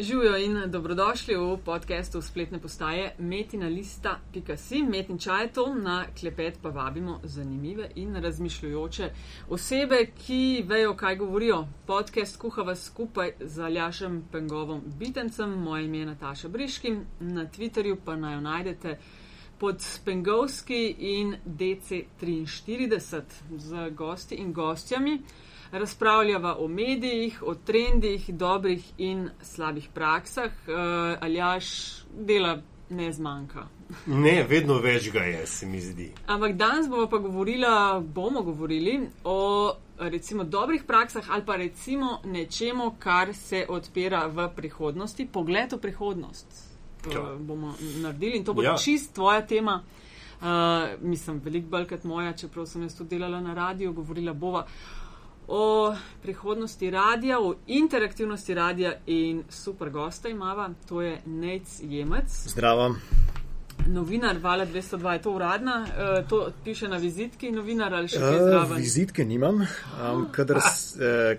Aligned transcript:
Živijo 0.00 0.36
in 0.36 0.70
dobrodošli 0.70 1.36
v 1.36 1.56
podkastu 1.64 2.22
spletne 2.22 2.58
postaje 2.58 3.14
metinalista.si. 3.18 4.82
Metin 4.82 5.18
čaj 5.18 5.52
to, 5.52 5.74
na 5.74 6.04
klepet 6.20 6.58
pa 6.62 6.68
vabimo 6.68 7.20
zanimive 7.22 7.90
in 7.94 8.16
razmišljujoče 8.16 9.10
osebe, 9.48 10.06
ki 10.26 10.64
vejo, 10.66 10.94
kaj 10.96 11.16
govorijo. 11.16 11.66
Podcast 11.86 12.36
kuhava 12.36 12.74
skupaj 12.74 13.32
z 13.40 13.62
Aljašem 13.62 14.24
Pengovom 14.32 14.82
Bitencem, 14.98 15.50
moje 15.50 15.84
ime 15.84 15.98
je 15.98 16.06
Nataša 16.06 16.48
Briški, 16.48 16.96
na 17.20 17.46
Twitterju 17.46 17.96
pa 18.04 18.16
naj 18.16 18.40
najdete 18.40 18.98
pod 19.58 19.84
Pengovski 20.04 20.94
in 20.98 21.36
DC43 21.46 23.22
z 23.56 23.90
gosti 23.90 24.34
in 24.34 24.52
gostjami 24.52 25.22
razpravljava 25.78 26.56
o 26.58 26.68
medijih, 26.68 27.42
o 27.42 27.54
trendih, 27.54 28.34
dobrih 28.34 28.92
in 28.98 29.28
slabih 29.42 29.88
praksah. 29.94 30.52
Uh, 30.66 30.74
Aljaš 31.20 31.66
dela 32.18 32.62
ne 32.90 33.12
zmanjka. 33.12 33.66
Ne, 34.06 34.42
vedno 34.48 34.78
več 34.82 35.10
ga 35.14 35.22
je, 35.26 35.46
se 35.46 35.66
mi 35.66 35.80
zdi. 35.80 36.10
Ampak 36.26 36.56
danes 36.58 36.88
bomo 36.90 37.06
pa 37.10 37.18
govorila, 37.18 38.00
bomo 38.00 38.42
govorili 38.42 39.00
o 39.24 39.74
recimo 39.98 40.44
dobrih 40.44 40.84
praksah 40.84 41.30
ali 41.30 41.44
pa 41.46 41.56
recimo 41.56 42.20
nečemu, 42.24 42.94
kar 42.98 43.34
se 43.34 43.66
odpira 43.68 44.26
v 44.26 44.48
prihodnosti, 44.56 45.28
pogled 45.32 45.72
v 45.72 45.78
prihodnost. 45.78 46.62
Uh, 47.06 47.38
bomo 47.38 47.74
naredili 48.02 48.38
in 48.38 48.44
to 48.44 48.54
bo 48.54 48.62
ja. 48.62 48.76
čist 48.76 49.14
tvoja 49.14 49.46
tema. 49.46 49.82
Uh, 50.36 50.46
mislim, 51.00 51.40
veliko 51.44 51.68
bolj 51.68 51.86
kot 51.88 52.04
moja, 52.04 52.32
čeprav 52.36 52.66
sem 52.66 52.82
jaz 52.82 52.96
tudi 52.96 53.16
delala 53.16 53.40
na 53.40 53.54
radiju, 53.54 53.92
govorila 53.92 54.32
bova. 54.32 54.66
Uh, 54.66 55.05
o 55.48 55.94
prihodnosti 56.22 56.90
radia, 56.90 57.40
o 57.40 57.54
interaktivnosti 57.66 58.54
radia 58.54 58.96
in 59.06 59.44
super 59.48 59.90
gosta 59.90 60.28
imava, 60.28 60.70
to 60.88 61.02
je 61.02 61.18
Nec 61.26 61.80
Jemec. 61.82 62.30
Zdravo. 62.48 62.94
Novinar 63.86 64.38
Vala 64.38 64.66
202 64.66 65.12
je 65.12 65.22
to 65.22 65.30
uradna, 65.30 65.86
uh, 65.86 66.28
to 66.28 66.52
piše 66.64 66.88
na 66.88 66.96
vizitki, 66.96 67.52
novinar 67.52 67.94
ali 67.94 68.08
še 68.08 68.18
kaj 68.18 68.38
zraven? 68.40 68.72
Uh, 68.72 68.80
vizitke 68.82 69.24
nimam, 69.24 69.60
um, 69.62 70.24
kadar 70.34 70.58
uh, 70.58 71.36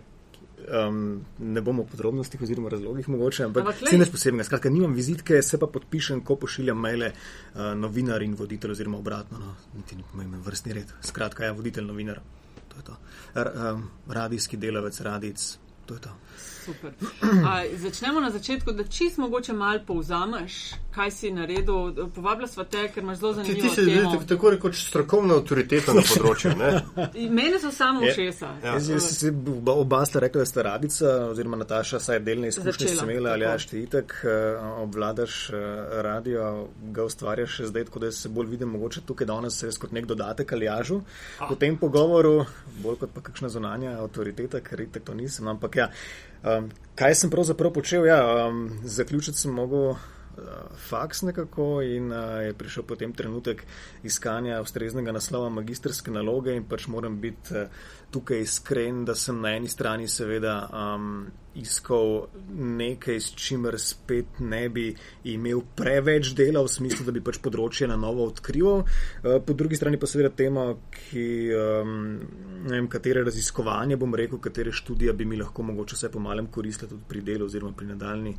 um, 0.88 1.26
ne 1.40 1.62
bomo 1.62 1.84
v 1.84 1.92
podrobnostih 1.92 2.42
oziroma 2.42 2.70
razlogih 2.72 3.10
mogoče, 3.10 3.50
ampak 3.50 3.74
vse 3.82 4.00
neč 4.00 4.14
posebnega. 4.14 4.48
Skratka, 4.48 4.72
nimam 4.72 4.96
vizitke, 4.96 5.42
se 5.44 5.60
pa 5.60 5.68
podpišem, 5.68 6.22
ko 6.24 6.38
pošiljam 6.40 6.80
maile 6.80 7.12
uh, 7.12 7.74
novinar 7.76 8.24
in 8.24 8.38
voditelj 8.40 8.78
oziroma 8.78 9.02
obratno, 9.02 9.42
no, 9.44 9.56
niti 9.76 10.00
ni 10.00 10.08
pomemben 10.08 10.46
vrstni 10.46 10.78
red. 10.78 10.94
Skratka, 11.04 11.50
ja, 11.50 11.58
voditelj 11.58 11.90
novinar 11.90 12.22
to 12.82 12.92
je 12.92 12.96
to. 12.96 12.98
R, 13.40 13.52
um, 13.74 13.90
radijski 14.08 14.58
delavec, 14.58 15.02
radic, 15.02 15.58
to 15.88 16.00
je 16.00 16.06
to. 16.08 16.16
Super. 16.68 16.92
A, 17.48 17.64
začnemo 17.76 18.20
na 18.20 18.30
začetku, 18.30 18.72
da 18.72 18.84
čist 18.84 19.18
mogoče 19.18 19.54
malo 19.54 19.80
povzameš, 19.88 20.74
kaj 20.92 21.12
si 21.12 21.30
naredil. 21.32 22.10
Povabila 22.16 22.48
sva 22.48 22.66
te, 22.68 22.82
ker 22.92 23.04
imaš 23.04 23.22
zelo 23.22 23.34
zanimivo. 23.34 23.62
Ti, 23.62 23.70
ti 23.70 23.86
si 23.86 23.96
tako, 23.96 24.24
tako 24.28 24.50
rekoč 24.50 24.82
strokovna 24.90 25.38
avtoriteta 25.40 25.96
na 25.96 26.04
področju. 26.10 26.52
Mene 27.32 27.62
so 27.64 27.72
samo 27.72 28.04
všesa. 28.04 28.50
Ja. 28.66 28.74
Ja. 28.84 29.76
Oba 29.78 30.02
sta 30.10 30.20
rekla, 30.20 30.44
da 30.44 30.50
sta 30.50 30.66
radica, 30.68 31.14
oziroma 31.30 31.62
Nataša, 31.62 32.02
saj 32.04 32.20
delne 32.26 32.52
izkušnje 32.52 32.90
si 32.92 33.00
imela, 33.00 33.38
ali 33.38 33.48
jaš 33.48 33.70
ti 33.72 33.86
itek, 33.86 34.18
eh, 34.28 34.68
obvladaš 34.84 35.38
eh, 35.54 35.64
radio, 36.10 36.50
ga 36.92 37.08
ustvarjaš 37.08 37.62
še 37.62 37.70
zdaj, 37.72 37.88
tako 37.92 38.04
da 38.04 38.12
se 38.12 38.34
bolj 38.34 38.52
vidim 38.58 38.76
mogoče 38.76 39.06
tukaj 39.08 39.32
danes 39.32 39.62
res 39.64 39.80
kot 39.80 39.96
nek 39.96 40.10
dodatek 40.12 40.52
ali 40.58 40.68
jažu. 40.68 41.00
V 41.48 41.56
tem 41.56 41.80
pogovoru, 41.80 42.42
bolj 42.84 43.00
kot 43.06 43.16
pa 43.16 43.24
kakšna 43.30 43.54
zunanja 43.56 43.96
avtoriteta, 44.04 44.60
ker 44.66 44.84
itek 44.90 45.08
to 45.08 45.16
nisem, 45.16 45.48
ampak 45.48 45.77
ja. 45.78 45.92
Um, 46.44 46.70
kaj 46.96 47.16
sem 47.16 47.34
pravzaprav 47.34 47.74
počel? 47.74 48.06
Ja, 48.06 48.22
um, 48.48 48.70
zaključiti 48.84 49.38
sem 49.38 49.54
mogel 49.54 49.90
uh, 49.90 49.98
faks 50.90 51.22
nekako 51.22 51.82
in 51.82 52.12
uh, 52.12 52.42
je 52.46 52.54
prišel 52.54 52.84
potem 52.84 53.14
trenutek 53.14 53.64
iskanja 54.04 54.62
ustreznega 54.62 55.12
naslova 55.12 55.50
magistrske 55.50 56.12
naloge 56.12 56.56
in 56.56 56.66
pač 56.70 56.88
moram 56.88 57.20
biti 57.22 57.56
uh, 57.56 57.70
tukaj 58.12 58.40
iskren, 58.42 59.04
da 59.06 59.16
sem 59.16 59.42
na 59.42 59.52
eni 59.58 59.68
strani 59.68 60.08
seveda 60.08 60.56
um, 60.72 61.26
iskal 61.58 62.28
nekaj, 62.54 63.20
s 63.20 63.34
čimer 63.36 63.76
spet 63.82 64.40
ne 64.40 64.62
bi 64.70 64.86
imel 65.32 65.64
preveč 65.76 66.32
dela, 66.38 66.62
v 66.64 66.72
smislu, 66.72 67.06
da 67.08 67.16
bi 67.16 67.24
pač 67.26 67.42
področje 67.44 67.90
na 67.90 67.98
novo 68.00 68.28
odkrival. 68.30 68.84
Uh, 68.84 69.40
po 69.44 69.58
drugi 69.58 69.80
strani 69.80 70.00
pa 70.00 70.10
seveda 70.10 70.32
tema, 70.32 70.70
ki, 70.94 71.28
um, 71.58 71.98
ne 72.68 72.76
vem, 72.78 72.88
katere 72.92 73.26
raziskovanje 73.28 74.00
bom 74.00 74.16
rekel, 74.16 74.40
katere 74.44 74.72
študije 74.72 75.16
bi 75.18 75.28
mi 75.28 75.42
lahko 75.42 75.66
mogoče 75.68 76.00
vse 76.00 76.14
po 76.14 76.24
malem 76.24 76.48
koristila 76.54 76.92
tudi 76.94 77.10
pri 77.10 77.26
delu 77.28 77.50
oziroma 77.50 77.76
pri 77.76 77.92
nadaljni 77.92 78.38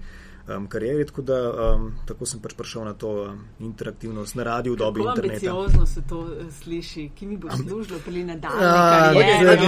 um, 0.57 0.67
karieri. 0.67 1.07
Tako, 1.07 1.23
da, 1.23 1.53
um, 1.75 1.93
tako 2.07 2.27
sem 2.27 2.41
pač 2.41 2.55
prišel 2.55 2.85
na 2.85 2.95
to 2.95 3.11
um, 3.25 3.45
interaktivnost 3.61 4.35
na 4.35 4.43
radiju 4.43 4.75
v 4.75 4.77
dobi 4.77 5.01
interneta. 5.01 5.35
Ambiciozno 5.35 5.87
se 5.87 6.03
to 6.09 6.19
uh, 6.19 6.29
sliši, 6.63 7.11
ki 7.15 7.27
mi 7.27 7.37
bo 7.37 7.49
služilo 7.51 7.99
pri 8.05 8.25
nadaljni 8.25 8.61
karieri. 8.61 9.67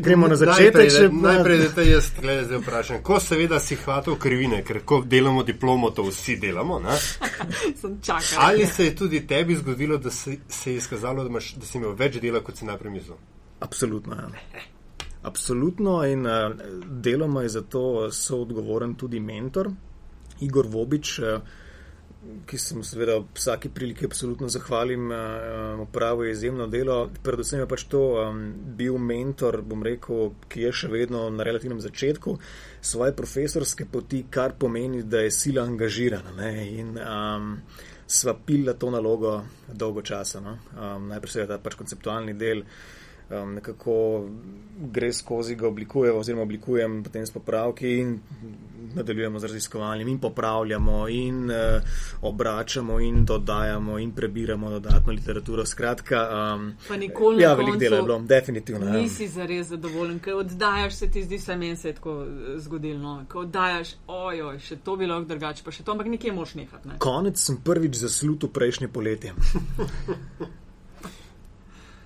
Gremo 0.04 0.28
na 0.28 0.36
začetek. 0.36 1.12
Najprej, 1.12 1.58
da 1.58 1.68
te 1.74 1.86
jaz 1.90 2.10
zdaj 2.16 2.58
vprašam, 2.58 3.02
ko 3.02 3.20
seveda 3.20 3.60
si 3.60 3.76
hvatov 3.76 4.18
krivine, 4.18 4.62
ker 4.64 4.82
ko 4.84 5.02
delamo 5.06 5.42
diplomo, 5.42 5.90
to 5.90 6.02
vsi 6.08 6.36
delamo. 6.36 6.80
Ali 8.38 8.66
se 8.66 8.84
je 8.84 8.96
tudi 8.96 9.26
tebi 9.26 9.56
zgodilo, 9.56 9.98
da 9.98 10.10
se 10.10 10.38
je 10.64 10.76
izkazalo, 10.76 11.22
da, 11.24 11.30
imaš, 11.30 11.54
da 11.54 11.66
si 11.66 11.78
imel 11.78 11.94
več 11.94 12.20
dela, 12.20 12.40
kot 12.40 12.56
si 12.56 12.64
najprej 12.64 12.92
mislil? 12.92 13.16
Absolutno. 13.60 14.16
Ja. 14.16 14.70
Absolutno 15.22 16.04
in 16.08 16.26
uh, 16.26 16.52
deloma 16.88 17.42
je 17.42 17.48
za 17.48 17.62
to 17.62 18.10
soodgovoren 18.12 18.94
tudi 18.94 19.20
mentor 19.20 19.68
Igor 20.40 20.66
Vobič, 20.66 21.18
uh, 21.18 21.42
ki 22.46 22.58
se 22.58 22.76
mu 22.76 22.84
seveda 22.84 23.18
v 23.18 23.26
vsaki 23.34 23.68
priliki 23.68 24.04
absolutno 24.04 24.48
zahvalim, 24.48 25.10
uh, 25.10 25.80
opravil 25.80 26.26
je 26.26 26.32
izjemno 26.32 26.66
delo. 26.66 27.10
Predvsem 27.22 27.60
je 27.60 27.68
pač 27.68 27.84
to 27.92 28.02
bil 28.76 28.98
mentor, 28.98 29.60
bom 29.62 29.84
rekel, 29.84 30.32
ki 30.48 30.64
je 30.66 30.72
še 30.72 30.88
vedno 30.88 31.28
na 31.30 31.44
relativnem 31.44 31.80
začetku 31.80 32.38
svoje 32.80 33.12
profesorske 33.16 33.84
poti, 33.92 34.24
kar 34.30 34.56
pomeni, 34.58 35.02
da 35.02 35.20
je 35.20 35.30
sila 35.30 35.64
angažirana. 35.68 36.32
Ne? 36.36 36.52
In 36.80 36.96
um, 36.96 37.52
sva 38.10 38.34
pila 38.46 38.74
to 38.74 38.90
nalogo 38.90 39.42
dolgo 39.68 40.02
časa. 40.02 40.40
No? 40.40 40.56
Um, 40.74 41.08
najprej 41.12 41.36
seveda 41.36 41.58
ta 41.58 41.62
pač 41.62 41.76
konceptualni 41.76 42.34
del 42.40 42.64
um, 43.30 43.54
nekako 43.54 44.26
gre 44.80 45.12
skozi, 45.12 45.54
ga 45.54 45.68
oblikujemo, 45.68 46.18
oziroma 46.18 46.42
oblikujem 46.42 47.02
potem 47.04 47.26
s 47.26 47.30
popravki 47.30 47.98
in 47.98 48.18
nadaljujemo 48.94 49.38
z 49.38 49.44
raziskovanjem 49.44 50.08
in 50.08 50.18
popravljamo 50.18 51.08
in 51.08 51.50
uh, 51.50 51.56
obračamo 52.22 53.00
in 53.00 53.24
dodajamo 53.24 53.98
in 53.98 54.12
prebiramo 54.12 54.70
dodatno 54.70 55.12
literaturo. 55.12 55.66
Skratka, 55.66 56.28
um, 56.54 56.72
pa 56.88 56.96
nikoli 56.96 57.42
ja, 57.42 57.54
veliko 57.54 57.76
dela 57.76 57.96
je 57.96 58.02
bilo, 58.02 58.18
definitivno. 58.18 58.86
Ja. 58.86 58.92
Nisi 58.92 59.28
zares 59.28 59.66
zadovoljen, 59.66 60.18
ker 60.18 60.34
oddajaš 60.34 60.94
se 60.94 61.10
ti 61.10 61.22
zdi, 61.22 61.38
se 61.38 61.56
meni 61.56 61.76
se 61.76 61.88
je 61.88 61.94
tako 61.94 62.22
eh, 62.22 62.58
zgodilo, 62.58 63.24
ko 63.32 63.38
oddajaš, 63.38 63.94
ojoj, 64.06 64.58
še 64.58 64.76
to 64.76 64.96
bi 64.96 65.06
lahko 65.06 65.28
drugače, 65.28 65.64
pa 65.64 65.70
še 65.70 65.82
to, 65.82 65.92
ampak 65.92 66.06
nekje 66.06 66.32
moš 66.32 66.54
nehati. 66.54 66.88
Ne? 66.88 66.98
Konec 66.98 67.38
sem 67.38 67.60
prvič 67.64 67.94
zaslutil 67.94 68.48
prejšnje 68.48 68.88
poletje. 68.88 69.34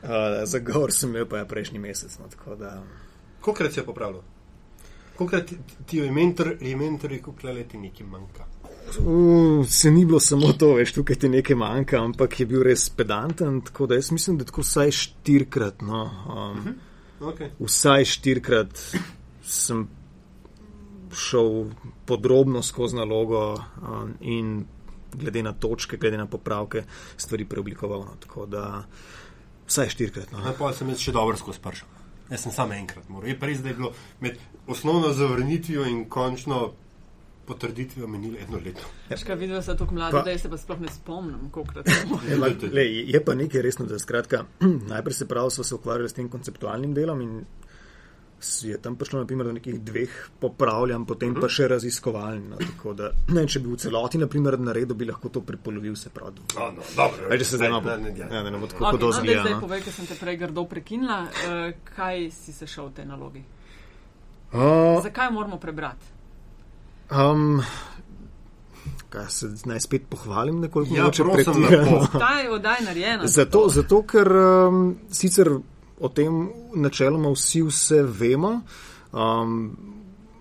Uh, 0.04 0.44
za 0.44 0.58
gor 0.58 0.92
sem 0.92 1.10
imel 1.10 1.26
pa 1.26 1.38
ja 1.40 1.44
prejšnji 1.48 1.78
mesec. 1.78 2.18
No, 2.18 2.56
da... 2.56 2.82
Kolikrat 3.40 3.72
si 3.72 3.80
je 3.80 3.84
popravil? 3.84 4.20
Kolikrat 5.16 5.52
ti 5.86 5.96
je 5.96 6.10
mentor, 6.12 6.56
je 6.60 6.76
mentor 6.76 7.10
rekel, 7.10 7.32
da 7.42 7.64
ti 7.64 7.78
nekaj 7.78 8.06
manjka? 8.06 8.44
Uh, 9.00 9.66
se 9.66 9.90
ni 9.90 10.04
bilo 10.04 10.20
samo 10.20 10.52
to, 10.52 10.74
veš, 10.74 10.92
tukaj 10.92 11.16
ti 11.16 11.28
nekaj 11.28 11.56
manjka, 11.56 12.02
ampak 12.04 12.40
je 12.40 12.46
bil 12.46 12.62
res 12.62 12.88
pedanten. 12.90 13.62
Tako 13.64 13.86
da 13.86 13.94
jaz 13.94 14.10
mislim, 14.12 14.38
da 14.38 14.44
tako 14.44 14.60
vsaj 14.60 14.90
štirikrat. 14.90 15.82
No, 15.82 16.04
um, 16.04 16.36
uh 16.36 16.56
mhm. 16.56 16.68
-huh. 16.68 17.32
okay. 17.32 17.50
Vsaj 17.58 18.04
štirikrat 18.04 18.96
sem 19.42 19.88
šel 21.14 21.64
podrobno 22.04 22.62
skozi 22.62 22.96
nalogo 22.96 23.54
um, 23.54 24.14
in 24.20 24.64
glede 25.14 25.42
na 25.42 25.52
točke, 25.52 25.96
glede 25.96 26.18
na 26.18 26.26
popravke, 26.26 26.84
stvari 27.16 27.44
preoblikoval. 27.44 28.00
No, 28.00 28.16
tako 28.20 28.46
da. 28.46 28.84
Vsaj 29.66 29.92
štirikrat. 29.94 30.32
No. 30.32 30.54
Pa 30.58 30.72
sem 30.76 30.88
jaz 30.92 31.02
še 31.02 31.14
dobro 31.16 31.36
skozi 31.40 31.62
pršal. 31.64 31.88
Jaz 32.30 32.46
sem 32.46 32.52
samo 32.52 32.76
enkrat 32.76 33.08
moral. 33.08 33.28
Je 33.28 33.36
pa 33.38 33.48
res, 33.48 33.60
da 33.64 33.70
je 33.72 33.76
bilo 33.78 33.92
med 34.20 34.40
osnovno 34.66 35.12
zavrnitvijo 35.12 35.84
in 35.88 36.04
končno 36.08 36.72
potrditvijo 37.46 38.06
menilo 38.08 38.38
eno 38.40 38.60
leto. 38.64 38.86
Škaj 39.16 39.36
videl 39.36 39.62
sem 39.62 39.76
tako 39.76 39.94
mlado, 39.94 40.22
da 40.24 40.38
se 40.38 40.48
pa 40.48 40.56
sploh 40.56 40.80
ne 40.80 40.92
spomnim, 40.92 41.50
koliko 41.52 41.72
krat 41.72 41.90
sem 41.92 42.08
moral. 42.12 42.78
Je 42.80 43.20
pa 43.24 43.34
nekaj 43.34 43.62
resno, 43.62 43.86
da 43.86 43.98
skratka, 43.98 44.44
najprej 44.92 45.18
se 45.20 45.28
pravi, 45.28 45.50
so 45.50 45.64
se 45.64 45.74
ukvarjali 45.74 46.08
s 46.08 46.16
tem 46.16 46.28
konceptualnim 46.32 46.94
delom 46.96 47.20
in 47.20 47.44
je 48.62 48.78
tam 48.82 48.96
prišlo 48.96 49.20
naprimer, 49.20 49.46
do 49.46 49.52
nekih 49.52 49.80
dveh 49.80 50.10
popravljanj, 50.40 51.04
potem 51.06 51.30
uh 51.30 51.36
-huh. 51.36 51.40
pa 51.40 51.48
še 51.48 51.68
raziskovalni. 51.68 52.48
No, 52.48 52.92
da, 52.92 53.10
ne, 53.28 53.46
če 53.46 53.60
bi 53.60 53.68
v 53.72 53.76
celoti 53.76 54.18
naprimer, 54.18 54.58
naredil, 54.58 54.96
bi 54.96 55.04
lahko 55.04 55.28
to 55.28 55.40
prepolovil 55.40 55.96
se 55.96 56.10
prav. 56.10 56.32
No, 56.54 56.70
no, 56.70 56.82
dobro, 56.96 57.38
Če 57.38 57.44
se 57.44 57.56
zdaj 57.56 57.70
malo 57.70 57.90
ja. 57.90 58.42
ne 58.42 58.58
bo 58.58 58.66
tako 58.66 58.84
okay, 58.84 59.00
no, 59.00 59.12
zgledalo. 59.12 59.46
Zdaj, 59.46 59.54
no. 59.54 59.60
povej, 59.60 59.80
ker 59.82 59.92
sem 59.92 60.06
te 60.06 60.14
prej 60.14 60.36
grdo 60.36 60.64
prekinila, 60.64 61.22
uh, 61.22 61.74
kaj 61.96 62.30
si 62.30 62.52
se 62.52 62.66
šel 62.66 62.86
v 62.86 62.92
tej 62.92 63.06
nalogi? 63.06 63.44
Uh, 64.52 65.02
Zakaj 65.02 65.30
moramo 65.30 65.58
prebrati? 65.58 66.06
Um, 67.10 67.62
kaj 69.08 69.28
se 69.28 69.48
naj 69.64 69.80
spet 69.80 70.02
pohvalim, 70.10 70.60
nekoliko 70.60 70.96
ja, 70.96 71.10
če 71.10 71.24
pretiramo. 71.32 72.06
Ta 72.18 72.38
je 72.40 72.50
oddaj 72.50 72.82
narejena. 72.84 73.26
Zato, 73.26 73.68
zato, 73.68 74.02
ker 74.02 74.30
um, 74.36 74.96
sicer 75.10 75.50
o 76.00 76.08
tem 76.08 76.48
načeloma 76.74 77.32
vsi 77.34 77.62
vse 77.62 78.02
vemo. 78.02 78.60
Um, 79.12 79.68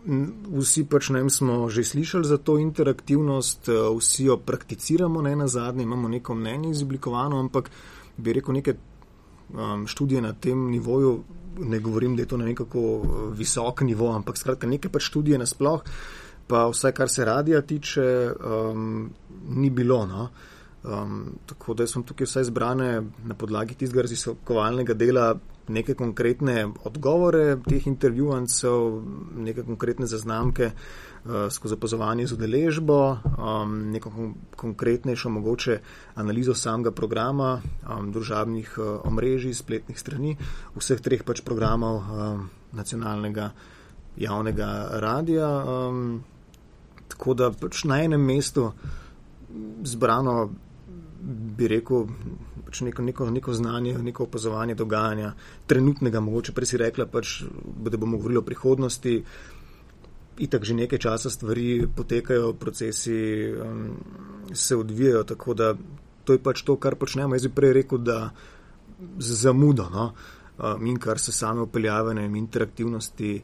Vsi 0.03 0.81
pač 0.83 1.13
ne 1.15 1.21
smo 1.31 1.69
že 1.71 1.79
slišali 1.79 2.27
za 2.27 2.35
to 2.35 2.57
interaktivnost, 2.59 3.69
vsi 3.71 4.25
jo 4.25 4.35
prakticiramo, 4.35 5.21
ne 5.23 5.31
na 5.35 5.47
zadnje, 5.47 5.87
imamo 5.87 6.11
neko 6.11 6.35
mnenje 6.35 6.73
izoblikovano, 6.75 7.39
ampak 7.39 7.71
bi 8.17 8.33
rekel, 8.35 8.51
neke 8.53 8.73
um, 8.75 9.87
študije 9.87 10.19
na 10.21 10.33
tem 10.35 10.59
nivoju, 10.71 11.23
ne 11.63 11.79
govorim, 11.79 12.17
da 12.19 12.21
je 12.21 12.27
to 12.27 12.37
na 12.37 12.45
nekako 12.51 12.83
visok 13.31 13.85
nivo, 13.87 14.11
ampak 14.11 14.35
skratka, 14.37 14.67
neke 14.67 14.91
pač 14.91 15.07
študije 15.07 15.39
nasploh 15.39 15.87
pa 16.47 16.67
vse, 16.69 16.91
kar 16.91 17.09
se 17.09 17.25
radija 17.25 17.61
tiče, 17.61 18.31
um, 18.45 19.09
ni 19.49 19.69
bilo. 19.69 20.05
No? 20.05 20.29
Um, 20.83 21.37
tako 21.45 21.73
da 21.73 21.87
sem 21.87 22.03
tukaj 22.03 22.27
vse 22.27 22.43
zbrane 22.43 23.03
na 23.23 23.35
podlagi 23.39 23.75
tistega 23.75 24.03
raziskovalnega 24.03 24.93
dela 24.93 25.29
neke 25.71 25.93
konkretne 25.95 26.65
odgovore 26.83 27.55
teh 27.63 27.85
intervjuvancev, 27.87 28.89
neke 29.45 29.63
konkretne 29.63 30.07
zaznamke 30.11 30.71
uh, 30.73 31.47
skozi 31.49 31.77
opazovanje 31.77 32.27
z 32.27 32.35
udeležbo, 32.35 32.97
um, 33.37 33.77
neko 33.93 34.11
kon 34.11 34.33
konkretnejšo 34.59 35.29
mogoče 35.29 35.77
analizo 36.15 36.55
samega 36.55 36.91
programa, 36.91 37.61
um, 37.87 38.11
družabnih 38.11 38.75
uh, 38.77 39.07
omrežij, 39.07 39.55
spletnih 39.55 39.99
strani, 39.99 40.35
vseh 40.75 40.99
treh 40.99 41.23
pač 41.23 41.45
programov 41.47 42.01
um, 42.03 42.49
nacionalnega 42.75 43.53
javnega 44.17 44.99
radija. 44.99 45.49
Um, 45.63 46.23
Tako 47.13 47.33
da 47.37 47.51
pač 47.53 47.83
na 47.85 48.01
enem 48.03 48.21
mestu 48.25 48.71
zbrano, 49.85 50.49
bi 51.23 51.67
rekel, 51.67 52.07
pač 52.65 52.81
neko, 52.83 53.01
neko, 53.01 53.29
neko 53.31 53.53
znanje, 53.53 53.97
neko 54.03 54.27
opazovanje 54.27 54.75
dogajanja, 54.75 55.33
trenutnega, 55.67 56.19
mogoče 56.19 56.53
prej 56.53 56.73
si 56.73 56.79
rekla, 56.81 57.07
pač, 57.07 57.41
da 57.85 57.97
bomo 57.97 58.17
govorili 58.17 58.41
o 58.41 58.45
prihodnosti. 58.45 59.15
Itak 60.43 60.63
že 60.65 60.73
nekaj 60.73 60.99
časa 60.99 61.29
stvari 61.29 61.85
potekajo, 61.95 62.53
procesi 62.57 63.17
um, 63.53 63.91
se 64.53 64.75
odvijajo, 64.75 65.23
tako 65.23 65.53
da 65.53 65.73
to 66.25 66.33
je 66.33 66.41
pač 66.43 66.63
to, 66.63 66.75
kar 66.75 66.95
počnemo. 66.95 67.35
Jaz 67.35 67.47
bi 67.47 67.53
prej 67.53 67.73
rekel, 67.79 68.01
da 68.01 68.31
z 69.19 69.37
zamudo 69.43 69.89
no, 69.93 70.13
um, 70.57 70.87
in 70.87 70.97
kar 70.99 71.19
se 71.19 71.31
same 71.31 71.61
upeljave 71.61 72.15
in 72.17 72.35
interaktivnosti 72.35 73.35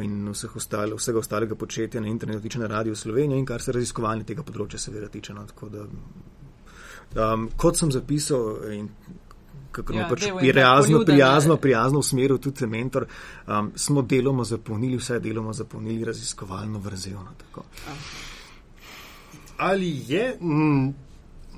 in 0.00 0.28
vseh 0.32 0.56
ostale, 0.56 0.96
vsega 0.96 1.20
ostalega 1.20 1.54
početja 1.54 2.00
na 2.00 2.08
internetu 2.08 2.40
tiče 2.40 2.58
na 2.58 2.66
Radio 2.66 2.96
Slovenija 2.96 3.38
in 3.38 3.46
kar 3.46 3.62
se 3.62 3.72
raziskovanja 3.72 4.24
tega 4.24 4.42
področja 4.42 4.80
seveda 4.80 5.08
tiče. 5.12 5.34
No, 5.36 5.44
da, 5.68 5.84
um, 7.14 7.48
kot 7.56 7.78
sem 7.78 7.92
zapisal 7.92 8.72
in 8.72 8.88
kako 9.72 9.92
ja, 9.92 10.06
pač 10.08 10.26
prijazno, 10.38 11.04
prijazno, 11.04 11.56
prijazno 11.56 11.98
usmeril 11.98 12.38
tudi 12.38 12.66
mentor, 12.66 13.06
um, 13.46 13.72
smo 13.76 14.02
deloma 14.02 14.44
zapolnili, 14.44 14.96
vse 14.96 15.18
deloma 15.20 15.52
zapolnili 15.52 16.04
raziskovalno 16.04 16.78
vrzel. 16.78 17.16
No, 17.56 17.64
Ali 19.56 20.04
je 20.08 20.36
m, 20.40 20.94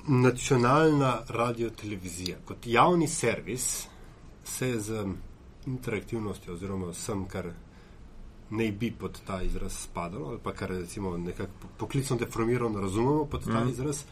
nacionalna 0.06 1.18
radio-televizija 1.28 2.38
kot 2.44 2.66
javni 2.66 3.08
servis 3.08 3.86
se 4.44 4.80
z 4.80 5.04
interaktivnostjo 5.66 6.52
oziroma 6.52 6.90
vsem, 6.92 7.24
kar 7.28 7.48
ne 8.50 8.72
bi 8.72 8.90
pod 8.90 9.20
ta 9.26 9.42
izraz 9.42 9.72
spadalo, 9.72 10.28
ali 10.28 10.38
pa 10.42 10.52
kar 10.52 10.70
recimo 10.70 11.16
nekako 11.18 11.52
poklicno 11.78 12.16
deformirano 12.16 12.80
razumemo 12.80 13.24
pod 13.24 13.44
ta 13.44 13.64
mm. 13.64 13.68
izraz, 13.68 14.04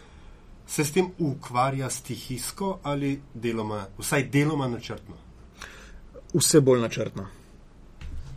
se 0.66 0.84
s 0.84 0.92
tem 0.92 1.10
ukvarja 1.18 1.90
stihijsko 1.90 2.78
ali 2.82 3.20
deloma, 3.34 3.86
vsaj 3.98 4.28
deloma 4.32 4.68
načrtno? 4.68 5.16
Vse 6.34 6.60
bolj 6.60 6.80
načrtno. 6.80 7.26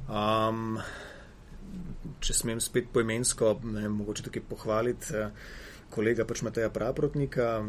Um, 0.05 0.77
če 2.19 2.33
smem 2.33 2.59
spet 2.61 2.89
poimensko, 2.93 3.55
ne, 3.63 3.87
mogoče 3.89 4.27
tukaj 4.27 4.43
pohvaliti 4.49 5.15
eh, 5.17 5.47
kolega 5.93 6.25
pač 6.27 6.41
Mateja 6.45 6.69
Praprotnika, 6.73 7.59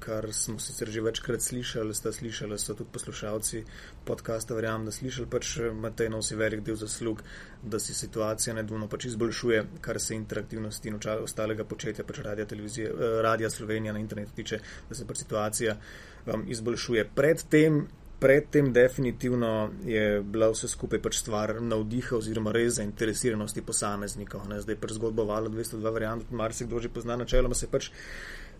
kar 0.00 0.32
smo 0.32 0.58
sicer 0.58 0.88
že 0.90 1.00
večkrat 1.00 1.42
slišali, 1.42 1.94
sta 1.94 2.12
slišali, 2.12 2.58
so 2.58 2.74
tudi 2.74 2.90
poslušalci 2.92 3.64
podcasta, 4.04 4.54
verjamem, 4.54 4.88
da 4.88 4.92
slišali, 4.92 5.28
pač 5.30 5.56
eh, 5.58 5.70
Matej 5.72 6.10
nosi 6.10 6.36
velik 6.36 6.64
del 6.64 6.76
zaslug, 6.80 7.22
da 7.62 7.78
se 7.78 7.94
situacija 7.94 8.54
nedvomno 8.56 8.88
pač 8.88 9.10
izboljšuje, 9.12 9.64
kar 9.80 10.00
se 10.00 10.16
interaktivnosti 10.16 10.88
in 10.88 10.98
ostalega 11.22 11.64
početja 11.64 12.04
pač 12.04 12.22
televizije, 12.48 12.88
eh, 12.88 13.22
radija 13.22 13.50
Slovenija 13.50 13.92
na 13.92 14.00
internetu 14.00 14.32
tiče, 14.36 14.60
da 14.88 14.94
se 14.94 15.06
pač 15.06 15.24
situacija 15.24 15.76
um, 16.26 16.44
izboljšuje. 16.48 17.08
Predtem 17.14 17.86
Predtem 18.20 18.72
definitivno 18.72 19.70
je 19.84 20.20
bila 20.20 20.50
vse 20.52 20.68
skupaj 20.68 21.00
pač 21.00 21.16
stvar 21.22 21.54
navdiha 21.62 22.18
oziroma 22.18 22.52
res 22.52 22.74
zainteresiranosti 22.76 23.62
posameznikov. 23.64 24.42
Ne? 24.48 24.58
Zdaj 24.60 24.76
pa 24.76 24.90
zgodbo 24.92 25.24
Vala 25.24 25.48
202 25.48 25.92
variant, 25.94 26.26
marsikdo 26.30 26.82
že 26.84 26.92
pozna 26.92 27.16
načeloma 27.16 27.56
se 27.56 27.70
pač 27.72 27.88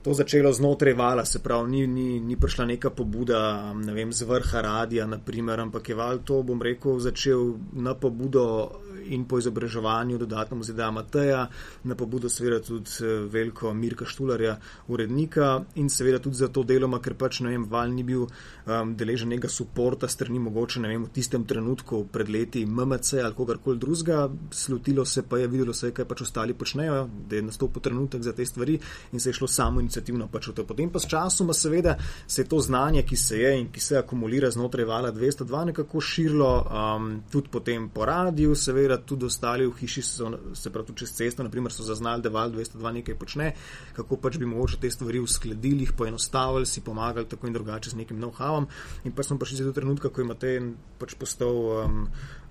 to 0.02 0.14
začelo 0.14 0.52
znotraj 0.52 0.94
vala, 0.94 1.25
se 1.25 1.38
pravi, 1.38 1.70
ni, 1.70 1.87
ni, 1.87 2.20
ni 2.20 2.37
prišla 2.37 2.64
neka 2.64 2.91
pobuda, 2.91 3.73
ne 3.75 3.93
vem, 3.93 4.12
z 4.12 4.25
vrha 4.25 4.61
radija, 4.61 5.06
naprimer, 5.06 5.61
ampak 5.61 5.88
je 5.88 5.94
val 5.94 6.23
to, 6.25 6.43
bom 6.43 6.62
rekel, 6.62 6.99
začel 7.00 7.58
na 7.73 7.94
pobudo 7.94 8.70
in 9.14 9.24
po 9.24 9.38
izobraževanju 9.38 10.18
dodatnemu 10.18 10.64
zida 10.64 10.90
Mateja, 10.90 11.46
na 11.84 11.94
pobudo 11.94 12.28
seveda 12.28 12.60
tudi 12.64 12.90
eh, 13.02 13.26
veliko 13.30 13.74
Mirka 13.74 14.04
Štularja, 14.04 14.56
urednika 14.88 15.64
in 15.74 15.88
seveda 15.90 16.18
tudi 16.18 16.36
za 16.36 16.48
to 16.48 16.62
deloma, 16.62 17.00
ker 17.00 17.14
pač, 17.14 17.40
ne 17.44 17.54
vem, 17.54 17.66
val 17.70 17.92
ni 17.92 18.04
bil 18.06 18.26
um, 18.26 18.94
deležen 18.96 19.30
nekega 19.32 19.50
suporta 19.52 20.08
strani 20.08 20.38
mogoče, 20.42 20.80
ne 20.84 20.92
vem, 20.92 21.04
v 21.06 21.14
tistem 21.14 21.44
trenutku 21.48 22.04
pred 22.12 22.30
leti 22.30 22.64
MMC 22.66 23.20
ali 23.24 23.36
kogarkoli 23.36 23.78
drugega, 23.78 24.28
slutilo 24.50 25.04
se 25.04 25.22
pa 25.22 25.38
je, 25.38 25.48
videlo 25.48 25.74
se 25.74 25.90
je, 25.90 25.96
kaj 25.96 26.08
pač 26.08 26.24
ostali 26.26 26.54
počnejo, 26.54 27.02
da 27.28 27.36
je 27.36 27.42
nastopil 27.46 27.82
trenutek 27.82 28.22
za 28.22 28.32
te 28.36 28.46
stvari 28.46 28.78
in 29.12 29.20
se 29.20 29.30
je 29.30 29.38
šlo 29.40 29.48
samo 29.48 29.80
inicijativno 29.80 30.28
pač 30.32 30.50
v 30.50 30.56
to. 30.58 30.66
Potem 30.66 30.90
pa 30.90 31.02
s 31.02 31.08
časoma 31.10 31.54
seveda 31.56 31.96
se 32.26 32.42
je 32.42 32.48
to 32.48 32.60
znanje, 32.60 33.02
ki 33.02 33.16
se 33.16 33.38
je 33.40 33.54
in 33.60 33.70
ki 33.72 33.80
se 33.80 33.98
akumulira 33.98 34.50
znotraj 34.50 34.84
vala 34.84 35.12
202 35.12 35.64
nekako 35.72 36.00
širilo, 36.00 36.52
um, 36.62 37.10
tudi 37.32 37.48
potem 37.52 37.88
po 37.88 38.04
radiju, 38.04 38.54
seveda 38.54 39.00
tudi 39.06 39.26
ostali 39.26 39.67
v 39.67 39.75
hiši, 39.81 40.02
so, 40.02 40.31
se 40.55 40.70
pravi 40.70 40.87
tudi 40.87 41.05
čez 41.05 41.12
cesto, 41.17 41.43
naprimer 41.43 41.73
so 41.73 41.85
zaznali, 41.87 42.23
da 42.23 42.32
val 42.32 42.50
202 42.50 42.93
nekaj 43.01 43.19
počne, 43.19 43.53
kako 43.96 44.17
pač 44.17 44.39
bi 44.39 44.48
mogoče 44.48 44.81
te 44.81 44.91
stvari 44.91 45.20
uskladili, 45.20 45.86
jih 45.86 45.93
poenostavili, 45.93 46.67
si 46.67 46.81
pomagali 46.81 47.29
tako 47.29 47.46
in 47.46 47.56
drugače 47.56 47.91
z 47.91 48.01
nekim 48.03 48.20
know-howom. 48.20 48.67
In 49.05 49.13
pa 49.13 49.22
smo 49.22 49.39
prišli 49.39 49.65
do 49.65 49.72
trenutka, 49.77 50.08
ko 50.08 50.24
imate 50.24 50.55
pač 50.98 51.15
postal 51.15 51.56
um, 51.56 52.03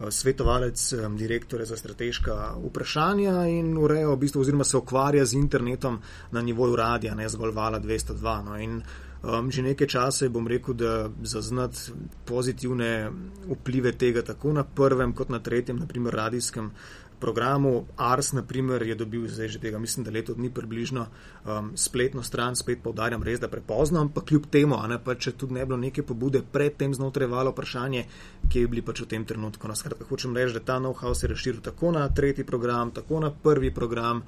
svetovalec 0.09 0.93
um, 0.93 1.17
direktore 1.17 1.65
za 1.65 1.77
strateška 1.77 2.55
vprašanja 2.69 3.45
in 3.49 3.77
ureja 3.77 4.09
v 4.09 4.17
bistvu 4.17 4.41
oziroma 4.41 4.63
se 4.63 4.77
ukvarja 4.77 5.25
z 5.25 5.37
internetom 5.37 5.99
na 6.31 6.41
nivoju 6.41 6.75
radija, 6.75 7.15
ne 7.15 7.29
zgolj 7.29 7.53
vala 7.55 7.79
202. 7.79 8.41
No. 8.45 8.57
In, 8.57 8.81
Um, 9.19 9.51
že 9.51 9.61
nekaj 9.61 9.87
časa 9.87 10.29
bom 10.31 10.47
rekel, 10.47 10.73
da 10.79 11.11
zaznati 11.27 11.91
pozitivne 12.23 13.11
vplive 13.51 13.91
tega 13.91 14.23
tako 14.23 14.53
na 14.55 14.63
prvem 14.63 15.11
kot 15.13 15.29
na 15.29 15.43
tretjem, 15.43 15.75
naprimer 15.75 16.15
radijskem 16.15 16.71
programu. 17.19 17.85
Ars, 17.97 18.31
naprimer, 18.31 18.81
je 18.87 18.95
dobil 18.95 19.27
zdaj 19.27 19.47
že 19.47 19.59
tega, 19.59 19.79
mislim, 19.79 20.05
da 20.07 20.11
leto 20.11 20.33
dni 20.33 20.49
približno 20.53 21.05
um, 21.05 21.71
spletno 21.75 22.23
stran, 22.23 22.55
spet 22.55 22.79
povdarjam, 22.83 23.23
res 23.23 23.39
da 23.39 23.51
prepozno, 23.51 23.99
ampak 23.99 24.31
kljub 24.31 24.47
temu, 24.47 24.79
ne, 24.87 25.03
pa, 25.03 25.15
če 25.15 25.35
tudi 25.35 25.59
ne 25.59 25.65
bilo 25.65 25.77
neke 25.77 26.03
pobude 26.03 26.41
predtem 26.51 26.93
znotraj 26.95 27.27
valo 27.27 27.51
vprašanje, 27.51 28.05
kje 28.47 28.65
bi 28.65 28.75
bili 28.75 28.85
pač 28.87 29.03
v 29.03 29.11
tem 29.15 29.25
trenutku. 29.25 29.67
No, 29.67 29.75
skratka, 29.75 30.07
hočem 30.07 30.35
reči, 30.37 30.55
da 30.55 30.63
ta 30.63 30.79
know-how 30.79 31.13
se 31.13 31.27
je 31.27 31.35
razširil 31.35 31.61
tako 31.61 31.91
na 31.91 32.07
tretji 32.07 32.47
program, 32.47 32.95
tako 32.95 33.19
na 33.19 33.35
prvi 33.35 33.73
program. 33.75 34.23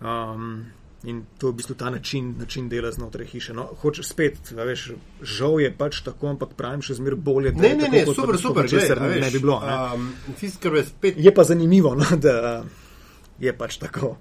Um, 0.00 0.64
In 1.04 1.24
to 1.38 1.48
je 1.48 1.52
v 1.52 1.56
bistvu 1.58 1.74
ta 1.74 1.90
način, 1.90 2.34
način 2.38 2.68
dela 2.68 2.92
znotraj 2.92 3.26
hiše. 3.26 3.54
No, 3.54 3.64
hočeš 3.80 4.08
spet, 4.08 4.52
veš, 4.54 4.92
žal 5.22 5.60
je 5.60 5.72
pač 5.76 6.00
tako, 6.06 6.30
ampak 6.30 6.54
pravim 6.54 6.82
še 6.82 6.94
zmeraj 7.00 7.18
bolje. 7.18 7.52
Ne, 7.58 7.72
ne, 7.74 7.88
ne, 7.90 8.04
super, 8.06 8.38
super, 8.38 8.68
če 8.70 8.84
se 8.86 8.96
ne 9.00 9.30
bi 9.30 9.40
bilo. 9.40 9.58
Um, 9.58 10.12
je, 10.38 10.84
spet... 10.86 11.18
je 11.18 11.34
pa 11.34 11.44
zanimivo, 11.44 11.96
no, 11.98 12.06
da 12.22 12.62
je 13.42 13.56
pač 13.58 13.80
tako. 13.82 14.14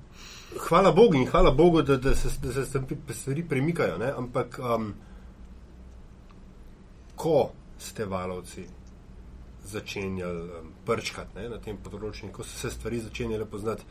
Hvala 0.58 0.92
Bogu 0.92 1.16
in 1.22 1.30
hvala 1.30 1.52
Bogu, 1.52 1.86
da, 1.86 1.98
da 2.02 2.16
se, 2.16 2.34
da 2.42 2.54
se 2.54 2.66
stvari 3.14 3.46
premikajo. 3.50 3.98
Ne? 4.02 4.12
Ampak, 4.18 4.58
um, 4.60 4.94
ko 7.16 7.52
ste 7.78 8.06
valovci 8.06 8.66
začenjali 9.70 10.42
um, 10.42 10.74
prčkati 10.86 11.46
na 11.50 11.62
tem 11.62 11.78
področju, 11.78 12.34
ko 12.34 12.44
so 12.44 12.58
se 12.58 12.74
stvari 12.74 13.06
začenjale 13.06 13.46
poznati. 13.46 13.86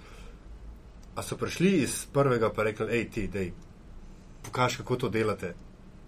A 1.20 1.22
so 1.22 1.36
prišli 1.36 1.70
iz 1.84 2.06
prvega, 2.12 2.48
pa 2.48 2.64
rekli, 2.64 2.86
hej, 2.88 3.10
ti, 3.12 3.26
dej, 3.28 3.50
pokaži, 4.42 4.80
kako 4.80 4.96
to 4.96 5.08
delate. 5.12 5.52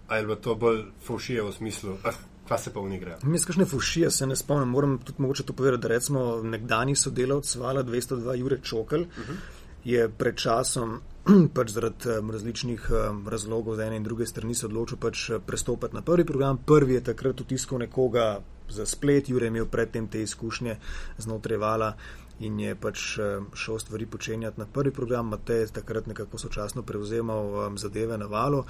Ali 0.07 0.21
je 0.21 0.25
bilo 0.25 0.35
to 0.41 0.55
bolj 0.55 0.79
fušije 1.05 1.43
v 1.43 1.51
smislu, 1.53 1.97
ah, 2.03 2.17
kva 2.47 2.57
se 2.57 2.73
pa 2.73 2.81
v 2.81 2.89
njih 2.89 3.01
gre? 3.01 3.17
Mi 3.23 3.37
smo 3.37 3.51
kakšne 3.51 3.65
fušije, 3.69 4.09
se 4.11 4.27
ne 4.27 4.35
spomnim. 4.35 4.73
Moram 4.73 4.97
tudi 4.97 5.21
mogoče 5.21 5.43
to 5.43 5.53
povedati, 5.53 5.81
da 5.81 5.87
recimo 5.87 6.41
nekdani 6.43 6.95
sodelavc 6.95 7.55
Vala 7.55 7.83
202 7.83 8.35
Jure 8.39 8.57
Čokl 8.63 8.95
uh 8.95 9.07
-huh. 9.17 9.37
je 9.83 10.09
pred 10.09 10.35
časom 10.35 10.99
pač 11.55 11.69
zaradi 11.69 12.09
um, 12.19 12.31
različnih 12.31 12.89
um, 12.89 13.27
razlogov 13.27 13.75
z 13.75 13.79
ene 13.79 13.95
in 13.97 14.03
druge 14.03 14.25
strani 14.25 14.55
se 14.55 14.65
odločil 14.65 14.97
pač 14.97 15.29
uh, 15.29 15.41
prestopiti 15.45 15.95
na 15.95 16.01
prvi 16.01 16.25
program. 16.25 16.57
Prvi 16.65 16.93
je 16.93 17.03
takrat 17.03 17.41
utiskal 17.41 17.77
nekoga 17.77 18.39
za 18.69 18.85
splet, 18.85 19.29
Jure 19.29 19.45
je 19.45 19.47
imel 19.47 19.65
predtem 19.65 20.07
te 20.07 20.21
izkušnje 20.21 20.75
znotraj 21.17 21.57
vala 21.57 21.93
in 22.39 22.59
je 22.59 22.75
pač 22.75 23.17
um, 23.17 23.47
šel 23.53 23.79
stvari 23.79 24.05
počenjati 24.05 24.59
na 24.59 24.65
prvi 24.65 24.91
program, 24.91 25.27
Matej 25.27 25.59
je 25.59 25.67
takrat 25.67 26.07
nekako 26.07 26.37
sočasno 26.37 26.81
prevzemal 26.81 27.67
um, 27.67 27.77
zadeve 27.77 28.17
na 28.17 28.25
valu. 28.25 28.63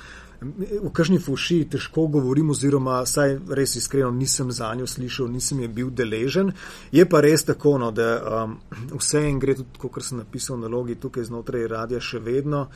V 0.84 0.92
kažni 0.94 1.20
fuši 1.20 1.64
težko 1.72 2.08
govorim, 2.08 2.50
oziroma 2.50 3.06
saj 3.06 3.38
res 3.50 3.76
iskreno 3.76 4.12
nisem 4.12 4.52
za 4.52 4.74
njo 4.76 4.88
slišal, 4.88 5.32
nisem 5.32 5.60
je 5.60 5.68
bil 5.68 5.90
deležen. 5.90 6.52
Je 6.92 7.06
pa 7.10 7.22
res 7.22 7.46
tako, 7.48 7.78
no, 7.78 7.92
da 7.92 8.44
um, 8.44 8.58
vse 8.98 9.24
en 9.30 9.40
gre 9.40 9.56
tudi, 9.56 9.80
kot 9.80 10.04
sem 10.04 10.20
napisal 10.20 10.60
na 10.60 10.68
logi 10.68 11.00
tukaj 11.00 11.30
znotraj 11.32 11.68
radia, 11.68 12.04
še 12.04 12.20
vedno 12.20 12.68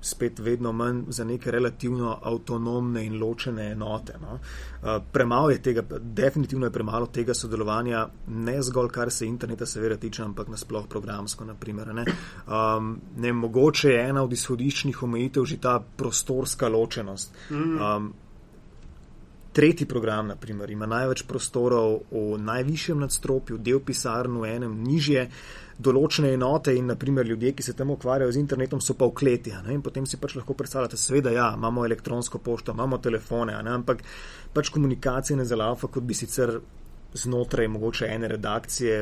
spet 0.00 0.38
vedno 0.38 0.72
manj 0.72 1.02
za 1.08 1.24
neke 1.24 1.50
relativno 1.50 2.18
avtonomne 2.22 3.04
in 3.04 3.18
ločene 3.18 3.70
enote. 3.72 4.14
No. 4.20 4.38
Uh, 4.38 5.02
premalo 5.12 5.50
je 5.50 5.62
tega, 5.62 5.82
definitivno 6.00 6.66
je 6.66 6.72
premalo 6.72 7.06
tega 7.06 7.34
sodelovanja, 7.34 8.08
ne 8.26 8.62
zgolj 8.62 8.88
kar 8.88 9.10
se 9.10 9.26
interneta 9.26 9.66
seveda 9.66 9.96
tiče, 9.96 10.22
ampak 10.22 10.48
nasploh 10.48 10.88
programsko. 10.88 11.44
Naprimer, 11.44 11.94
ne. 11.94 12.04
Um, 12.46 13.00
ne, 13.16 13.32
mogoče 13.32 13.90
je 13.90 14.08
ena 14.08 14.22
od 14.22 14.32
izhodiščnih 14.32 15.02
omejitev 15.02 15.44
že 15.44 15.60
ta 15.60 15.78
prostorska 15.96 16.68
ločenost. 16.68 17.36
Um, 17.50 18.12
Tretji 19.52 19.86
program, 19.86 20.28
naprimer, 20.30 20.70
ima 20.70 20.86
največ 20.86 21.24
prostorov 21.26 21.96
v 22.10 22.36
najvišjem 22.38 23.00
nadstropju, 23.02 23.56
del 23.58 23.80
pisarn 23.82 24.36
v 24.38 24.46
enem 24.46 24.76
nižje, 24.84 25.24
določene 25.80 26.34
enote 26.36 26.74
in 26.76 26.90
naprimer 26.92 27.26
ljudje, 27.26 27.54
ki 27.56 27.64
se 27.64 27.76
tam 27.76 27.94
ukvarjajo 27.94 28.34
z 28.34 28.42
internetom, 28.42 28.82
so 28.84 28.96
pa 28.98 29.08
v 29.08 29.16
kleti. 29.16 29.54
In 29.72 29.82
potem 29.82 30.06
si 30.06 30.20
pač 30.20 30.36
lahko 30.38 30.56
predstavljate, 30.58 30.98
seveda, 31.00 31.32
ja, 31.34 31.48
imamo 31.56 31.86
elektronsko 31.88 32.42
pošto, 32.44 32.76
imamo 32.76 33.00
telefone, 33.02 33.56
ampak 33.56 34.04
pač 34.54 34.72
komunikacija 34.74 35.38
ne 35.38 35.48
zalaufa, 35.48 35.88
kot 35.88 36.06
bi 36.06 36.16
sicer 36.16 36.58
znotraj 37.14 37.68
mogoče 37.68 38.06
ene 38.06 38.28
redakcije, 38.28 38.98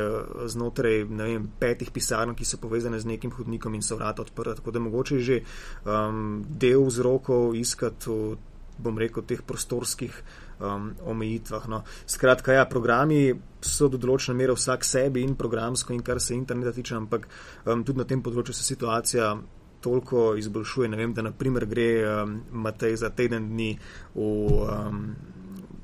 znotraj 0.49 1.03
vem, 1.05 1.49
petih 1.61 1.91
pisarn, 1.93 2.35
ki 2.35 2.47
so 2.49 2.61
povezane 2.61 3.01
z 3.01 3.09
nekim 3.11 3.33
hodnikom 3.37 3.75
in 3.77 3.85
so 3.85 3.99
vrata 3.99 4.25
odprta. 4.25 4.57
Tako 4.61 4.73
da 4.73 4.81
mogoče 4.81 5.19
že 5.21 5.41
um, 5.85 6.45
del 6.49 6.87
vzrokov 6.89 7.57
iskati 7.59 8.09
v, 8.09 8.37
bom 8.79 8.99
rekel, 8.99 9.27
teh 9.27 9.43
prostorskih 9.43 10.23
um, 10.61 10.91
omejitvah. 11.07 11.69
No. 11.69 11.83
Skratka, 12.07 12.53
ja, 12.53 12.67
programi 12.71 13.33
so 13.61 13.89
do 13.89 13.99
določene 13.99 14.37
mere 14.39 14.55
vsak 14.55 14.85
sebi 14.87 15.23
in 15.27 15.37
programsko 15.39 15.95
in 15.95 16.03
kar 16.03 16.21
se 16.21 16.35
interneta 16.35 16.73
tiče, 16.73 16.97
ampak 16.97 17.29
um, 17.67 17.85
tudi 17.85 17.99
na 17.99 18.07
tem 18.09 18.23
področju 18.23 18.55
se 18.55 18.67
situacija 18.67 19.33
toliko 19.81 20.35
izboljšuje. 20.39 20.91
Ne 20.91 21.01
vem, 21.01 21.15
da 21.15 21.27
naprimer 21.27 21.67
gre 21.71 21.91
um, 22.03 22.39
Matej 22.67 22.97
za 23.05 23.11
teden 23.11 23.51
dni 23.55 23.73
v. 24.15 24.31
Um, 24.69 25.03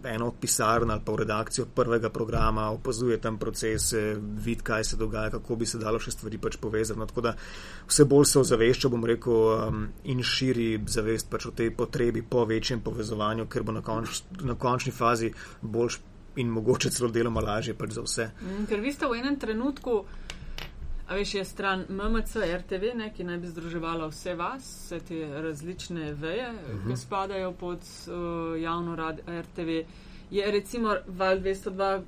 eno 0.04 0.28
od 0.28 0.34
pisarn 0.40 0.90
ali 0.90 1.00
pa 1.04 1.12
v 1.12 1.16
redakcijo 1.16 1.66
prvega 1.75 2.11
programa, 2.11 2.70
opazuje 2.70 3.18
tam 3.20 3.38
procese, 3.38 4.16
vidi, 4.20 4.62
kaj 4.62 4.84
se 4.84 4.96
dogaja, 4.96 5.30
kako 5.30 5.56
bi 5.56 5.66
se 5.66 5.78
dalo 5.78 5.99
še 5.99 6.11
stvari 6.11 6.38
pač 6.38 6.56
povezati. 6.56 6.99
No, 7.00 7.06
tako 7.06 7.20
da 7.20 7.34
vse 7.88 8.04
bolj 8.04 8.26
se 8.30 8.38
ozavešča, 8.40 8.88
bom 8.88 9.04
rekel, 9.04 9.38
um, 9.68 9.87
in 10.04 10.23
širi 10.23 10.68
zavest 10.87 11.30
pač 11.30 11.46
o 11.46 11.54
tej 11.56 11.70
potrebi 11.76 12.23
po 12.23 12.44
večjem 12.44 12.82
povezovanju, 12.84 13.49
ker 13.49 13.62
bo 13.62 13.73
na, 13.73 13.82
konč, 13.82 14.23
na 14.42 14.58
končni 14.58 14.92
fazi 14.92 15.32
boljš 15.62 16.00
in 16.37 16.49
mogoče 16.50 16.90
celo 16.90 17.11
deloma 17.14 17.40
lažje 17.40 17.75
pač 17.78 17.94
za 17.94 18.02
vse. 18.02 18.30
Mm, 18.42 18.66
ker 18.70 18.80
vi 18.82 18.92
ste 18.92 19.06
v 19.06 19.20
enem 19.23 19.38
trenutku. 19.40 20.04
A 21.14 21.16
veš, 21.16 21.35
je 21.35 21.44
stran 21.44 21.85
MMC, 21.88 22.37
RTV, 22.59 22.97
ne, 22.99 23.12
ki 23.14 23.23
naj 23.25 23.37
bi 23.38 23.47
združevala 23.47 24.09
vse 24.11 24.33
vas, 24.35 24.64
vse 24.66 24.97
te 25.06 25.18
različne 25.42 26.09
veje, 26.12 26.49
uh 26.50 26.56
-huh. 26.56 26.80
ki 26.83 26.88
mhm. 26.88 26.97
spadajo 26.97 27.52
pod 27.52 27.78
uh, 27.78 28.62
javno 28.62 28.97
rad 28.97 29.21
RTV. 29.28 29.68
Je 30.30 30.50
recimo 30.50 30.97
Val 31.06 31.38
202, 31.38 32.02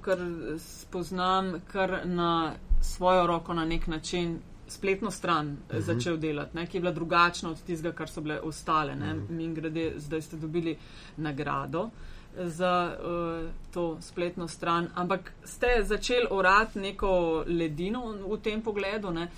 kar 0.00 0.18
spoznam, 0.58 1.60
kar 1.72 2.00
na 2.04 2.52
svojo 2.80 3.26
roko 3.26 3.54
na 3.54 3.64
nek 3.64 3.86
način 3.86 4.38
spletno 4.68 5.10
stran 5.10 5.46
uh 5.46 5.52
mhm. 5.52 5.78
-huh. 5.78 5.80
začel 5.80 6.16
delati, 6.16 6.56
ne, 6.56 6.66
ki 6.66 6.76
je 6.76 6.80
bila 6.80 6.92
drugačna 6.92 7.50
od 7.50 7.62
tistega, 7.62 7.96
kar 7.96 8.08
so 8.08 8.20
bile 8.20 8.40
ostale. 8.40 8.92
Uh 8.92 8.98
-huh. 8.98 9.30
Mi 9.30 9.54
grede, 9.54 9.92
zdaj 9.96 10.22
ste 10.22 10.36
dobili 10.36 10.76
nagrado. 11.16 11.82
Uh, 11.82 11.90
za 12.38 12.96
uh, 12.98 13.50
to 13.74 13.96
spletno 14.00 14.48
stran, 14.48 14.88
ampak 14.94 15.32
ste 15.44 15.66
začeli 15.82 16.26
orati 16.30 16.78
neko 16.78 17.44
ledino 17.46 18.14
v 18.28 18.38
tem 18.42 18.62
pogledu 18.62 19.10
ne? 19.10 19.28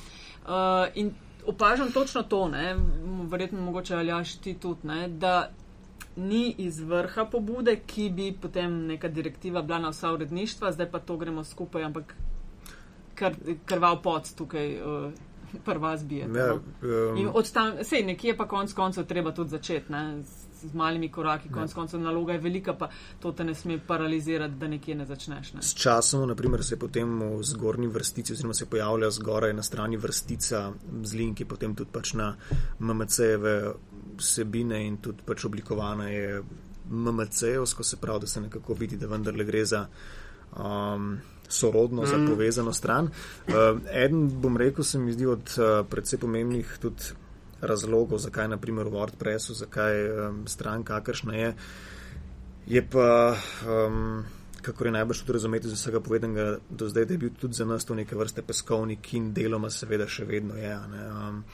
uh, 0.44 0.86
in 0.94 1.14
opažam 1.46 1.92
točno 1.92 2.22
to, 2.22 2.48
ne? 2.48 2.76
verjetno 3.30 3.60
mogoče 3.60 3.96
aljaš 3.96 4.36
ti 4.36 4.54
tudi, 4.54 4.86
ne? 4.86 5.08
da 5.08 5.50
ni 6.16 6.54
iz 6.58 6.80
vrha 6.80 7.24
pobude, 7.24 7.76
ki 7.86 8.10
bi 8.10 8.32
potem 8.42 8.86
neka 8.86 9.08
direktiva 9.08 9.62
bila 9.62 9.78
na 9.78 9.88
vsa 9.88 10.12
uredništva, 10.12 10.72
zdaj 10.72 10.90
pa 10.90 10.98
to 10.98 11.16
gremo 11.16 11.44
skupaj, 11.44 11.84
ampak 11.84 12.14
kr, 13.14 13.32
krval 13.64 14.02
pot 14.02 14.34
tukaj. 14.36 14.82
Uh, 14.82 15.12
Prva 15.64 15.96
zbija. 15.96 16.26
Ja, 16.36 16.54
um, 16.54 17.44
Sej, 17.82 18.02
nekje 18.04 18.34
pa 18.36 18.44
konc 18.48 18.72
koncev 18.72 19.06
treba 19.08 19.32
tudi 19.32 19.50
začeti 19.50 19.92
z 20.22 20.47
malimi 20.74 21.08
koraki, 21.12 21.48
konec 21.52 21.74
koncev 21.74 22.00
naloga 22.00 22.32
je 22.32 22.38
velika, 22.38 22.74
pa 22.74 22.88
to 23.20 23.32
te 23.32 23.44
ne 23.44 23.54
sme 23.54 23.78
paralizirati, 23.86 24.54
da 24.54 24.68
nekje 24.68 24.94
ne 24.94 25.06
začneš. 25.06 25.52
Ne. 25.52 25.62
S 25.62 25.74
časom, 25.74 26.28
naprimer, 26.28 26.64
se 26.64 26.78
potem 26.78 27.18
v 27.20 27.42
zgornji 27.42 27.86
vrstici, 27.86 28.32
oziroma 28.32 28.54
se 28.54 28.66
pojavlja 28.66 29.10
zgoraj 29.10 29.54
na 29.54 29.62
strani 29.62 29.96
vrstica 29.96 30.72
z 31.02 31.14
linki, 31.14 31.44
potem 31.44 31.74
tudi 31.74 31.90
pač 31.92 32.14
na 32.18 32.34
MMC-jeve 32.80 33.56
vsebine 34.18 34.82
in 34.86 34.98
tudi 35.02 35.24
pač 35.26 35.44
oblikovana 35.44 36.08
je 36.10 36.42
MMC-ovsko, 36.90 37.84
se 37.84 37.96
pravi, 37.96 38.20
da 38.20 38.26
se 38.26 38.40
nekako 38.40 38.74
vidi, 38.74 38.96
da 38.96 39.06
vendarle 39.06 39.44
gre 39.44 39.64
za. 39.64 39.86
Um, 40.56 41.18
Sorodno, 41.48 42.02
mm. 42.02 42.06
za 42.06 42.18
povezano 42.28 42.72
stran. 42.72 43.06
Uh, 43.48 43.80
eden, 43.88 44.26
bom 44.40 44.56
rekel, 44.56 44.84
se 44.84 44.98
mi 44.98 45.12
zdi 45.12 45.26
od 45.26 45.54
uh, 45.56 45.86
predvsej 45.88 46.18
pomembnih 46.20 46.74
tudi 46.80 47.14
razlogov, 47.60 48.18
zakaj 48.18 48.48
naprimer 48.48 48.86
v 48.86 48.96
WordPressu, 48.96 49.54
zakaj 49.54 49.94
um, 50.08 50.42
stran 50.46 50.84
kakršna 50.84 51.34
je. 51.34 51.54
Je 52.66 52.82
pa, 52.84 53.36
um, 53.66 54.24
kako 54.62 54.84
je 54.84 54.92
najbolj 54.92 55.16
tudi 55.16 55.32
razumeti 55.32 55.66
iz 55.66 55.72
vsega 55.72 56.00
povedanega 56.00 56.58
do 56.70 56.88
zdaj, 56.88 57.04
da 57.04 57.14
je 57.14 57.18
bil 57.18 57.30
tudi 57.40 57.54
za 57.54 57.64
nas 57.64 57.84
to 57.84 57.94
neke 57.94 58.16
vrste 58.16 58.42
peskovnik 58.42 59.14
in 59.14 59.32
deloma 59.32 59.70
seveda 59.70 60.06
še 60.06 60.24
vedno 60.24 60.56
je. 60.56 60.74
Ne, 60.92 61.06
um, 61.12 61.44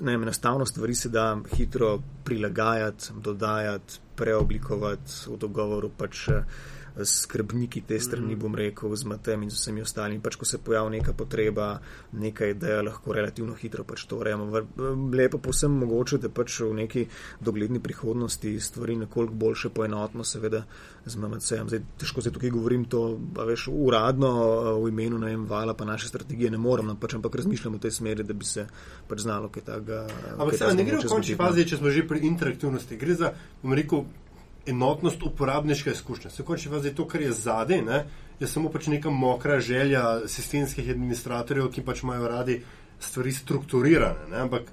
ne, 0.00 0.14
enostavno 0.14 0.66
stvari 0.66 0.94
se 0.94 1.08
da 1.08 1.36
hitro 1.56 1.98
prilagajati, 2.24 3.12
dodajati, 3.20 4.00
preoblikovati 4.16 5.20
v 5.28 5.38
dogovoru 5.38 5.92
pač. 5.98 6.28
Uh, 6.28 6.72
skrbniki 7.02 7.80
te 7.80 7.98
strani, 8.00 8.34
mm. 8.34 8.38
bom 8.38 8.54
rekel, 8.54 8.94
z 8.96 9.04
Matem 9.04 9.42
in 9.42 9.50
z 9.50 9.58
vsemi 9.58 9.82
ostalimi. 9.82 10.22
Pač, 10.22 10.36
ko 10.38 10.46
se 10.46 10.60
pojavi 10.62 10.98
neka 10.98 11.12
potreba, 11.12 11.80
neka 12.12 12.46
ideja, 12.52 12.82
lahko 12.86 13.12
relativno 13.16 13.56
hitro 13.58 13.84
pač 13.84 14.04
to 14.06 14.20
urejamo. 14.22 14.46
Lepo 15.14 15.40
posem 15.42 15.74
mogoče, 15.82 16.20
da 16.22 16.30
pač 16.30 16.60
v 16.62 16.72
neki 16.84 17.06
dogledni 17.42 17.82
prihodnosti 17.82 18.54
stvari 18.60 18.96
nekoliko 19.02 19.34
boljše 19.34 19.72
poenotno, 19.74 20.24
seveda 20.24 20.64
z 21.04 21.18
MMC-em. 21.18 21.68
Zdaj, 21.68 21.82
težko 22.00 22.22
se 22.22 22.32
tukaj 22.32 22.54
govorim 22.54 22.84
to, 22.90 23.18
veš, 23.36 23.68
uradno 23.72 24.30
v 24.80 24.88
imenu 24.88 25.18
najem 25.18 25.46
vala, 25.50 25.74
pa 25.74 25.84
naše 25.84 26.08
strategije 26.08 26.50
ne 26.50 26.58
moram, 26.58 26.92
no, 26.92 26.96
pač, 27.00 27.18
ampak 27.18 27.34
razmišljam 27.42 27.74
v 27.74 27.82
tej 27.84 27.96
smeri, 27.98 28.24
da 28.24 28.36
bi 28.38 28.46
se 28.46 28.66
pač 29.08 29.26
znalo 29.26 29.50
kaj 29.50 29.66
takega. 29.66 30.04
Ampak 30.38 30.58
se 30.58 30.74
ne 30.74 30.86
gre 30.86 31.02
v 31.02 31.10
končni 31.10 31.36
fazi, 31.36 31.66
če 31.66 31.82
smo 31.82 31.90
že 31.90 32.06
pri 32.08 32.22
interaktivnosti. 32.30 33.00
Gre 33.00 33.18
za, 33.18 33.34
bom 33.62 33.74
rekel, 33.74 34.06
enotnost 34.66 35.22
uporabniške 35.22 35.90
izkušnje. 35.90 36.30
Se 36.30 36.42
končni 36.42 36.70
fazi 36.70 36.94
to, 36.94 37.06
kar 37.08 37.22
je 37.22 37.32
zadej, 37.32 37.82
ne, 37.82 38.04
je 38.40 38.46
samo 38.46 38.70
pač 38.72 38.86
neka 38.86 39.10
mokra 39.10 39.60
želja 39.60 40.28
sistemskih 40.28 40.90
administratorjev, 40.90 41.70
ki 41.72 41.84
pač 41.84 42.02
imajo 42.02 42.28
radi 42.28 42.62
stvari 43.00 43.32
strukturirane. 43.32 44.28
Ne, 44.30 44.40
ampak 44.46 44.72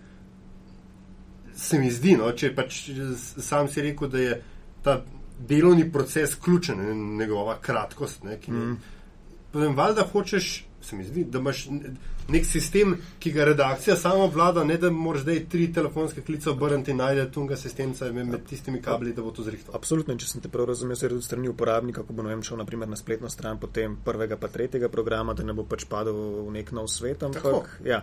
se 1.56 1.80
mi 1.80 1.92
zdi, 1.92 2.16
no, 2.18 2.32
če 2.32 2.54
pač 2.56 2.84
sam 3.38 3.70
si 3.70 3.82
rekel, 3.82 4.10
da 4.10 4.20
je 4.20 4.42
ta 4.84 5.02
delovni 5.48 5.86
proces 5.92 6.36
ključen 6.36 6.82
in 6.92 7.06
njegova 7.18 7.58
kratkost, 7.62 8.24
ne, 8.24 8.40
ki, 8.40 8.52
mm. 8.52 8.78
potem 9.52 9.76
valjda 9.76 10.06
hočeš 10.14 10.52
se 10.82 10.96
mi 10.96 11.04
zdi, 11.04 11.24
da 11.24 11.40
imaš 11.40 11.66
nek 12.32 12.46
sistem, 12.46 12.96
ki 13.20 13.32
ga 13.32 13.46
redakcija 13.46 13.96
sama 13.96 14.26
vlada, 14.26 14.64
ne 14.64 14.78
da 14.78 14.90
moraš 14.92 15.22
zdaj 15.22 15.40
tri 15.50 15.68
telefonske 15.74 16.22
klice 16.22 16.50
obrniti 16.50 16.92
in 16.92 16.98
najti 16.98 17.32
tunga 17.34 17.58
sistemca 17.58 18.12
med 18.12 18.46
tistimi 18.50 18.82
kabli, 18.82 19.14
da 19.14 19.22
bo 19.22 19.32
to 19.32 19.44
zrihto. 19.44 19.72
Absolutno, 19.76 20.16
če 20.18 20.28
sem 20.28 20.42
te 20.42 20.50
prav 20.50 20.70
razumel, 20.70 20.96
se 20.96 21.06
je 21.06 21.10
tudi 21.10 21.26
strani 21.26 21.50
uporabnika, 21.50 22.04
ko 22.08 22.14
bo 22.14 22.24
vem, 22.24 22.44
šel 22.44 22.62
naprimer 22.62 22.90
na 22.90 23.00
spletno 23.00 23.30
stran 23.30 23.60
potem 23.60 23.98
prvega 24.06 24.38
pa 24.38 24.48
tretjega 24.48 24.90
programa, 24.90 25.34
da 25.34 25.44
ne 25.44 25.54
bo 25.58 25.66
pač 25.68 25.86
padel 25.90 26.18
v 26.48 26.56
nek 26.56 26.72
nov 26.76 26.88
svet. 26.92 27.24
Ampak 27.24 27.80
ja, 27.86 28.02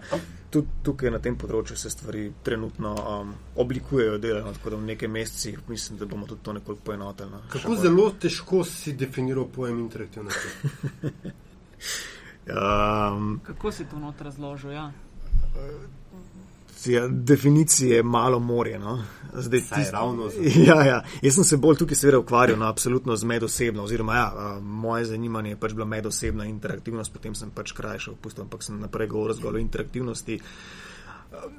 tudi 0.51 0.83
tukaj 0.85 1.15
na 1.15 1.23
tem 1.23 1.39
področju 1.39 1.79
se 1.79 1.91
stvari 1.93 2.29
trenutno 2.45 2.95
um, 2.99 3.33
oblikujejo, 3.57 4.19
delajo, 4.23 4.55
tako 4.59 4.75
da 4.75 4.83
v 4.83 4.91
nekaj 4.93 5.13
mesecih 5.13 5.65
mislim, 5.69 5.99
da 5.99 6.07
bomo 6.11 6.29
tudi 6.29 6.45
to 6.45 6.57
nekoliko 6.59 6.91
poenotili. 6.91 7.31
No. 7.33 7.43
Kako 7.53 7.77
zelo 7.81 8.11
težko 8.21 8.65
si 8.69 8.95
definiral 8.99 9.49
pojem 9.53 9.83
interaktivnosti? 9.87 10.49
Um, 12.49 13.41
Kako 13.47 13.73
si 13.73 13.85
to 13.85 13.99
not 13.99 14.21
razložil? 14.21 14.73
Ja? 14.73 14.93
Ja, 16.87 17.09
definicije 17.09 17.97
je 17.97 18.03
malo 18.03 18.39
morje. 18.39 18.79
No? 18.79 19.05
Zdaj, 19.35 19.61
tist... 19.61 19.93
ravno 19.93 20.31
ja, 20.69 20.85
ja. 20.85 21.05
Jaz 21.23 21.35
sem 21.35 21.45
se 21.45 21.57
bolj 21.57 21.77
tukaj 21.77 21.97
seveda 21.97 22.19
ukvarjal 22.19 22.59
no, 22.59 22.67
absolutno 22.67 23.17
z 23.17 23.25
medosebno, 23.25 23.83
oziroma 23.83 24.15
ja, 24.15 24.59
moje 24.61 25.05
zanimanje 25.05 25.51
je 25.51 25.57
pač 25.57 25.73
bila 25.73 25.87
medosebna 25.87 26.45
interaktivnost, 26.45 27.13
potem 27.13 27.35
sem 27.35 27.51
pač 27.51 27.73
krajšal, 27.73 28.15
pustil, 28.23 28.47
ampak 28.47 28.63
sem 28.63 28.81
naprej 28.81 29.09
govoril 29.09 29.37
zgolj 29.37 29.57
o 29.57 29.65
interaktivnosti. 29.65 30.41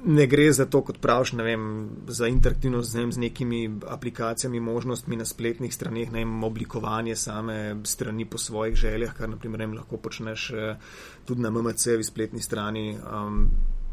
Ne 0.04 0.26
gre 0.26 0.48
za 0.52 0.64
to, 0.66 0.80
kot 0.82 0.98
praviš, 0.98 1.32
vem, 1.32 1.90
za 2.08 2.26
interaktivnost 2.26 2.90
z, 2.90 2.98
vem, 2.98 3.12
z 3.12 3.18
nekimi 3.22 3.60
aplikacijami, 3.86 4.60
možnostmi 4.60 5.16
na 5.16 5.24
spletnih 5.24 5.74
straneh, 5.74 6.10
ne 6.10 6.24
vem, 6.24 6.44
oblikovanje 6.44 7.16
same 7.16 7.76
strani 7.84 8.24
po 8.24 8.38
svojih 8.38 8.74
željah, 8.74 9.14
kar 9.14 9.28
naprimer 9.30 9.62
vem, 9.62 9.76
lahko 9.78 9.96
počneš 9.96 10.50
eh, 10.50 10.76
tudi 11.24 11.42
na 11.42 11.50
MMC-vi 11.50 12.04
spletni 12.04 12.42
strani. 12.42 12.98
Um, 12.98 13.46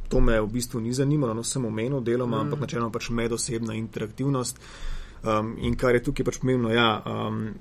to 0.09 0.19
me 0.19 0.41
v 0.41 0.47
bistvu 0.47 0.79
ni 0.79 0.93
zanimalo, 0.93 1.33
no 1.33 1.43
sem 1.43 1.65
omenil 1.65 2.01
deloma, 2.01 2.37
mm. 2.37 2.47
ampak 2.47 2.59
načeloma 2.59 2.91
pač 2.91 3.09
medosebna 3.09 3.75
interaktivnost. 3.77 4.59
Um, 5.23 5.55
in 5.61 5.75
kar 5.75 5.95
je 5.95 6.03
tukaj 6.09 6.25
pač 6.25 6.41
pomembno, 6.41 6.71
ja, 6.73 6.89
um, 7.05 7.51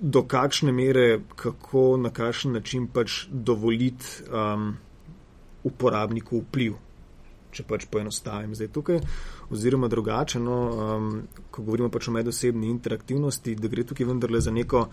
do 0.00 0.22
kakšne 0.28 0.72
mere, 0.72 1.20
kako, 1.36 1.96
na 1.96 2.10
kakšen 2.14 2.52
način 2.52 2.86
pač 2.92 3.24
dovoliti 3.30 4.26
um, 4.28 4.74
uporabniku 5.64 6.42
vpliv, 6.44 6.76
če 7.54 7.66
pač 7.68 7.86
poenostavim 7.90 8.54
zdaj 8.54 8.70
tukaj. 8.74 9.00
Oziroma 9.54 9.88
drugače, 9.92 10.42
no, 10.42 10.58
um, 10.74 11.10
ko 11.50 11.62
govorimo 11.62 11.90
pač 11.94 12.08
o 12.08 12.16
medosebni 12.16 12.70
interaktivnosti, 12.72 13.56
da 13.60 13.70
gre 13.72 13.86
tukaj 13.88 14.10
vendarle 14.10 14.40
za 14.44 14.54
neko 14.54 14.88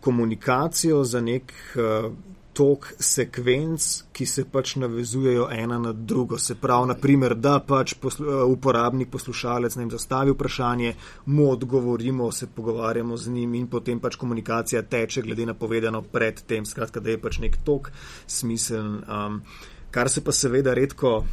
komunikacijo, 0.00 1.02
za 1.04 1.20
nek 1.20 1.52
uh, 1.76 2.12
tok 2.52 2.90
sekvenc, 2.98 3.86
ki 4.12 4.26
se 4.26 4.44
pač 4.50 4.74
navezujejo 4.82 5.46
ena 5.54 5.78
na 5.78 5.92
drugo. 5.92 6.38
Se 6.38 6.54
pravi, 6.60 6.90
naprimer, 6.90 7.34
da 7.34 7.58
pač 7.66 7.94
poslu, 7.94 8.26
eh, 8.26 8.42
uporabnik, 8.52 9.10
poslušalec 9.10 9.76
nam 9.76 9.90
zastavi 9.90 10.34
vprašanje, 10.34 10.94
mu 11.26 11.50
odgovorimo, 11.50 12.32
se 12.32 12.46
pogovarjamo 12.46 13.16
z 13.16 13.30
njim 13.30 13.54
in 13.54 13.66
potem 13.66 14.00
pač 14.00 14.16
komunikacija 14.16 14.82
teče 14.82 15.22
glede 15.22 15.46
na 15.46 15.54
povedano 15.54 16.02
pred 16.02 16.42
tem. 16.46 16.66
Skratka, 16.66 17.00
da 17.00 17.10
je 17.10 17.20
pač 17.20 17.38
nek 17.38 17.56
tok 17.64 17.92
smiseln, 18.26 19.02
um, 19.08 19.42
kar 19.90 20.10
se 20.10 20.24
pa 20.24 20.32
seveda 20.32 20.74
redko 20.74 21.24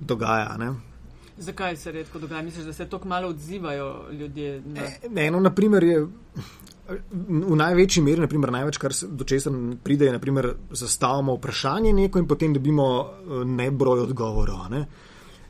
dogaja. 0.00 0.56
Ne? 0.56 0.74
Zakaj 1.38 1.76
se 1.76 1.92
redko 1.92 2.18
dogaja? 2.18 2.42
Misliš, 2.42 2.64
da 2.64 2.72
se 2.72 2.88
tako 2.88 3.08
malo 3.08 3.28
odzivajo 3.28 4.10
ljudje? 4.12 4.62
Ne, 5.10 5.26
eno, 5.26 5.40
naprimer, 5.40 5.84
je 5.84 6.06
v 7.10 7.56
največji 7.56 8.02
meri, 8.04 8.20
naprimer, 8.20 8.52
največ, 8.52 8.78
kar 8.78 8.92
do 9.08 9.24
česar 9.24 9.54
pride, 9.82 10.04
je, 10.04 10.12
naprimer, 10.12 10.50
zastavimo 10.70 11.38
vprašanje 11.38 11.92
neko 11.92 12.20
in 12.20 12.28
potem 12.28 12.54
dobimo 12.54 12.86
eh, 13.00 13.44
nebroj 13.44 14.04
odgovorov. 14.04 14.68
Ne? 14.70 14.84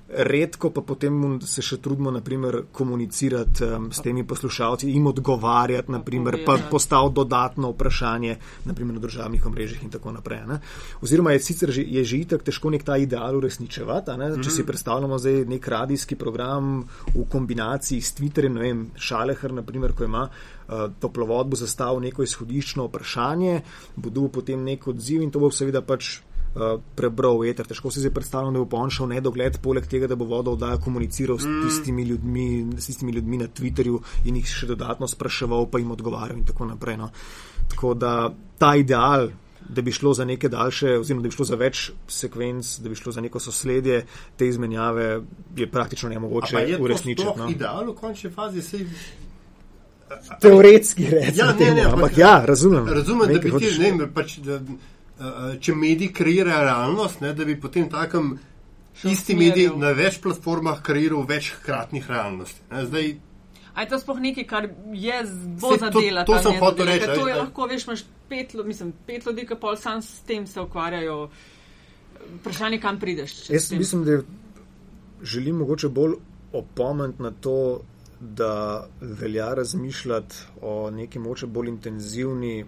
Redko 0.08 0.70
pa 0.70 0.82
potem 0.84 1.38
se 1.42 1.62
še 1.64 1.78
trudimo 1.82 2.11
naprimer, 2.12 2.61
komunicirati 2.73 3.64
um, 3.64 3.87
s 3.92 4.02
temi 4.04 4.25
poslušalci, 4.26 4.90
jim 4.92 5.06
odgovarjati, 5.08 5.92
naprimer, 5.92 6.38
pa 6.44 6.58
postaviti 6.70 7.16
dodatno 7.16 7.70
vprašanje 7.73 8.37
naprimer, 8.68 8.99
na 8.99 9.00
državnih 9.00 9.46
omrežjih 9.46 9.84
in 9.87 9.92
tako 9.94 10.12
naprej. 10.12 10.42
Ne? 10.49 10.58
Oziroma 11.02 11.32
je 11.32 11.40
sicer 11.46 11.73
že, 11.73 11.87
je 11.88 12.04
že 12.04 12.20
itak 12.20 12.44
težko 12.44 12.70
nek 12.70 12.84
ta 12.84 12.99
ideal 13.00 13.37
uresničevati, 13.37 14.11
mm 14.11 14.20
-hmm. 14.20 14.44
če 14.44 14.50
si 14.50 14.61
mhm. 14.62 14.66
predstavljamo 14.66 15.18
zdaj 15.18 15.44
nek 15.44 15.68
radijski 15.68 16.16
program 16.16 16.84
v 17.14 17.25
kombinaciji 17.28 18.00
s 18.00 18.14
Twitterjem, 18.14 18.52
ne 18.52 18.61
vem, 18.61 18.90
Šalehr, 18.96 19.52
naprimer, 19.52 19.92
ko 19.92 20.04
ima 20.04 20.28
uh, 20.28 20.92
toplovod, 21.00 21.46
bo 21.46 21.56
zastavil 21.56 22.00
neko 22.00 22.23
izhodiščno 22.23 22.87
vprašanje, 22.87 23.62
bo 23.96 24.11
dobil 24.11 24.30
potem 24.30 24.64
nek 24.64 24.87
odziv 24.88 25.23
in 25.23 25.30
to 25.30 25.38
bo 25.38 25.50
seveda 25.50 25.82
pač 25.82 26.20
uh, 26.54 26.80
prebral 26.96 27.38
veter. 27.42 27.66
Težko 27.66 27.90
si 27.90 28.02
zdaj 28.02 28.14
predstavljam, 28.14 28.54
da 28.54 28.64
bo 28.64 28.80
on 28.80 28.92
šel 28.94 29.11
nedogled, 29.12 29.61
poleg 29.62 29.87
tega, 29.90 30.08
da 30.11 30.18
bo 30.18 30.28
vodo 30.30 30.54
oddaja 30.56 30.80
komuniciral 30.82 31.38
s 31.38 31.49
mm. 31.49 31.62
tistimi, 31.67 32.02
ljudmi, 32.10 32.49
s 32.78 32.90
tistimi 32.90 33.12
ljudmi 33.12 33.40
na 33.45 33.49
Twitterju 33.49 34.02
in 34.25 34.40
jih 34.40 34.50
še 34.50 34.71
dodatno 34.73 35.08
spraševal, 35.10 35.69
pa 35.71 35.82
jim 35.82 35.95
odgovarjal 35.95 36.38
in 36.38 36.45
tako 36.49 36.69
naprej. 36.71 37.00
No. 37.00 37.10
Tako 37.75 37.95
da 37.95 38.19
ta 38.58 38.76
ideal. 38.76 39.30
Da 39.64 39.80
bi 39.80 39.93
šlo 39.97 40.10
za 40.12 40.26
neke 40.28 40.49
daljše, 40.52 40.99
oziroma 41.00 41.23
da 41.25 41.30
bi 41.30 41.34
šlo 41.34 41.45
za 41.49 41.56
več 41.56 41.86
sekvenc, 42.12 42.69
da 42.84 42.90
bi 42.93 42.99
šlo 43.00 43.14
za 43.17 43.23
neko 43.25 43.40
sosledje 43.40 44.02
te 44.36 44.45
izmenjave, 44.45 45.23
je 45.56 45.67
praktično 45.73 46.10
nemogoče 46.12 46.67
uresničiti. 46.80 47.38
No. 47.38 47.49
Ideal 47.49 47.88
v 47.88 47.95
končni 47.97 48.28
fazi 48.30 48.62
se. 48.62 48.82
Teoretski 50.40 51.06
reči. 51.10 51.38
Ja, 51.40 51.54
ne, 51.58 51.71
ne, 51.75 51.84
ampak 51.88 52.19
ja, 52.19 52.45
razumem. 52.45 52.88
Razumem, 52.88 53.32
da 53.32 53.38
bi 53.38 53.52
ti, 53.58 53.73
ne, 53.80 54.08
pač, 54.14 54.36
da, 54.45 54.60
če 55.60 55.75
mediji 55.75 56.13
kreirajo 56.13 56.65
realnost, 56.65 57.21
ne, 57.21 57.32
da 57.34 57.45
bi 57.45 57.56
potem 57.60 57.89
takem 57.91 58.34
isti 59.04 59.37
medij 59.37 59.71
na 59.76 59.93
več 59.97 60.21
platformah 60.23 60.82
kreiral 60.82 61.26
več 61.28 61.52
hkratnih 61.58 62.10
realnosti. 62.10 62.60
Ne, 62.71 62.84
zdaj, 62.87 63.15
A 63.75 63.82
je 63.82 63.89
to 63.91 63.99
sploh 63.99 64.21
nekaj, 64.23 64.45
kar 64.47 64.69
je 64.95 65.17
zelo 65.26 65.76
zadela? 65.82 66.23
To, 66.25 66.37
to 66.37 66.43
sem 66.43 66.60
hotel 66.63 66.87
reči. 66.87 67.08
To 67.10 67.26
je 67.26 67.34
lahko, 67.34 67.67
veš, 67.67 67.87
imaš 67.89 68.04
pet, 68.28 68.54
mislim, 68.54 68.93
pet 69.06 69.26
ljudi, 69.26 69.47
ki 69.49 69.58
pol 69.58 69.75
sam 69.76 70.02
s 70.02 70.23
tem 70.28 70.47
se 70.47 70.60
ukvarjajo. 70.63 71.17
Vprašanje, 72.39 72.78
kam 72.80 73.00
prideš? 73.02 73.50
Jaz 73.50 73.73
mislim, 73.73 74.04
da 74.04 74.21
želim 75.23 75.56
mogoče 75.56 75.89
bolj 75.89 76.15
opomniti 76.52 77.23
na 77.23 77.32
to, 77.41 77.80
da 78.21 78.87
velja 79.00 79.54
razmišljati 79.54 80.37
o 80.63 80.91
neki 80.91 81.19
moče 81.19 81.47
bolj 81.47 81.69
intenzivni 81.69 82.65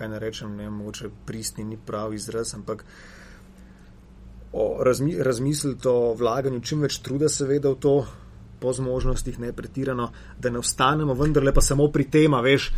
kaj 0.00 0.08
ne 0.08 0.18
rečem, 0.18 0.56
ne 0.56 0.70
mogoče 0.70 1.10
pristni 1.26 1.64
ni 1.64 1.76
pravi 1.86 2.16
izraz, 2.16 2.54
ampak 2.56 2.84
razmi, 4.82 5.16
razmisliti 5.18 5.88
o 5.88 6.14
vlaganju 6.14 6.60
čim 6.64 6.80
več 6.80 6.98
truda, 7.04 7.28
seveda 7.28 7.74
v 7.74 7.78
to, 7.80 7.94
po 8.60 8.72
zmožnostih, 8.76 9.38
ne 9.40 9.52
pretirano, 9.56 10.10
da 10.38 10.50
ne 10.50 10.60
ostanemo 10.60 11.14
vendarle 11.16 11.52
pa 11.52 11.62
samo 11.64 11.88
pri 11.92 12.08
tem, 12.10 12.34
veš. 12.44 12.70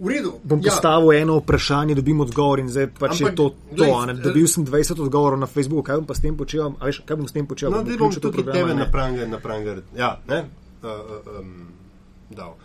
V 0.00 0.08
redu. 0.08 0.32
Bom 0.42 0.62
ja. 0.62 0.70
postavil 0.70 1.12
eno 1.18 1.36
vprašanje, 1.40 1.94
dobim 1.98 2.22
odgovor 2.24 2.62
in 2.62 2.70
zdaj 2.72 2.86
pač 2.98 3.18
Ampak, 3.20 3.32
je 3.32 3.36
to. 3.36 3.48
to 3.76 3.84
glej, 3.84 4.14
dobil 4.22 4.46
sem 4.48 4.64
20 4.64 5.02
odgovorov 5.04 5.40
na 5.42 5.48
Facebooku, 5.50 5.84
kaj 5.90 6.00
bom 6.00 6.06
pa 6.08 6.16
s 6.16 6.24
tem 6.24 6.38
počel? 6.38 6.72
Veš, 6.80 7.02
kaj 7.04 7.20
bom 7.20 7.28
s 7.28 7.36
tem 7.36 7.46
počel? 7.46 7.74
No, 7.74 7.82
da 7.84 7.98
bom 8.00 8.14
tudi 8.14 8.46
tebe 8.46 8.74
na 8.74 8.88
pranger, 8.88 9.28
na 9.28 9.42
pranger. 9.42 9.82
Ja, 9.92 10.14
ne? 10.30 10.46
Uh, 10.80 10.88
uh, 10.88 11.42
um, 11.42 11.68
dal. 12.32 12.56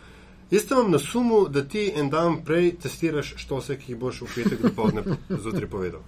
Jaz 0.52 0.68
sem 0.68 0.78
vam 0.78 0.92
na 0.92 1.00
sumu, 1.00 1.48
da 1.50 1.64
ti 1.68 1.92
en 1.96 2.10
dan 2.10 2.44
prej 2.46 2.76
testiraš 2.82 3.34
štose, 3.42 3.80
ki 3.82 3.92
jih 3.92 4.00
boš 4.00 4.22
v 4.22 4.28
petek 4.36 4.62
dopoledne 4.62 5.18
zjutraj 5.30 5.70
povedal. 5.70 6.04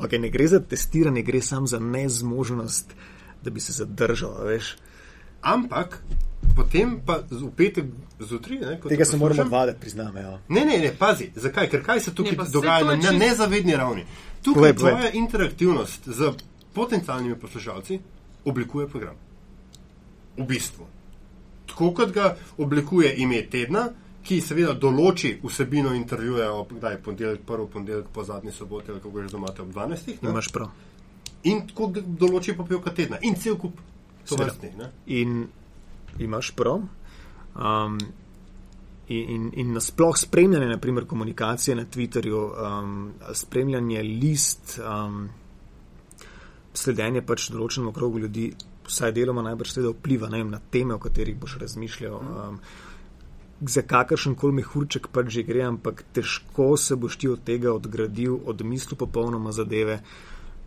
Okay, 0.00 0.18
ne 0.18 0.30
gre 0.32 0.46
za 0.48 0.60
testiranje, 0.60 1.22
gre 1.22 1.42
samo 1.44 1.66
za 1.66 1.78
nezmožnost, 1.78 2.94
da 3.42 3.50
bi 3.50 3.60
se 3.60 3.72
zadržal. 3.72 4.32
Veš. 4.48 4.76
Ampak 5.40 6.00
potem 6.56 7.00
pa 7.06 7.18
v 7.30 7.50
petek 7.56 7.84
zjutraj. 8.20 8.80
Tega 8.88 9.04
se 9.04 9.16
moramo 9.16 9.42
odvaditi, 9.42 9.80
priznam. 9.80 10.16
Ja. 10.16 10.38
Ne, 10.48 10.64
ne, 10.64 10.78
ne, 10.78 10.92
pazi, 10.98 11.30
zakaj? 11.36 11.68
Ker 11.70 11.84
kaj 11.84 12.00
se 12.00 12.14
tukaj 12.14 12.38
dogaja 12.52 12.84
na 12.84 12.96
čist... 12.96 13.18
nezavedni 13.18 13.76
ravni? 13.76 14.06
Tukaj 14.42 14.72
tvoja 14.76 15.10
interaktivnost 15.12 16.08
z 16.08 16.32
potencialnimi 16.72 17.36
poslušalci 17.36 18.00
oblikuje 18.44 18.88
program. 18.88 19.20
V 20.36 20.46
bistvu 20.48 20.86
tako 21.70 21.90
kot 21.96 22.12
ga 22.14 22.34
oblikuje 22.58 23.14
ime 23.22 23.42
tedna, 23.50 23.88
ki 24.26 24.40
seveda 24.44 24.74
določi 24.76 25.32
vsebino 25.42 25.94
intervjuja 25.96 26.50
ob 26.52 26.74
kdaj 26.76 26.98
ponedeljek, 27.04 27.42
prvi 27.48 27.66
ponedeljek 27.72 28.12
po 28.14 28.24
zadnji 28.24 28.52
soboti, 28.52 28.92
ali 28.92 29.00
kako 29.00 29.22
že 29.22 29.32
domate 29.32 29.62
ob 29.62 29.72
12. 29.74 30.20
Imaš 30.22 30.52
prav. 30.52 30.70
In 31.48 31.64
tako 31.68 31.92
določi 32.04 32.54
pa 32.56 32.66
pevka 32.68 32.92
tedna 32.94 33.18
in 33.22 33.34
cel 33.40 33.56
kup 33.56 33.80
sovrstnih. 34.28 34.76
In 35.06 35.46
imaš 36.18 36.54
prav. 36.56 36.82
Um, 37.56 37.98
In, 39.10 39.30
in, 39.34 39.46
in 39.58 39.72
nasploh 39.74 40.14
spremljanje, 40.14 40.68
naprimer, 40.70 41.02
komunikacije 41.06 41.74
na 41.74 41.82
Twitterju, 41.82 42.42
um, 42.46 43.12
spremljanje 43.34 44.02
list, 44.02 44.76
um, 44.78 45.24
sledenje 46.74 47.24
pač 47.26 47.48
določenemu 47.50 47.90
krogu 47.96 48.20
ljudi, 48.22 48.52
vsaj 48.90 49.12
deloma 49.16 49.42
najbrž 49.46 49.76
seveda 49.76 49.94
vpliva 49.94 50.28
vem, 50.28 50.50
na 50.50 50.60
teme, 50.70 50.94
o 50.94 51.02
katerih 51.02 51.38
boš 51.38 51.58
razmišljal. 51.62 52.16
Um, 52.18 52.60
za 53.60 53.82
kakršen 53.82 54.34
koli 54.34 54.60
mehurček 54.60 55.10
pač 55.12 55.28
že 55.36 55.42
gre, 55.44 55.62
ampak 55.68 56.04
težko 56.16 56.76
se 56.76 56.96
boš 56.96 57.16
ti 57.16 57.28
od 57.28 57.44
tega 57.44 57.72
odgradil, 57.72 58.38
odmislil 58.46 58.96
popolnoma 58.96 59.52
zadeve. 59.52 60.00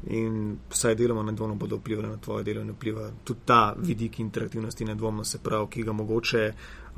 In 0.04 0.58
vsaj 0.70 0.98
deloma 1.00 1.24
nedvomno 1.24 1.56
bodo 1.56 1.78
vplivali 1.80 2.10
na 2.10 2.18
tvoje 2.18 2.44
delo 2.44 2.62
in 2.62 2.74
vpliva 2.76 3.08
tudi 3.24 3.40
ta 3.46 3.74
vidik 3.78 4.20
interaktivnosti, 4.20 4.86
nedvomno 4.86 5.24
se 5.24 5.40
pravi, 5.40 5.68
ki 5.72 5.84
ga 5.84 5.94
mogoče, 5.96 6.42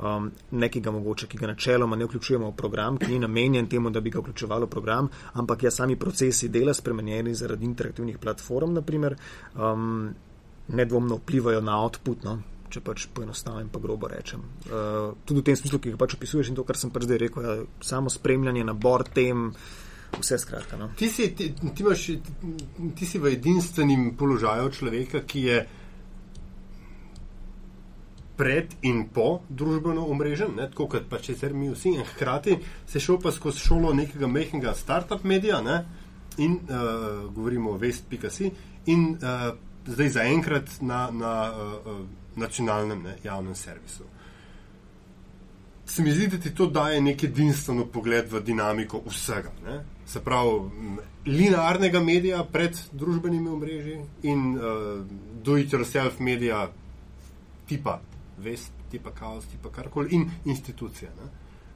um, 0.01 0.31
nekega 0.51 0.91
mogoče, 0.91 1.27
ki 1.27 1.37
ga 1.37 1.47
načeloma 1.47 1.95
ne 1.95 2.05
vključujemo 2.05 2.49
v 2.49 2.55
program, 2.57 2.97
ki 2.97 3.11
ni 3.11 3.19
namenjen 3.19 3.69
temu, 3.69 3.89
da 3.89 4.01
bi 4.01 4.09
ga 4.09 4.19
vključevalo 4.19 4.65
v 4.65 4.69
program, 4.69 5.09
ampak 5.33 5.63
ja, 5.63 5.71
sami 5.71 5.95
procesi 5.95 6.49
dela 6.49 6.73
spremenjeni 6.73 7.35
zaradi 7.35 7.65
interaktivnih 7.65 8.17
platform, 8.17 8.73
naprimer, 8.73 9.15
um, 9.53 10.09
nedvomno 10.67 11.19
vplivajo 11.21 11.61
na 11.61 11.79
output, 11.83 12.25
no? 12.25 12.39
če 12.75 12.81
pač 12.83 13.05
poenostavim, 13.15 13.69
pa 13.71 13.79
grobo 13.79 14.09
rečem. 14.11 14.41
Uh, 14.65 15.13
tudi 15.23 15.39
v 15.39 15.47
tem 15.47 15.55
smislu, 15.55 15.79
ki 15.79 15.93
ga 15.93 15.99
pač 16.01 16.17
opisuješ 16.17 16.51
in 16.51 16.57
to, 16.57 16.65
kar 16.67 16.75
sem 16.79 16.91
pač 16.91 17.05
zdaj 17.07 17.19
rekel, 17.21 17.45
ja, 17.45 17.53
samo 17.85 18.11
spremljanje, 18.11 18.65
nabor 18.67 19.05
tem, 19.07 19.51
vse 20.17 20.39
skratka. 20.41 20.79
No. 20.81 20.89
Ti, 20.97 21.07
si, 21.11 21.29
ti, 21.37 21.51
ti, 21.55 21.85
imaš, 21.85 22.05
ti, 22.25 22.35
ti 22.97 23.07
si 23.07 23.21
v 23.21 23.35
edinstvenem 23.37 24.09
položaju 24.19 24.73
človeka, 24.75 25.23
ki 25.29 25.45
je 25.45 25.59
pred 28.35 28.73
in 28.83 29.05
po 29.15 29.45
družbeno 29.47 30.03
omrežen, 30.11 30.57
ne, 30.57 30.67
tako 30.71 30.89
kot 30.91 31.07
pa 31.11 31.21
če 31.23 31.37
se 31.39 31.51
mi 31.55 31.69
vsi, 31.71 31.95
in 31.95 32.03
hkrati 32.15 32.57
se 32.89 32.99
šel 32.99 33.21
pa 33.23 33.31
skozi 33.31 33.63
šolo 33.63 33.93
nekega 33.95 34.27
mehkega 34.27 34.75
start-up 34.75 35.23
medija 35.23 35.61
ne, 35.63 35.77
in 36.43 36.57
uh, 36.59 37.29
govorimo 37.31 37.71
o 37.71 37.79
vest.si 37.79 38.51
in 38.91 39.13
uh, 39.15 39.53
zdaj 39.85 40.09
zaenkrat 40.09 40.81
na, 40.81 41.09
na 41.11 41.51
uh, 41.51 41.85
uh, 41.85 42.05
nacionalnem 42.35 43.03
ne, 43.03 43.17
javnem 43.23 43.55
servisu. 43.55 44.03
Se 45.85 46.01
mi 46.01 46.11
zdi, 46.11 46.27
da 46.27 46.37
ti 46.37 46.55
to 46.55 46.65
daje 46.67 47.01
nek 47.01 47.23
edinstveno 47.23 47.85
pogled 47.85 48.31
v 48.31 48.41
dinamiko 48.41 49.03
vsega. 49.05 49.51
Ne? 49.65 49.83
Se 50.05 50.21
pravi, 50.23 50.97
linearnega 51.25 52.01
medija 52.01 52.43
pred 52.43 52.77
družbenimi 52.91 53.49
omrežji 53.49 53.99
in 54.23 54.55
uh, 54.55 55.05
do-it-yourself 55.43 56.19
medija 56.19 56.67
tipa 57.69 57.99
vest, 58.37 58.73
tipa 58.91 59.13
kaos, 59.13 59.45
tipa 59.51 59.69
karkoli 59.69 60.15
in 60.17 60.29
institucije. 60.45 61.11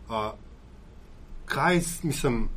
Uh, 0.10 0.32
kaj 1.45 1.82
mislim, 2.04 2.48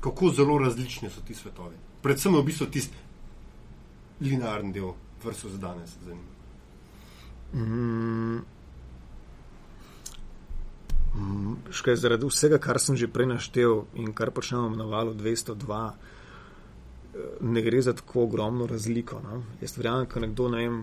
kako 0.00 0.30
zelo 0.30 0.58
različni 0.58 1.10
so 1.10 1.20
ti 1.20 1.34
svetovi? 1.34 1.76
Predvsem 2.02 2.34
v 2.34 2.42
bistvu 2.42 2.66
tisti 2.66 3.05
linearni 4.20 4.72
del, 4.72 4.92
za 5.22 5.58
danes, 5.58 5.96
zanimivo. 6.04 6.36
Mm. 7.54 8.40
mm. 11.14 11.56
Škaj, 11.70 11.96
zaradi 11.96 12.26
vsega, 12.26 12.58
kar 12.58 12.80
sem 12.80 12.96
že 12.96 13.08
prej 13.08 13.26
naštel 13.26 13.84
in 13.94 14.12
kar 14.12 14.30
počnemo 14.30 14.76
na 14.76 14.84
valu 14.84 15.14
202, 15.14 15.90
eh, 15.94 17.18
ne 17.40 17.62
gre 17.62 17.82
za 17.82 17.92
tako 17.92 18.22
ogromno 18.22 18.66
razliko. 18.66 19.20
No? 19.24 19.42
Jaz 19.60 19.76
verjamem, 19.78 20.06
da 20.14 20.20
nekdo 20.20 20.48
ne 20.48 20.58
vem, 20.58 20.80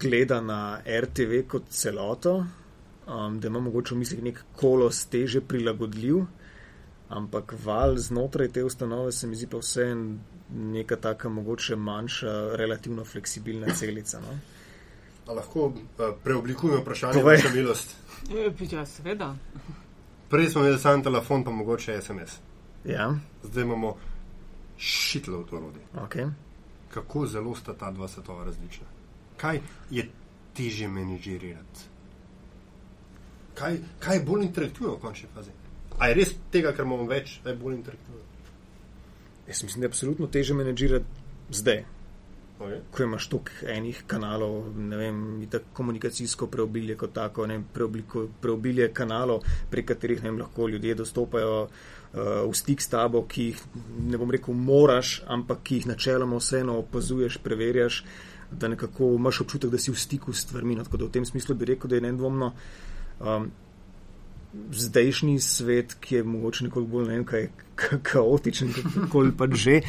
gleda 0.00 0.40
na 0.40 0.80
RTV 0.84 1.46
kot 1.48 1.68
celoto, 1.70 2.46
um, 3.06 3.40
da 3.40 3.48
ima 3.48 3.60
mogoče 3.60 3.94
v 3.94 3.98
mislih 3.98 4.22
nek 4.22 4.42
kolos 4.56 5.06
teže 5.06 5.40
prilagodljiv, 5.40 6.24
ampak 7.08 7.54
val 7.64 7.96
znotraj 7.96 8.48
te 8.48 8.64
ustanove 8.64 9.12
se 9.12 9.26
mi 9.26 9.36
zdi 9.36 9.46
pa 9.46 9.58
vse 9.58 9.86
neka 10.54 10.96
taka 10.96 11.28
mogoče 11.28 11.76
manjša, 11.76 12.56
relativno 12.56 13.04
fleksibilna 13.04 13.74
celica. 13.78 14.20
No? 14.20 14.38
Lahko 15.34 15.66
uh, 15.66 15.72
preoblikujemo 16.24 16.80
vprašanje, 16.80 17.22
kaj 17.22 17.36
je 17.36 17.50
milost. 17.54 17.96
Ja, 18.72 18.86
seveda. 18.86 19.34
Prej 20.28 20.48
smo 20.48 20.60
imeli 20.60 20.78
samo 20.78 21.02
telefon, 21.02 21.44
pa 21.44 21.50
mogoče 21.50 22.00
SMS. 22.02 22.38
Ja. 22.84 23.14
Zdaj 23.42 23.62
imamo 23.62 23.96
šitlo 24.76 25.38
v 25.38 25.46
to 25.50 25.60
rodi. 25.60 25.80
Okay. 26.04 26.30
Kako 26.94 27.26
zelo 27.26 27.54
sta 27.54 27.74
ta 27.74 27.90
dva 27.90 28.08
svetova 28.08 28.44
različna? 28.44 28.86
kaj 29.38 29.60
je 29.90 30.08
teže 30.54 30.88
menedžirati? 30.88 31.86
Kaj, 33.54 33.78
kaj 33.98 34.16
je 34.16 34.22
bolj 34.22 34.44
interaktivno 34.46 34.94
v 34.94 35.00
končni 35.02 35.28
fazi? 35.34 35.50
A 35.98 36.08
je 36.08 36.14
res 36.14 36.34
tega, 36.54 36.72
kar 36.72 36.86
imamo 36.86 37.06
več, 37.10 37.38
da 37.44 37.50
je 37.50 37.58
bolj 37.58 37.78
interaktivno? 37.80 38.24
Jaz 39.48 39.62
mislim, 39.64 39.80
da 39.80 39.86
je 39.86 39.92
absolutno 39.92 40.26
teže 40.26 40.54
menedžirati 40.54 41.54
zdaj. 41.58 41.84
Okay. 42.58 42.80
Ko 42.90 43.02
imaš 43.02 43.28
toliko 43.30 43.66
enih 43.70 44.00
kanalov, 44.10 44.72
ne 44.76 44.96
vem, 44.98 45.18
tako 45.50 45.70
komunikacijsko 45.78 46.48
preobilje 46.50 46.96
kot 46.98 47.12
tako, 47.14 47.46
ne 47.46 47.54
vem, 47.54 47.66
preobliko, 47.74 48.24
preobilje 48.42 48.88
kanalov, 48.94 49.46
prek 49.70 49.86
katerih 49.92 50.24
vem, 50.24 50.40
lahko 50.42 50.66
ljudje 50.68 50.96
dostopajo 50.98 51.60
uh, 51.62 51.70
v 52.50 52.56
stik 52.58 52.82
s 52.82 52.90
tabo, 52.90 53.22
ki 53.30 53.44
jih, 53.52 53.62
ne 54.10 54.18
bom 54.18 54.34
rekel, 54.34 54.58
moraš, 54.58 55.20
ampak 55.26 55.62
ki 55.62 55.78
jih 55.78 55.86
načeloma 55.92 56.42
vseeno 56.42 56.80
opazuješ, 56.82 57.38
preverjaš. 57.46 58.02
Da 58.50 58.68
nekako 58.68 59.12
imaš 59.14 59.42
občutek, 59.44 59.70
da 59.70 59.78
si 59.78 59.92
v 59.92 60.00
stiku 60.00 60.32
s 60.32 60.46
stvarmi. 60.46 60.74
No, 60.74 60.84
tako 60.84 61.02
da 61.02 61.04
v 61.04 61.14
tem 61.18 61.26
smislu 61.28 61.54
bi 61.54 61.66
rekel, 61.68 61.90
da 61.90 61.98
je 61.98 62.06
nedvomno 62.06 62.46
um, 63.20 63.50
zdajšnji 64.72 65.40
svet, 65.40 65.94
ki 66.00 66.14
je 66.14 66.24
mogoče 66.24 66.64
nekoliko 66.64 66.90
bolj 66.90 67.08
ne 67.08 67.14
vem, 67.18 67.24
kaj 67.28 67.48
kaotičen, 68.10 68.72
kako 68.74 69.24
pač 69.38 69.54
že, 69.54 69.80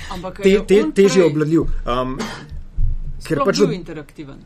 te, 0.44 0.56
te, 0.68 0.80
teže 0.96 1.26
obladljiv. 1.26 1.68
Um, 1.86 2.18
ker 3.26 3.44
pač 3.46 3.64
je 3.64 3.74
interaktiven. 3.76 4.42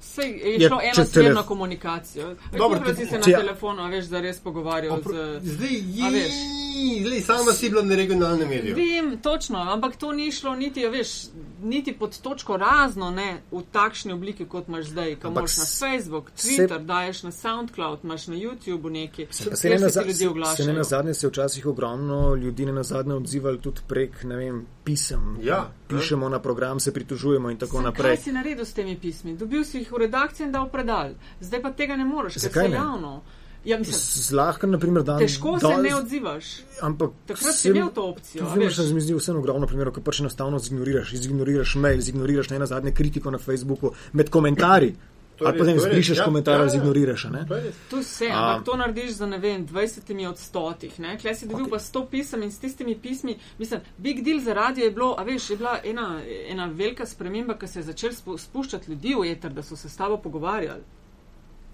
Sej 0.00 0.40
je 0.44 0.68
šlo 0.68 0.80
eno 0.82 1.04
smerno 1.06 1.42
komunikacijo. 1.42 2.36
Dobro, 2.58 2.80
ti 2.94 3.06
se 3.06 3.18
na 3.18 3.22
če... 3.22 3.32
telefonu, 3.32 3.88
veš, 3.88 4.04
da 4.04 4.20
res 4.20 4.38
pogovarjal 4.40 5.00
z... 5.02 5.40
Zdaj, 5.42 5.74
je, 5.94 6.30
zdaj, 7.06 7.20
sama 7.20 7.52
si 7.52 7.70
bila 7.70 7.82
na 7.82 7.96
regionalnem 7.96 8.48
mediju. 8.48 8.76
Vem, 8.76 9.18
točno, 9.22 9.58
ampak 9.58 9.96
to 9.96 10.12
ni 10.12 10.32
šlo 10.32 10.54
niti, 10.56 10.86
veš, 10.88 11.08
niti 11.62 11.92
pod 11.92 12.18
točko 12.20 12.56
razno, 12.56 13.10
ne, 13.10 13.42
v 13.50 13.62
takšni 13.72 14.12
obliki, 14.12 14.44
kot 14.44 14.68
imaš 14.68 14.84
zdaj, 14.84 15.16
kam 15.20 15.32
imaš 15.32 15.58
na 15.58 15.64
Facebook, 15.64 16.30
Twitter, 16.36 16.78
se... 16.78 16.84
daješ 16.84 17.22
na 17.22 17.32
SoundCloud, 17.32 17.98
imaš 18.04 18.26
na 18.26 18.36
YouTube 18.36 18.90
neki. 18.90 19.26
Se, 19.30 19.56
se, 19.56 19.68
ne 19.68 19.78
se, 19.78 20.14
se 20.56 20.64
ne 20.66 20.72
na 20.72 20.82
zadnje 20.82 21.14
se 21.14 21.28
včasih 21.28 21.66
ogromno 21.66 22.34
ljudi 22.34 22.66
ne 22.66 22.72
na 22.72 22.82
zadnje 22.82 23.14
odzivali 23.14 23.60
tudi 23.60 23.80
prek, 23.88 24.24
ne 24.24 24.36
vem, 24.36 24.66
pisem. 24.90 25.36
Ja. 25.42 25.70
Pišemo 25.88 26.28
na 26.28 26.38
program, 26.42 26.80
se 26.80 26.92
pritužujemo 26.92 27.50
in 27.50 27.58
tako 27.58 27.76
Zakaj 27.76 27.90
naprej. 27.90 28.16
Kaj 28.16 28.24
si 28.24 28.32
naredil 28.32 28.64
s 28.64 28.72
temi 28.72 28.96
pismi? 28.98 29.36
Dobil 29.36 29.64
si 29.64 29.78
jih 29.78 29.92
v 29.92 30.06
redakcijo 30.06 30.46
in 30.46 30.52
dal 30.52 30.70
predal. 30.70 31.14
Zdaj 31.40 31.62
pa 31.62 31.70
tega 31.72 31.96
ne 31.96 32.04
moreš, 32.04 32.40
ker 32.40 32.50
se 32.50 32.70
javno. 32.72 33.20
Ja, 33.64 33.76
Zlahka, 33.84 34.66
naprimer, 34.66 35.02
dan. 35.04 35.18
Težko 35.20 35.58
se 35.60 35.68
ne 35.82 35.90
odzivaš. 35.94 36.44
Ampak 36.80 37.10
takrat 37.28 37.54
si 37.54 37.68
imel 37.68 37.90
to 37.92 38.06
opcijo. 38.08 38.46
Vem, 38.56 38.70
se 38.72 38.86
mi 38.94 39.02
zdi 39.04 39.14
vseeno 39.14 39.42
ogromno 39.42 39.68
primerov, 39.68 39.92
ko 39.98 40.00
pač 40.00 40.22
enostavno 40.24 40.58
zignoriraš, 40.58 41.12
zignoriraš 41.12 41.74
mail, 41.76 42.00
zignoriraš 42.00 42.50
ne 42.54 42.62
na 42.62 42.66
zadnje 42.66 42.94
kritiko 42.96 43.30
na 43.30 43.38
Facebooku 43.38 43.92
med 44.16 44.32
komentarji. 44.32 44.94
Ali 45.46 45.58
pa 45.58 45.64
ne 45.64 45.78
zbrišeš 45.78 46.18
ja, 46.18 46.24
komentarje, 46.24 46.66
ja, 46.66 46.72
ja. 46.72 46.76
ignoriraš. 46.80 47.26
To 47.90 48.00
vse, 48.00 48.28
ampak 48.32 48.64
to 48.64 48.76
narediš 48.76 49.10
za 49.10 49.26
ne 49.26 49.38
vem, 49.38 49.66
20 49.66 50.28
od 50.28 50.38
stotih. 50.38 50.94
Klej 51.20 51.34
si 51.34 51.48
dobil 51.48 51.66
okay. 51.66 51.70
pa 51.70 51.78
100 51.78 52.06
pisem 52.10 52.42
in 52.42 52.52
s 52.52 52.58
tistimi 52.58 52.98
pismi, 52.98 53.38
mislim, 53.58 53.80
big 53.98 54.24
deal 54.24 54.40
za 54.40 54.54
radio 54.54 54.84
je 54.84 54.90
bilo, 54.90 55.14
a 55.18 55.22
veš, 55.22 55.50
je 55.50 55.56
bila 55.56 55.78
ena, 55.84 56.20
ena 56.48 56.66
velika 56.66 57.06
sprememba, 57.06 57.58
ki 57.58 57.68
se 57.68 57.78
je 57.78 57.82
začel 57.82 58.12
spuščati 58.38 58.90
ljudi 58.90 59.14
v 59.14 59.32
eter, 59.32 59.52
da 59.52 59.62
so 59.62 59.76
se 59.76 59.88
s 59.88 59.96
tabo 59.96 60.16
pogovarjali. 60.16 60.82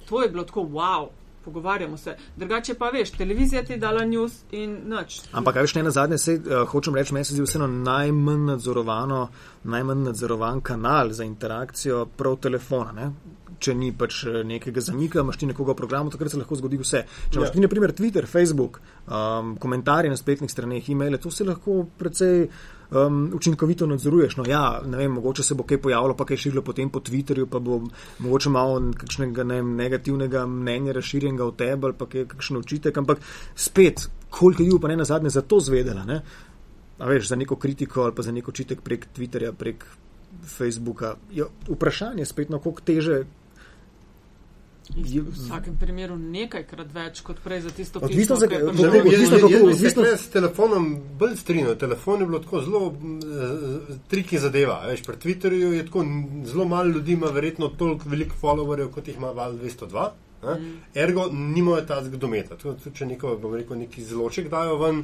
To 0.09 0.23
je 0.23 0.29
bilo 0.29 0.45
tako 0.45 0.61
wow. 0.61 1.09
Pogovarjamo 1.45 1.97
se. 1.97 2.17
Drugače 2.37 2.75
pa 2.75 2.89
veš, 2.91 3.11
televizija 3.11 3.65
ti 3.65 3.73
je 3.73 3.79
dala 3.79 4.05
news 4.05 4.33
in 4.51 4.81
nič. 4.91 5.21
Ampak, 5.33 5.55
kaj 5.55 5.63
veš, 5.63 5.75
ne 5.75 5.83
na 5.83 5.91
zadnje, 5.91 6.19
se, 6.19 6.35
uh, 6.35 6.69
hočem 6.69 6.95
reči, 6.95 7.15
meni 7.15 7.25
se 7.25 7.35
zdi 7.35 7.43
vseeno 7.43 7.69
najmanj 9.65 10.03
nadzorovan 10.03 10.61
kanal 10.61 11.13
za 11.13 11.25
interakcijo 11.25 12.07
prav 12.07 12.37
telefona. 12.37 12.93
Ne? 12.93 13.11
Če 13.59 13.75
ni 13.75 13.93
pač 13.97 14.23
eh, 14.27 14.41
nekega 14.47 14.83
zamika, 14.85 15.23
imaš 15.25 15.41
ti 15.41 15.51
nekoga 15.51 15.75
v 15.75 15.81
programu, 15.83 16.13
takrat 16.13 16.33
se 16.33 16.41
lahko 16.41 16.59
zgodi 16.59 16.81
vse. 16.81 17.03
Če 17.31 17.41
imaš 17.41 17.51
ja. 17.51 17.57
ti, 17.57 17.65
na 17.65 17.71
primer, 17.73 17.95
Twitter, 17.97 18.29
Facebook, 18.31 18.81
um, 19.07 19.55
komentarje 19.61 20.13
na 20.13 20.19
spletnih 20.19 20.51
straneh, 20.53 20.91
e-maile, 20.93 21.21
to 21.23 21.33
se 21.33 21.47
lahko 21.47 21.85
precej 21.99 22.47
um, 22.91 23.31
učinkovito 23.35 23.87
nadzoruješ. 23.87 24.37
No, 24.37 24.47
ja, 24.49 24.81
ne 24.87 24.97
vem, 24.97 25.13
mogoče 25.13 25.43
se 25.43 25.55
bo 25.55 25.67
kaj 25.69 25.81
pojavilo, 25.83 26.17
pa 26.17 26.25
kaj 26.29 26.43
širilo 26.45 26.63
potem 26.63 26.91
po 26.91 27.01
Twitterju, 27.01 27.49
pa 27.51 27.59
bo 27.59 27.81
mogoče 28.19 28.51
malo 28.51 28.81
kakšnega 28.97 29.45
ne 29.45 29.61
vem, 29.61 29.77
negativnega 29.77 30.47
mnenja 30.47 30.97
razširjenega 30.97 31.49
v 31.51 31.57
tebi 31.57 31.91
ali 31.91 31.99
pa 31.99 32.11
kaj, 32.11 32.27
kakšen 32.35 32.61
očitek, 32.63 32.99
ampak 32.99 33.23
spet, 33.55 34.09
koliko 34.31 34.63
ljudi 34.63 34.83
pa 34.83 34.89
ne 34.89 35.01
na 35.03 35.09
zadnje 35.09 35.31
za 35.31 35.43
to 35.43 35.61
zvedela. 35.61 36.05
Ne? 36.05 36.21
A 36.99 37.09
veš, 37.09 37.29
za 37.29 37.37
neko 37.37 37.57
kritiko 37.57 38.07
ali 38.07 38.15
pa 38.15 38.23
za 38.23 38.33
neko 38.33 38.51
očitek 38.51 38.81
prek 38.81 39.09
Twitterja, 39.17 39.53
prek 39.53 39.85
Facebooka. 40.47 41.17
Jo, 41.33 41.49
vprašanje 41.69 42.23
je 42.23 42.27
spet, 42.27 42.51
no, 42.51 42.59
koliko 42.59 42.81
teže, 42.81 43.25
V 44.95 45.23
vsakem 45.35 45.75
primeru 45.81 46.15
nekajkrat 46.15 46.93
več 46.95 47.21
kot 47.27 47.41
prej 47.43 47.65
za 47.65 47.73
tisto, 47.75 48.01
kar 48.01 48.13
je 48.13 48.21
bilo 48.23 48.37
zelo 48.39 49.01
enostavno. 49.03 49.73
Odvisno 49.73 50.05
je 50.07 50.17
s 50.17 50.29
telefonom 50.31 50.87
bolj 51.19 51.35
strinjal. 51.41 51.75
Telefon 51.81 52.23
je 52.23 52.27
bilo 52.27 52.39
tako 52.45 52.61
zelo 52.63 52.83
uh, 52.87 53.97
triki 54.09 54.39
zadeva. 54.39 54.79
Veš, 54.87 55.03
pri 55.09 55.19
Twitterju 55.25 55.73
je 55.75 55.87
tako 55.89 56.05
zelo 56.47 56.69
malo 56.71 56.95
ljudi, 56.95 57.17
ima 57.19 57.33
verjetno 57.35 57.69
toliko 57.69 58.09
veliko 58.09 58.39
followerjev, 58.43 58.93
kot 58.95 59.11
jih 59.11 59.19
ima 59.19 59.35
val 59.35 59.59
202. 59.59 60.07
Mm. 60.45 60.79
Ergo 60.95 61.27
nimajo 61.33 61.83
ta 61.83 61.99
zgodometa. 62.05 62.57
Če 62.95 63.11
neko, 63.11 63.35
rekel, 63.57 63.83
neki 63.83 64.05
zloček 64.05 64.49
dajo 64.53 64.79
ven, 64.85 65.03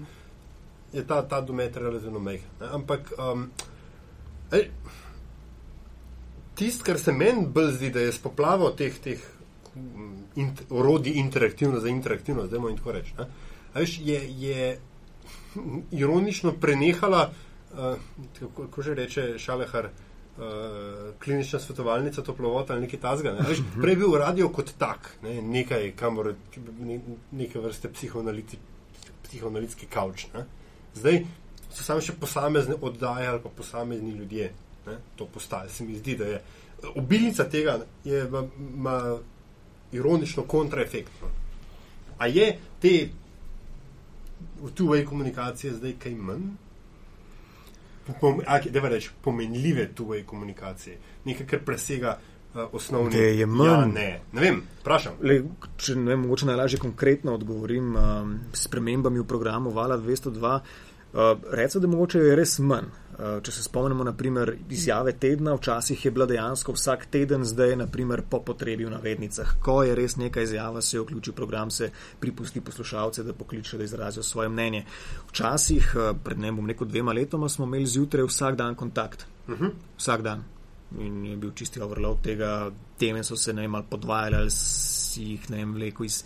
je 0.92 1.07
ta, 1.07 1.23
ta 1.29 1.40
domet 1.40 1.77
relativno 1.77 2.23
mehko. 2.23 2.71
Ampak 2.71 3.12
um, 3.18 3.49
tisto, 6.55 6.85
kar 6.85 7.01
se 7.01 7.12
meni 7.12 7.47
bolj 7.47 7.73
zdi, 7.81 7.90
da 7.90 8.07
je 8.07 8.12
spoplavil 8.12 8.77
teh, 8.79 8.99
teh 9.03 9.31
int, 10.37 10.62
orodje 10.70 11.12
interaktivno 11.14 11.80
za 11.80 11.88
interaktivno, 11.88 12.46
zdaj 12.46 12.61
moramo 12.61 12.78
tako 12.78 12.92
reči. 12.92 13.12
Veš, 13.74 13.98
je, 14.00 14.20
je 14.40 14.80
ironično 15.90 16.52
prenehala, 16.52 17.30
uh, 17.72 17.78
kako 18.56 18.82
že 18.82 18.94
reče 18.94 19.38
Šalehar, 19.38 19.85
uh, 19.87 19.94
klinična 21.24 21.58
svetovalnica 21.58 22.22
toplovota 22.22 22.72
ali 22.72 22.82
nekaj 22.82 23.00
tazga. 23.00 23.32
Ne? 23.32 23.48
Veš, 23.48 23.58
prej 23.80 23.92
je 23.92 23.96
bil 23.96 24.18
radio 24.18 24.48
kot 24.48 24.72
tak, 24.78 25.16
ne? 25.22 25.42
nekaj, 25.42 25.92
kamor 25.96 26.35
ne, 26.80 27.00
neke 27.30 27.58
vrste 27.58 27.88
psihoanalitski 29.22 29.87
kavč. 29.87 30.26
Ne? 30.35 30.44
Zdaj, 30.94 31.24
so 31.72 31.85
samo 31.85 32.00
še 32.04 32.12
posamezne 32.20 32.74
oddaje 32.80 33.28
ali 33.28 33.40
pa 33.42 33.48
posamezni 33.48 34.11
ljudje. 34.11 34.52
Ne? 34.87 34.98
To 35.16 35.26
postaje. 35.26 35.70
Se 35.70 35.85
mi 35.85 35.96
zdi, 35.96 36.16
da 36.16 36.24
je 36.24 36.42
obilica 36.94 37.44
tega 37.44 37.78
ima 38.04 39.18
ironično 39.92 40.42
kontraefekt. 40.42 41.12
No. 41.22 41.28
A 42.18 42.26
je 42.26 42.59
te 42.81 43.09
v 44.62 44.70
two-way 44.74 45.05
komunikacije 45.05 45.74
zdaj 45.74 45.96
kaj 45.98 46.14
manj? 46.14 46.52
Pom, 48.20 48.40
a, 48.46 48.59
reč, 48.88 49.11
pomenljive 49.22 49.90
two-way 49.94 50.24
komunikacije, 50.26 50.96
nekaj, 51.24 51.46
kar 51.46 51.61
presega 51.64 52.18
uh, 52.18 52.62
osnovne 52.72 53.11
stvari. 53.11 53.38
Je 53.38 53.46
manj. 53.46 53.68
Ja, 53.68 53.87
ne. 53.87 54.20
ne 54.33 54.40
vem, 54.40 54.62
vprašam. 54.81 55.20
Le, 55.22 55.42
če 55.76 55.96
ne 55.96 56.16
mogoče 56.16 56.46
najlažje 56.46 56.81
konkretno 56.83 57.35
odgovorim 57.35 57.94
um, 57.96 58.35
s 58.52 58.68
premembami 58.68 59.22
v 59.22 59.26
programu 59.26 59.70
Vala 59.70 59.98
202. 59.98 60.59
Uh, 61.12 61.20
Rečemo, 61.50 61.83
da 61.83 61.88
mogoče 61.88 62.18
je 62.18 62.37
res 62.37 62.59
manj. 62.59 62.90
Uh, 63.12 63.42
če 63.44 63.53
se 63.53 63.62
spomnimo, 63.62 64.05
naprimer, 64.05 64.55
izjave 64.72 65.12
tedna, 65.20 65.53
včasih 65.59 66.05
je 66.05 66.11
bila 66.11 66.27
dejansko 66.27 66.72
vsak 66.72 67.07
teden, 67.12 67.44
zdaj 67.44 67.75
je 67.75 67.77
naprimer, 67.77 68.22
po 68.31 68.40
potrebi 68.40 68.87
v 68.88 68.94
navednicah. 68.94 69.59
Ko 69.61 69.83
je 69.85 69.94
res 69.94 70.16
neka 70.16 70.42
izjava, 70.46 70.81
se 70.81 71.01
vključi 71.01 71.31
v 71.31 71.37
program, 71.37 71.70
se 71.70 71.90
pripusti 72.20 72.61
poslušalce, 72.61 73.22
da 73.22 73.37
pokliče, 73.37 73.79
da 73.79 73.85
izrazijo 73.85 74.22
svoje 74.22 74.48
mnenje. 74.48 74.87
Včasih, 75.29 75.92
uh, 75.96 76.16
pred 76.25 76.40
ne 76.40 76.53
bom 76.53 76.66
rekel 76.66 76.88
dvema 76.88 77.12
letoma, 77.12 77.48
smo 77.48 77.68
imeli 77.68 77.87
zjutraj 77.87 78.25
vsak 78.31 78.57
dan 78.57 78.75
kontakt. 78.75 79.27
Uh 79.46 79.55
mhm. 79.55 79.64
-huh. 79.64 79.70
Vsak 79.98 80.22
dan 80.22 80.44
in 81.00 81.24
je 81.26 81.37
bil 81.37 81.52
čisti 81.57 81.81
overload 81.81 82.22
tega, 82.22 82.70
teme 82.98 83.24
so 83.24 83.37
se 83.37 83.52
ne 83.52 83.64
vem, 83.64 83.76
podvajali 83.90 84.37
ali 84.37 84.50
si 84.50 85.22
jih 85.33 85.50
ne 85.50 85.57
vem, 85.57 85.74
vleko 85.74 86.05
iz 86.05 86.22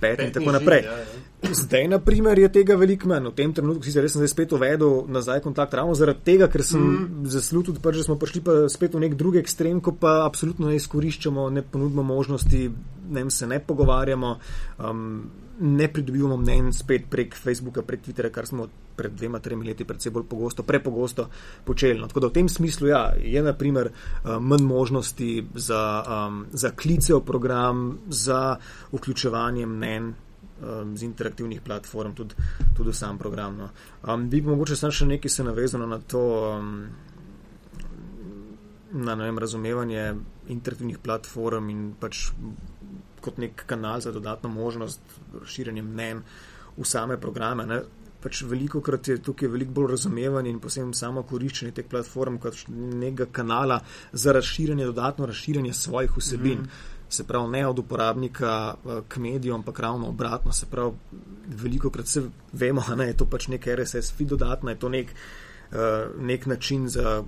pet 0.00 0.20
in 0.24 0.32
tako 0.32 0.52
naprej. 0.52 0.84
Ja, 0.84 0.96
ja. 0.98 1.54
Zdaj, 1.54 1.88
na 1.88 1.98
primer, 1.98 2.38
je 2.38 2.48
tega 2.52 2.76
veliko 2.76 3.08
manj. 3.08 3.30
V 3.30 3.34
tem 3.36 3.52
trenutku 3.56 3.84
si 3.84 4.00
res 4.00 4.16
spet 4.32 4.52
uvedel 4.56 5.04
nazaj 5.08 5.42
kontakt 5.44 5.74
ravno 5.76 5.94
zaradi 5.98 6.24
tega, 6.24 6.48
ker 6.52 6.64
sem 6.64 6.80
mm. 6.80 7.28
zaslul 7.32 7.66
tudi, 7.66 7.82
pač, 7.84 8.00
da 8.00 8.06
smo 8.08 8.16
prišli 8.20 8.44
pa 8.44 8.56
spet 8.72 8.96
v 8.96 9.04
nek 9.04 9.18
drug 9.20 9.40
ekstrem, 9.40 9.80
ko 9.84 9.92
pa 9.96 10.20
absolutno 10.24 10.70
ne 10.70 10.78
izkoriščamo, 10.80 11.50
ne 11.50 11.62
ponudimo 11.62 12.06
možnosti, 12.06 12.64
ne 13.10 13.22
vem, 13.24 13.30
se 13.34 13.48
ne 13.50 13.60
pogovarjamo. 13.60 14.34
Um, 14.78 15.06
ne 15.60 15.88
pridobivamo 15.92 16.36
mnen 16.36 16.72
spet 16.72 17.04
prek 17.10 17.34
Facebooka, 17.36 17.82
prek 17.82 18.02
Twitterja, 18.04 18.32
kar 18.32 18.46
smo 18.46 18.68
pred 18.96 19.12
dvema, 19.12 19.38
tremi 19.40 19.66
leti 19.68 19.84
predvsej 19.84 20.12
bolj 20.12 20.24
pogosto, 20.28 20.62
prepogosto 20.62 21.28
počeli. 21.64 22.00
No, 22.00 22.08
tako 22.08 22.20
da 22.20 22.30
v 22.30 22.36
tem 22.38 22.48
smislu 22.48 22.88
ja, 22.88 23.02
je 23.16 23.42
naprimer 23.42 23.90
uh, 23.92 24.36
manj 24.40 24.64
možnosti 24.64 25.46
za, 25.54 25.82
um, 26.04 26.46
za 26.52 26.70
klice 26.70 27.14
v 27.14 27.20
program, 27.24 27.98
za 28.08 28.56
vključevanje 28.92 29.66
mnen. 29.66 30.12
Um, 30.60 30.92
z 30.96 31.06
interaktivnih 31.08 31.62
platform, 31.64 32.12
tudi, 32.12 32.34
tudi 32.76 32.92
sam 32.92 33.18
program. 33.18 33.56
No. 33.56 33.68
Um, 34.04 34.28
bi 34.28 34.42
pa 34.44 34.50
mogoče 34.52 34.76
samo 34.76 34.92
še 34.92 35.06
nekaj 35.08 35.32
se 35.32 35.44
navezano 35.44 35.86
na 35.88 35.96
to, 36.04 36.20
um, 36.58 36.82
na 38.92 39.14
vem, 39.16 39.38
razumevanje 39.40 40.02
interaktivnih 40.52 40.98
platform 41.00 41.70
in 41.72 41.86
pač 42.00 42.26
kot 43.20 43.38
nek 43.38 43.64
kanal 43.66 44.00
za 44.00 44.12
dodatno 44.12 44.48
možnost 44.48 45.00
širjenja 45.46 45.82
mnen 45.82 46.22
v 46.76 46.84
same 46.84 47.16
programe. 47.20 47.66
Ne. 47.66 47.80
Pač 48.20 48.42
veliko 48.44 48.82
krat 48.84 49.08
je 49.08 49.18
tukaj 49.22 49.48
veliko 49.48 49.72
bolj 49.78 49.90
razumevanje 49.94 50.50
in 50.50 50.60
posebno 50.60 50.94
samo 50.94 51.22
koriščenje 51.22 51.72
teh 51.78 51.86
platform 51.88 52.36
kot 52.38 52.64
nekega 52.68 53.30
kanala 53.32 53.80
za 54.12 54.32
razširjanje, 54.36 54.90
dodatno 54.90 55.26
razširjanje 55.26 55.72
svojih 55.72 56.16
vsebin. 56.16 56.58
Mm 56.58 56.64
-hmm. 56.64 56.98
Se 57.10 57.24
pravi, 57.26 57.48
ne 57.50 57.66
od 57.66 57.78
uporabnika 57.78 58.74
eh, 58.74 59.00
k 59.08 59.16
medijom, 59.16 59.60
ampak 59.60 59.80
ravno 59.80 60.08
obratno. 60.08 60.52
Se 60.52 60.66
pravi, 60.70 60.92
veliko 61.48 61.90
krat 61.90 62.06
se 62.06 62.22
vemo, 62.52 62.82
da 62.96 63.04
je 63.04 63.16
to 63.16 63.26
pač 63.26 63.48
nek 63.48 63.66
RSS 63.66 64.12
feed 64.12 64.28
dodatno, 64.28 64.70
je 64.70 64.78
to 64.78 64.88
nek, 64.88 65.14
uh, 65.72 65.76
nek 66.20 66.46
način 66.46 66.88
za 66.88 67.24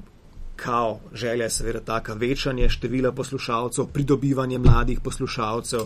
kao 0.64 1.00
želja 1.12 1.44
je 1.44 1.50
seveda 1.50 1.80
taka 1.80 2.14
večanje 2.14 2.68
števila 2.68 3.12
poslušalcev, 3.12 3.86
pridobivanje 3.92 4.58
mladih 4.58 5.00
poslušalcev. 5.00 5.80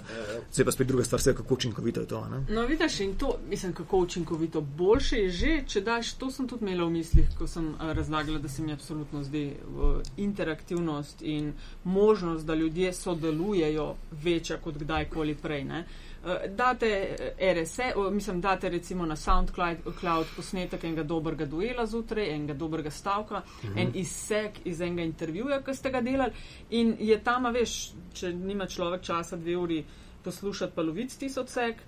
Zdaj 0.52 0.64
pa 0.64 0.72
spet 0.72 0.86
druga 0.86 1.04
stvar, 1.04 1.20
vse 1.20 1.34
kako 1.34 1.54
učinkovito 1.54 2.00
je 2.00 2.06
to. 2.06 2.28
Ne? 2.28 2.54
No, 2.54 2.66
vidiš, 2.66 3.00
in 3.00 3.14
to, 3.16 3.38
mislim, 3.48 3.72
kako 3.72 3.98
učinkovito. 3.98 4.60
Boljše 4.60 5.16
je 5.16 5.30
že, 5.30 5.62
če 5.66 5.80
daš, 5.80 6.12
to 6.12 6.30
sem 6.30 6.48
tudi 6.48 6.64
imela 6.64 6.84
v 6.84 6.90
mislih, 6.90 7.28
ko 7.38 7.46
sem 7.46 7.68
uh, 7.68 7.92
razlagala, 7.92 8.38
da 8.38 8.48
se 8.48 8.62
mi 8.62 8.72
absolutno 8.72 9.22
zdi 9.24 9.52
uh, 9.52 9.96
interaktivnost 10.16 11.22
in 11.22 11.52
možnost, 11.84 12.46
da 12.46 12.54
ljudje 12.54 12.92
sodelujejo 12.92 13.94
večja 14.22 14.56
kot 14.56 14.76
kdajkoli 14.78 15.34
prej. 15.34 15.64
Ne? 15.64 15.84
Eh, 16.26 16.48
date 16.48 17.16
eh, 17.38 17.54
RSE, 17.54 17.92
mislim, 18.10 18.40
date 18.40 18.68
recimo 18.68 19.06
na 19.06 19.16
SoundCloud 19.16 20.26
posnetek 20.36 20.84
enega 20.84 21.02
dobrega 21.02 21.46
duela 21.46 21.86
zjutraj, 21.86 22.34
enega 22.34 22.54
dobrega 22.54 22.90
stavka, 22.90 23.42
mhm. 23.64 23.78
en 23.78 23.90
izsek 23.94 24.58
iz 24.64 24.80
enega 24.80 25.02
intervjuja, 25.02 25.60
ki 25.62 25.74
ste 25.74 25.90
ga 25.90 26.00
delali 26.00 26.32
in 26.70 26.96
je 26.98 27.20
tam, 27.24 27.46
veš, 27.54 27.76
če 28.14 28.32
nima 28.34 28.66
človek 28.66 29.06
časa 29.06 29.36
dve 29.36 29.56
uri 29.56 29.84
poslušati 30.24 30.74
polovic 30.74 31.14
tisoč 31.16 31.48
sek, 31.48 31.86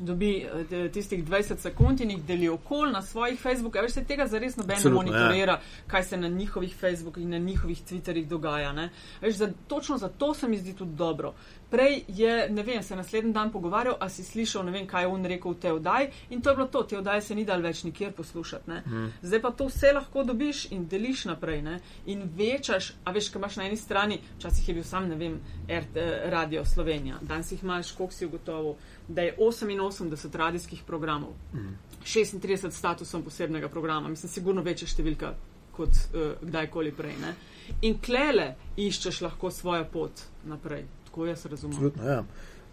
dobi 0.00 0.46
eh, 0.70 0.88
tistih 0.92 1.24
20 1.24 1.56
sekund 1.56 2.00
in 2.00 2.10
jih 2.10 2.22
deli 2.24 2.48
okol 2.48 2.90
na 2.92 3.02
svojih 3.02 3.40
Facebookih. 3.40 3.82
Veš, 3.82 3.92
se 3.92 4.04
tega 4.04 4.26
zares 4.26 4.56
noben 4.56 4.76
ne 4.84 4.90
ja. 4.90 4.94
monitorira, 4.94 5.52
ja. 5.52 5.60
kaj 5.86 6.04
se 6.04 6.16
na 6.16 6.28
njihovih 6.28 6.76
Facebookih 6.76 7.22
in 7.22 7.30
na 7.30 7.38
njihovih 7.38 7.82
Twitterjih 7.82 8.26
dogaja. 8.28 8.88
Veš, 9.20 9.34
za, 9.34 9.52
točno 9.68 9.98
zato 9.98 10.34
se 10.34 10.48
mi 10.48 10.58
zdi 10.58 10.74
tudi 10.74 10.92
dobro. 10.92 11.34
Prej 11.70 12.04
je, 12.08 12.48
ne 12.50 12.62
vem, 12.62 12.82
se 12.82 12.96
naslednji 12.96 13.32
dan 13.32 13.52
pogovarjal, 13.52 13.96
a 14.00 14.08
si 14.08 14.24
slišal, 14.24 14.64
ne 14.64 14.72
vem, 14.72 14.86
kaj 14.88 15.04
je 15.04 15.12
on 15.12 15.26
rekel 15.26 15.52
v 15.52 15.60
te 15.60 15.72
oddaji 15.72 16.10
in 16.30 16.42
to 16.42 16.50
je 16.50 16.56
bilo 16.56 16.68
to, 16.72 16.82
te 16.82 16.98
oddaje 16.98 17.22
se 17.22 17.34
ni 17.34 17.44
dal 17.44 17.60
več 17.62 17.82
nikjer 17.84 18.12
poslušati. 18.12 18.70
Mm. 18.70 19.08
Zdaj 19.22 19.42
pa 19.42 19.50
to 19.50 19.68
vse 19.68 19.92
lahko 19.92 20.24
dobiš 20.24 20.64
in 20.72 20.86
deliš 20.88 21.24
naprej 21.28 21.62
ne? 21.62 21.80
in 22.06 22.24
večaš, 22.36 22.92
a 23.04 23.12
veš, 23.12 23.28
kaj 23.28 23.40
imaš 23.40 23.56
na 23.56 23.66
eni 23.68 23.76
strani, 23.76 24.20
včasih 24.38 24.68
je 24.68 24.74
bil 24.74 24.84
sam, 24.84 25.08
ne 25.08 25.16
vem, 25.16 25.40
RT, 25.68 26.06
Radio 26.32 26.64
Slovenija, 26.64 27.18
danes 27.22 27.52
jih 27.52 27.62
imaš, 27.62 27.92
koliko 27.92 28.14
si 28.14 28.26
ugotovil 28.26 28.74
da 29.08 29.22
je 29.22 29.36
88 29.38 30.36
radijskih 30.36 30.82
programov, 30.86 31.30
mm. 31.54 31.78
36 32.04 32.70
statusom 32.70 33.22
posebnega 33.22 33.68
programa, 33.68 34.08
mislim, 34.08 34.30
sigurno 34.32 34.62
večja 34.62 34.88
številka 34.88 35.32
kot 35.72 35.88
uh, 35.88 36.32
kdajkoli 36.42 36.92
prej. 36.92 37.16
Ne? 37.22 37.34
In 37.82 37.98
klele 38.04 38.54
iščeš 38.76 39.20
lahko 39.24 39.50
svojo 39.50 39.84
pot 39.92 40.24
naprej. 40.48 40.84
Tako 41.08 41.26
jaz 41.26 41.46
razumem. 41.48 41.76
Absolutno, 41.76 42.08
ja. 42.08 42.22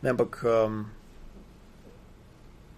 Ne, 0.03 0.11
ampak 0.11 0.41
um, 0.43 0.81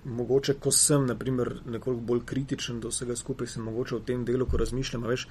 mogoče, 0.05 0.59
ko 0.63 0.71
sem 0.71 1.05
naprimer, 1.09 1.57
nekoliko 1.65 2.05
bolj 2.13 2.25
kritičen 2.29 2.79
do 2.79 2.93
vsega 2.93 3.17
skupaj, 3.17 3.49
sem 3.57 3.65
mogoče 3.65 3.97
v 3.97 4.05
tem 4.07 4.25
delu, 4.25 4.45
ko 4.45 4.61
razmišljam, 4.61 5.07
veš, 5.09 5.25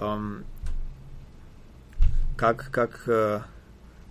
um, 0.00 0.32
kak. 2.40 2.70
kak 2.74 3.04
uh, 3.06 3.52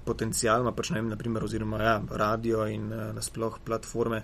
potencial, 0.05 0.61
ima 0.61 0.71
pač 0.71 0.91
ne 0.93 1.01
vem, 1.01 1.09
naprimer, 1.09 1.43
oziroma 1.43 1.81
ja, 1.81 1.95
radio 2.21 2.67
in 2.69 2.85
uh, 2.93 3.09
nasploh 3.15 3.57
platforme, 3.65 4.21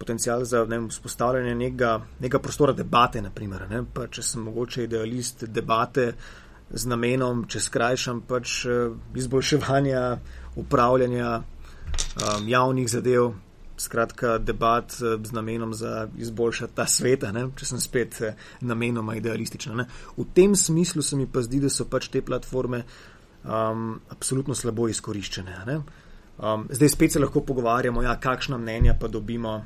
potencial 0.00 0.44
za 0.48 0.64
vem, 0.66 0.88
vzpostavljanje 0.90 1.54
nekega, 1.54 1.92
nekega 2.18 2.42
prostora 2.42 2.74
debate, 2.74 3.22
naprimer, 3.22 3.68
ne, 3.70 3.84
pa 3.94 4.08
če 4.10 4.24
sem 4.26 4.42
mogoče 4.48 4.88
idealist 4.88 5.46
debate 5.46 6.10
z 6.70 6.90
namenom, 6.90 7.46
če 7.50 7.62
skrajšam 7.68 8.24
pač 8.26 8.60
uh, 8.66 8.96
izboljševanja 9.14 10.04
upravljanja 10.56 11.42
um, 11.42 12.48
javnih 12.48 12.90
zadev. 12.90 13.32
Skratka, 13.80 14.38
debat 14.38 14.92
z 14.92 15.32
namenom 15.32 15.70
za 15.74 16.08
izboljšati 16.18 16.74
ta 16.76 16.84
svet, 16.86 17.24
če 17.56 17.64
sem 17.64 17.80
spet 17.80 18.18
namenoma 18.60 19.14
idealističen. 19.16 19.80
V 20.18 20.26
tem 20.36 20.52
smislu 20.56 21.02
se 21.02 21.16
mi 21.16 21.24
pa 21.24 21.40
zdi, 21.40 21.62
da 21.64 21.70
so 21.72 21.86
pač 21.88 22.10
te 22.12 22.20
platforme 22.20 22.82
um, 23.44 23.94
absolutno 24.12 24.54
slabo 24.54 24.84
izkoriščene. 24.92 25.78
Um, 26.36 26.66
zdaj 26.68 26.92
spet 26.92 27.16
se 27.16 27.24
lahko 27.24 27.40
pogovarjamo, 27.40 28.02
ja, 28.04 28.18
kakšna 28.20 28.58
mnenja 28.60 28.98
pa 29.00 29.08
dobimo, 29.08 29.56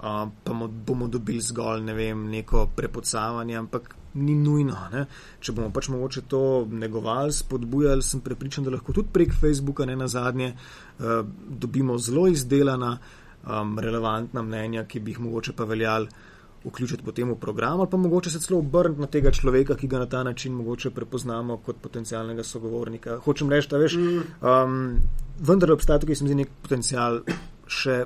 um, 0.00 0.32
pa 0.44 0.56
bomo 0.86 1.08
dobili 1.12 1.40
zgolj 1.40 1.84
ne 1.84 1.94
vem, 1.94 2.24
neko 2.32 2.70
prepocavanje, 2.76 3.56
ampak 3.56 3.94
ni 4.14 4.34
nujno. 4.34 4.76
Ne? 4.92 5.06
Če 5.40 5.54
bomo 5.56 5.70
pač 5.74 5.88
mogoče 5.92 6.24
to 6.28 6.42
negovali, 6.70 7.32
spodbujali, 7.32 8.04
sem 8.04 8.20
prepričan, 8.20 8.64
da 8.64 8.74
lahko 8.74 8.92
tudi 8.92 9.12
prek 9.12 9.34
Facebooka 9.40 9.86
ne 9.88 9.96
na 9.96 10.08
zadnje 10.08 10.52
uh, 10.52 11.22
dobimo 11.48 11.98
zelo 11.98 12.26
izdelana, 12.28 12.98
um, 13.46 13.78
relevantna 13.78 14.42
mnenja, 14.42 14.84
ki 14.84 15.00
bi 15.00 15.14
jih 15.14 15.20
mogoče 15.20 15.56
pa 15.56 15.64
veljali 15.64 16.08
vključiti 16.64 17.02
potem 17.02 17.30
v 17.30 17.36
program, 17.42 17.80
ali 17.80 17.90
pa 17.90 17.96
mogoče 17.96 18.30
se 18.30 18.40
celo 18.40 18.60
obrniti 18.60 19.00
na 19.00 19.06
tega 19.06 19.30
človeka, 19.30 19.74
ki 19.74 19.88
ga 19.90 19.98
na 19.98 20.06
ta 20.06 20.22
način 20.22 20.52
mogoče 20.54 20.90
prepoznamo 20.90 21.56
kot 21.56 21.80
potencialnega 21.82 22.44
sogovornika. 22.44 23.18
Hočem 23.24 23.50
reči, 23.50 23.68
da 23.70 23.78
veš, 23.82 23.96
mm. 23.96 24.22
um, 24.46 25.00
vendar 25.40 25.72
obstaja 25.72 25.98
tukaj, 25.98 26.16
se 26.16 26.24
mi 26.24 26.30
zdi, 26.30 26.38
nek 26.44 26.54
potencial 26.62 27.20
še 27.66 28.04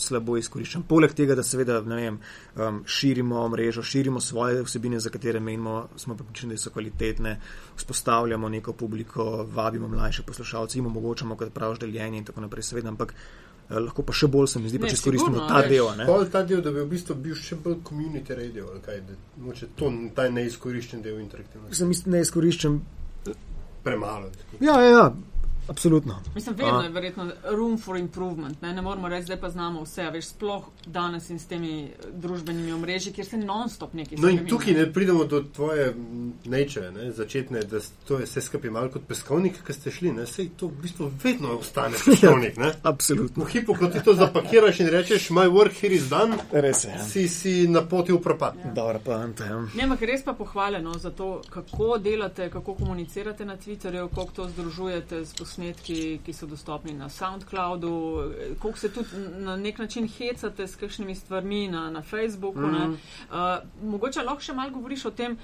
slabo 0.00 0.36
izkoriščen. 0.40 0.86
Poleg 0.88 1.14
tega, 1.16 1.36
da 1.38 1.44
seveda 1.46 1.80
vem, 1.84 2.18
um, 2.56 2.80
širimo 2.86 3.42
mrežo, 3.52 3.82
širimo 3.82 4.20
svoje 4.20 4.64
vsebine, 4.66 5.00
za 5.00 5.10
katere 5.10 5.40
menimo, 5.40 5.88
smo 5.96 6.16
pripričani, 6.16 6.56
da 6.56 6.64
so 6.64 6.72
kvalitetne, 6.74 7.36
vzpostavljamo 7.76 8.48
neko 8.48 8.72
publiko, 8.72 9.46
vabimo 9.54 9.88
mlajše 9.88 10.26
poslušalce, 10.26 10.78
jim 10.78 10.90
omogočamo, 10.90 11.36
kot 11.36 11.54
praviš, 11.54 11.84
deljenje 11.84 12.18
in 12.18 12.24
tako 12.24 12.46
naprej. 12.46 12.70
Seveda, 12.70 12.88
ampak 12.88 13.14
Eh, 13.70 13.78
lahko 13.78 14.02
pa 14.02 14.14
še 14.16 14.26
bolj 14.26 14.48
se 14.50 14.60
mi 14.60 14.70
zdi, 14.70 14.80
da 14.82 14.88
če 14.90 14.96
izkoristimo 14.98 15.44
ta 15.46 15.60
del. 15.70 16.02
Pol 16.08 16.24
ta 16.32 16.42
del, 16.42 16.62
da 16.64 16.72
bi 16.74 16.82
v 16.82 16.88
bistvu 16.90 17.14
bil 17.22 17.36
še 17.38 17.58
bolj 17.62 17.76
community 17.86 18.34
radio, 18.34 18.66
ali 18.72 18.82
kaj, 18.82 19.02
da 19.06 19.18
moče 19.44 19.68
to 19.78 19.90
ta 20.16 20.26
neizkoriščen 20.34 21.04
del 21.04 21.20
interaktivnosti. 21.22 21.78
Sem 21.78 21.92
neizkoriščen. 22.16 22.80
Premalo. 23.84 24.28
Ja, 24.58 24.74
ja, 24.82 24.88
ja. 24.90 25.04
Absolutno. 25.70 26.20
Mislim, 26.34 26.56
vedno 26.56 26.80
je 26.80 26.88
verjetno 26.88 27.30
room 27.44 27.78
for 27.78 27.96
improvement. 27.96 28.62
Ne, 28.62 28.72
ne 28.72 28.82
moramo 28.82 29.08
reči, 29.08 29.28
da 29.28 29.36
pa 29.36 29.50
znamo 29.50 29.82
vse, 29.82 30.10
veš, 30.10 30.26
sploh 30.26 30.64
danes 30.86 31.30
in 31.30 31.38
s 31.38 31.46
temi 31.46 31.90
družbenimi 32.12 32.72
omrežji, 32.72 33.12
kjer 33.12 33.26
se 33.26 33.38
non-stop 33.38 33.92
nekaj 33.94 34.18
zgodi. 34.18 34.34
No 34.34 34.40
in 34.40 34.48
tukaj 34.48 34.74
ne 34.74 34.92
pridemo 34.92 35.24
do 35.24 35.44
tvoje 35.54 35.94
neče, 36.44 36.90
ne, 36.90 37.12
začetne, 37.12 37.62
da 37.62 37.78
to 38.08 38.18
je 38.18 38.26
vse 38.26 38.42
skupaj 38.42 38.70
malo 38.70 38.90
kot 38.90 39.06
peskovnik, 39.06 39.60
ki 39.66 39.76
ste 39.76 39.92
šli, 39.94 40.12
ne, 40.12 40.24
sej 40.26 40.48
to 40.56 40.66
v 40.66 40.82
bistvu 40.82 41.12
vedno 41.22 41.54
ostane 41.58 41.94
peskovnik, 42.06 42.58
ne. 42.58 42.72
Absolutno. 42.82 43.44
V 43.44 43.48
hipu, 43.54 43.78
ko 43.78 43.92
ti 43.94 44.02
to 44.04 44.16
zapakiraš 44.18 44.82
in 44.82 44.90
rečeš, 44.90 45.30
my 45.30 45.46
work 45.46 45.78
here 45.78 45.94
is 45.94 46.10
done, 46.10 46.34
res 46.50 46.82
je. 46.84 46.96
Ja. 46.96 47.04
Si, 47.06 47.28
si 47.28 47.54
na 47.70 47.84
poti 47.86 48.12
v 48.12 48.18
propad. 48.18 48.58
Ja. 48.64 48.74
Dobro, 48.74 48.98
pa 49.06 49.22
ante. 49.22 49.46
Ja. 49.46 49.62
Ne, 49.78 49.86
ampak 49.86 50.02
res 50.02 50.26
pa 50.26 50.34
pohvaljeno 50.34 50.98
za 50.98 51.14
to, 51.14 51.30
kako 51.50 51.94
delate, 52.02 52.50
kako 52.50 52.74
komunicirate 52.74 53.46
na 53.46 53.54
Twitterju, 53.56 54.10
kako 54.10 54.30
to 54.34 54.50
združujete 54.50 55.22
s 55.26 55.38
posnetki 55.38 55.59
posnetki, 55.60 56.20
ki 56.24 56.32
so 56.32 56.46
dostopni 56.46 56.92
na 56.92 57.08
SoundCloudu, 57.08 58.32
koliko 58.58 58.78
se 58.78 58.88
tudi 58.88 59.08
na 59.38 59.56
nek 59.56 59.78
način 59.78 60.08
hecate 60.08 60.66
s 60.66 60.76
kakšnimi 60.76 61.14
stvarmi 61.14 61.68
na, 61.68 61.90
na 61.90 62.02
Facebooku. 62.02 62.60
Mm 62.60 62.74
-hmm. 62.74 62.96
uh, 63.30 63.90
mogoče 63.90 64.22
lahko 64.22 64.40
še 64.40 64.52
malo 64.52 64.70
govoriš 64.70 65.04
o 65.04 65.10
tem. 65.10 65.38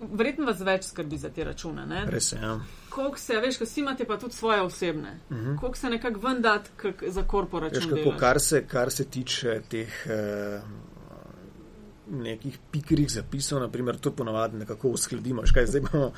Verjetno 0.00 0.46
vas 0.46 0.60
več 0.60 0.84
skrbi 0.84 1.18
za 1.18 1.28
te 1.28 1.44
račune. 1.44 1.86
Ne? 1.86 2.04
Res 2.06 2.32
je. 2.32 2.38
Ja. 2.38 2.60
Koliko 2.88 3.18
se, 3.18 3.40
veš, 3.40 3.58
kaj 3.58 3.66
imate 3.76 4.04
pa 4.04 4.18
tudi 4.18 4.34
svoje 4.34 4.62
osebne, 4.62 5.20
uh 5.30 5.36
mhm. 5.36 5.46
-huh. 5.46 5.60
koliko 5.60 5.78
se 5.78 5.90
nekako 5.90 6.20
vendati 6.20 6.70
za 7.08 7.22
korporacijo. 7.22 8.14
Kar, 8.18 8.36
kar 8.66 8.90
se 8.90 9.04
tiče 9.04 9.60
teh 9.68 10.06
eh, 10.06 10.60
nekih 12.10 12.58
pikrih 12.70 13.10
zapisov, 13.10 13.60
naprimer, 13.60 13.98
to 13.98 14.10
ponavadi 14.10 14.56
nekako 14.56 14.88
uskladimo. 14.88 15.46
Škaj, 15.46 15.66
zdaj 15.66 15.80
imamo 15.80 16.12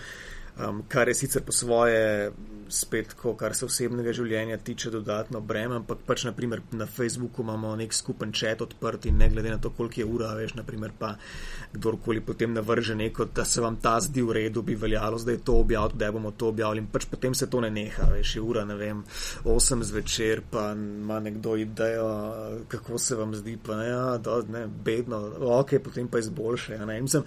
um, 0.68 0.82
kar 0.88 1.08
je 1.08 1.14
sicer 1.14 1.42
po 1.42 1.52
svoje, 1.52 2.32
spet, 2.70 3.14
kar 3.38 3.54
se 3.54 3.64
osebnega 3.66 4.12
življenja 4.16 4.58
tiče, 4.64 4.90
dodatno 4.94 5.40
breme, 5.40 5.80
ampak 5.80 6.04
pač 6.06 6.24
naprimer 6.28 6.62
na 6.72 6.86
Facebooku 6.86 7.42
imamo 7.42 7.74
nek 7.76 7.94
skupen 7.94 8.32
čet 8.32 8.62
odprt 8.62 9.06
in 9.10 9.18
ne 9.20 9.28
glede 9.32 9.50
na 9.50 9.58
to, 9.58 9.70
koliko 9.76 10.00
je 10.00 10.06
ura, 10.06 10.32
veš, 10.38 10.54
naprimer 10.58 10.92
pa 10.98 11.14
kdorkoli 11.72 12.20
potem 12.20 12.54
navrže 12.54 12.94
neko, 12.94 13.28
da 13.34 13.44
se 13.44 13.60
vam 13.60 13.76
ta 13.82 13.96
zdi 14.00 14.22
v 14.22 14.36
redu, 14.38 14.62
bi 14.66 14.74
veljalo 14.74 15.18
zdaj 15.18 15.40
to 15.46 15.58
objaviti, 15.62 15.98
da 15.98 16.12
bomo 16.12 16.30
to 16.30 16.48
objavili 16.50 16.84
in 16.84 16.88
pač 16.90 17.06
potem 17.10 17.34
se 17.34 17.50
to 17.50 17.60
ne 17.60 17.70
neha, 17.70 18.08
veš, 18.12 18.34
je 18.36 18.42
ura, 18.42 18.64
ne 18.64 18.76
vem, 18.78 19.02
8 19.44 19.84
zvečer, 19.90 20.42
pa 20.50 20.70
ima 20.74 21.20
nekdo 21.20 21.56
idejo, 21.56 22.08
kako 22.68 22.98
se 22.98 23.16
vam 23.16 23.34
zdi, 23.34 23.56
pa 23.66 23.76
ne, 23.76 23.88
ja, 23.88 24.18
do, 24.18 24.40
ne 24.48 24.66
bedno, 24.66 25.20
ok, 25.60 25.76
potem 25.84 26.08
pa 26.08 26.18
izboljše, 26.18 26.74
ja, 26.74 26.86
ne, 26.86 27.00
mislim, 27.00 27.26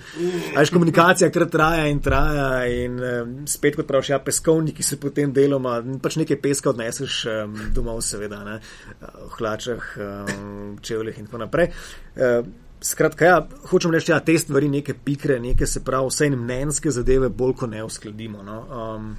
veš, 0.57 0.73
komunikacija 0.73 1.31
kar 1.31 1.47
traja 1.49 1.87
in 1.87 2.01
traja 2.03 2.49
in 2.67 2.99
spet 3.47 3.75
kot 3.75 3.87
praviš, 3.87 4.09
ja, 4.09 4.19
peskovniki 4.19 4.83
se 4.83 4.99
potem 4.99 5.32
deloma, 5.33 5.77
pač 6.03 6.17
nekaj 6.21 6.39
peska 6.41 6.71
odneseš 6.73 7.23
um, 7.29 7.55
domov, 7.75 8.01
seveda, 8.05 8.43
ne, 8.47 8.59
v 9.01 9.31
hlačah, 9.37 9.95
um, 9.97 10.77
čevljih 10.81 11.19
in 11.19 11.29
tako 11.29 11.45
naprej. 11.45 11.73
Uh, 12.15 12.45
Skratka, 12.83 13.25
ja, 13.25 13.35
hočem 13.71 13.93
reči, 13.95 14.09
da 14.11 14.17
ja, 14.17 14.23
te 14.27 14.33
stvari, 14.35 14.67
neke 14.67 14.91
pikre, 14.91 15.37
neke 15.39 15.63
se 15.63 15.79
pravi, 15.87 16.09
vse 16.11 16.27
mnenjske 16.33 16.91
zadeve, 16.91 17.29
bolj 17.31 17.53
kot 17.61 17.71
ne 17.71 17.83
uskladimo. 17.83 18.43
No. 18.43 18.57
Um, 18.67 19.13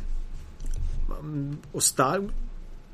ostal, 1.72 2.26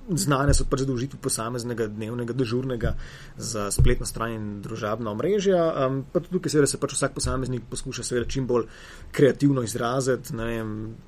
znane 0.09 0.55
so 0.55 0.65
pač 0.71 0.85
zadolžitve 0.85 1.19
posameznega 1.23 1.87
dnevnega 1.91 2.35
dežurnega 2.35 2.95
za 3.37 3.69
spletno 3.75 4.07
stran 4.07 4.35
in 4.35 4.47
družabna 4.65 5.11
omrežja. 5.11 5.61
Um, 5.87 6.03
pa 6.13 6.23
tukaj 6.25 6.55
seveda 6.55 6.71
se 6.71 6.81
pač 6.81 6.95
vsak 6.97 7.15
posameznik 7.19 7.67
poskuša 7.71 8.07
seveda 8.07 8.31
čim 8.31 8.47
bolj 8.47 8.69
kreativno 9.15 9.67
izraziti. 9.67 10.39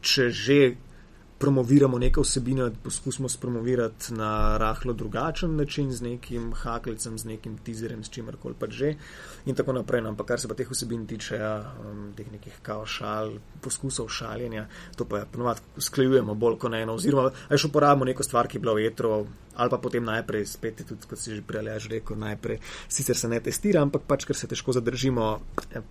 Če 0.01 0.31
že 0.31 0.61
promoviramo 1.43 1.99
neke 1.99 2.21
vsebine, 2.21 2.71
poskusimo 2.83 3.29
spromovirati 3.29 4.15
na 4.15 4.59
rahlo 4.59 4.93
drugačen 4.93 5.57
način, 5.57 5.93
z 5.93 6.03
nekim 6.03 6.53
haklicem, 6.55 7.19
z 7.19 7.25
nekim 7.25 7.57
tizerjem, 7.59 8.05
s 8.05 8.11
čimerkoli 8.11 8.55
pa 8.59 8.67
že 8.71 8.95
in 9.47 9.55
tako 9.55 9.73
naprej. 9.73 10.03
No, 10.03 10.09
ampak 10.15 10.27
kar 10.27 10.41
se 10.41 10.49
pa 10.49 10.55
teh 10.55 10.71
vsebin 10.71 11.07
tiče, 11.07 11.35
ja, 11.35 11.75
um, 11.83 12.13
teh 12.17 12.31
nekih 12.33 12.61
kao 12.63 12.87
šal, 12.87 13.33
poskusov 13.61 14.09
šaljenja, 14.09 14.69
to 14.97 15.05
pa 15.05 15.19
je 15.19 15.27
ponovadi 15.33 15.83
sklejujemo 15.83 16.35
bolj 16.35 16.59
kot 16.63 16.79
eno, 16.79 16.95
oziroma 16.95 17.33
aj 17.49 17.59
še 17.59 17.73
uporabimo 17.73 18.07
neko 18.07 18.23
stvar, 18.23 18.47
ki 18.47 18.61
je 18.61 18.63
bila 18.63 18.79
v 18.79 18.87
etru, 18.87 19.27
ali 19.57 19.71
pa 19.71 19.79
potem 19.79 20.05
najprej, 20.05 20.47
spet 20.47 20.81
je 20.81 20.87
tudi, 20.87 21.07
kot 21.09 21.19
si 21.19 21.35
že 21.35 21.43
prej 21.43 21.88
rekel, 21.88 22.17
najprej 22.17 22.59
sicer 22.88 23.17
se 23.17 23.29
ne 23.29 23.41
testira, 23.41 23.83
ampak 23.83 24.03
pač, 24.07 24.25
ker 24.25 24.37
se 24.37 24.47
težko 24.47 24.73
zadržimo, 24.73 25.41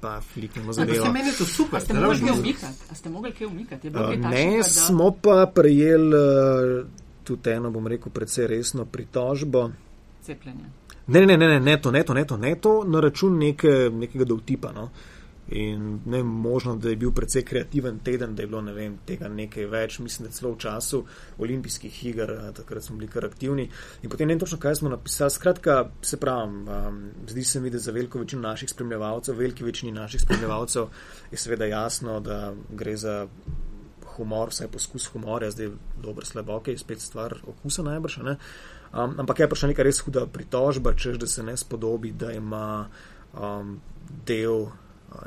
pa 0.01 0.21
fliknemo 0.21 0.73
zadevo. 0.73 1.05
Ja, 1.05 1.11
meni 1.11 1.29
je 1.29 1.37
to 1.37 1.45
super. 1.45 1.81
Ste 1.81 1.93
mogli 1.93 2.19
kaj 2.19 2.39
umikati? 2.39 2.95
Ste 2.95 3.09
mogli 3.09 3.31
kaj 3.31 3.47
umikati? 3.47 3.87
Uh, 3.89 4.15
ne, 4.17 4.57
da... 4.57 4.63
smo 4.63 5.11
pa 5.11 5.45
prejeli 5.45 6.15
uh, 6.15 6.87
tudi 7.23 7.49
eno, 7.49 7.71
bom 7.71 7.87
rekel, 7.87 8.11
predvsej 8.11 8.47
resno 8.47 8.85
pritožbo. 8.85 9.69
Cepljenje. 10.21 10.77
Ne, 11.07 11.25
ne, 11.25 11.37
ne, 11.37 11.47
ne, 11.47 11.59
ne, 11.59 11.81
to, 11.81 11.91
ne, 11.91 12.03
to, 12.03 12.13
ne, 12.13 12.25
to, 12.25 12.37
ne, 12.37 12.55
to, 12.55 12.83
na 12.87 13.01
račun 13.01 13.37
neke, 13.37 13.89
nekega 13.93 14.25
dovtipa. 14.25 14.71
No. 14.71 14.83
Uh, 14.83 15.10
In 15.51 15.99
ne 16.05 16.23
možno, 16.23 16.75
da 16.75 16.89
je 16.89 16.95
bil 16.95 17.11
precej 17.11 17.43
kreativen 17.43 17.99
teden, 17.99 18.35
da 18.35 18.43
je 18.43 18.47
bilo 18.47 18.61
ne 18.61 18.73
vem, 18.73 18.93
tega 19.05 19.27
nekaj 19.27 19.65
več, 19.67 19.97
mislim, 19.99 20.29
da 20.29 20.35
celo 20.35 20.53
v 20.53 20.59
času 20.63 21.01
olimpijskih 21.43 21.97
iger, 22.05 22.31
takrat 22.55 22.85
smo 22.85 22.95
bili 22.95 23.09
kar 23.11 23.25
aktivni. 23.27 23.65
In 24.01 24.09
potem 24.09 24.29
ne 24.29 24.37
vem 24.37 24.39
točno, 24.39 24.61
kaj 24.63 24.79
smo 24.79 24.89
napisali. 24.93 25.31
Skratka, 25.35 25.75
se 26.01 26.19
pravim, 26.19 26.61
um, 26.67 27.01
zdi 27.27 27.43
se 27.43 27.59
mi, 27.59 27.69
da 27.69 27.79
za 27.83 27.91
veliko 27.91 28.19
večino 28.19 28.41
naših 28.41 28.69
spremljevalcev, 28.69 29.35
veliki 29.35 29.67
večini 29.67 29.91
naših 29.91 30.21
spremljevalcev 30.21 30.87
je 31.31 31.37
seveda 31.37 31.65
jasno, 31.65 32.19
da 32.19 32.53
gre 32.69 32.95
za 32.97 33.27
humor, 34.15 34.49
vsaj 34.49 34.69
poskus 34.71 35.07
humorja, 35.11 35.51
zdaj 35.51 35.73
dober, 36.03 36.25
slabo, 36.25 36.61
ok, 36.61 36.71
spet 36.77 37.01
stvar 37.01 37.35
okusa 37.47 37.83
najbrž. 37.83 38.17
Um, 38.21 39.17
ampak 39.19 39.39
je 39.39 39.49
še 39.55 39.71
neka 39.71 39.83
res 39.83 39.99
huda 40.03 40.25
pritožba, 40.27 40.95
čež 40.95 41.19
da 41.19 41.27
se 41.27 41.43
ne 41.43 41.57
spodobi, 41.57 42.11
da 42.11 42.31
ima 42.31 42.87
um, 43.33 43.79
del 44.27 44.67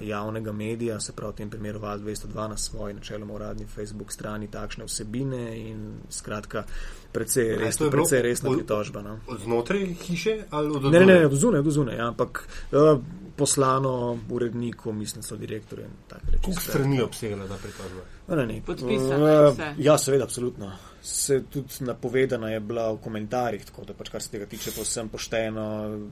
javnega 0.01 0.53
medija, 0.53 1.01
se 1.01 1.13
pravi 1.13 1.33
v 1.33 1.37
tem 1.37 1.51
primeru 1.51 1.79
Val 1.79 1.99
202 1.99 2.49
na 2.49 2.57
svoji 2.57 2.95
načeloma 2.95 3.35
uradni 3.35 3.67
Facebook 3.67 4.13
strani 4.13 4.49
takšne 4.51 4.85
vsebine 4.85 5.59
in 5.59 5.93
skratka 6.11 6.65
precej, 7.13 7.57
res, 7.57 7.79
precej 7.79 8.23
resna 8.23 8.51
pritožba. 8.51 9.03
No. 9.03 9.19
Od 9.29 9.41
znotraj 9.41 9.87
hiše 9.95 10.45
ali 10.51 10.69
od 10.69 10.83
zunaj? 10.83 11.01
Ne, 11.01 11.07
ne, 11.07 11.21
ne, 11.21 11.27
od 11.27 11.35
zunaj, 11.35 11.61
od 11.61 11.71
zunaj, 11.71 11.97
ja, 11.97 12.09
ampak 12.09 12.49
uh, 12.73 12.99
poslano 13.37 14.19
uredniku, 14.31 14.93
mislim, 14.93 15.23
so 15.23 15.37
direktorje 15.37 15.85
in 15.85 15.95
tako 16.09 16.27
reči. 16.27 16.43
Koliko 16.45 16.63
strani 16.63 17.01
obsegala 17.03 17.49
ta 17.49 17.57
pritožba? 17.63 18.03
Ne, 18.29 18.47
ne. 18.47 18.63
Podpisano. 18.67 19.49
Uh, 19.49 19.59
ja, 19.79 19.99
seveda, 19.99 20.25
absolutno 20.25 20.73
se 21.05 21.43
tudi 21.53 21.69
napovedana 21.81 22.51
je 22.51 22.61
bila 22.61 22.93
v 22.93 22.97
komentarjih, 23.05 23.65
tako 23.65 23.83
da 23.85 23.93
pač 23.93 24.09
kar 24.09 24.23
se 24.23 24.31
tega 24.33 24.47
tiče, 24.49 24.71
povsem 24.73 25.09
pošteno. 25.13 25.65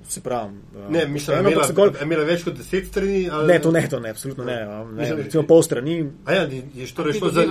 Se 0.08 0.20
pravi, 0.20 0.58
ne, 0.88 1.06
mislim, 1.08 1.44
da 1.44 1.50
je 1.50 1.72
gol... 1.72 1.94
imela 2.02 2.26
več 2.28 2.44
kot 2.44 2.58
deset 2.58 2.90
strani. 2.90 3.22
Ali... 3.32 3.48
Ne, 3.48 3.56
to 3.64 3.72
ne, 3.72 3.82
to 3.88 4.00
ne, 4.00 4.12
absolutno 4.12 4.44
ne. 4.44 4.58
ne 4.98 5.08
recimo 5.22 5.46
pol 5.48 5.64
strani. 5.64 5.96
A 6.28 6.36
ja, 6.36 6.42
je 6.76 6.90
to 6.92 7.08
rešilo 7.08 7.32
za. 7.32 7.46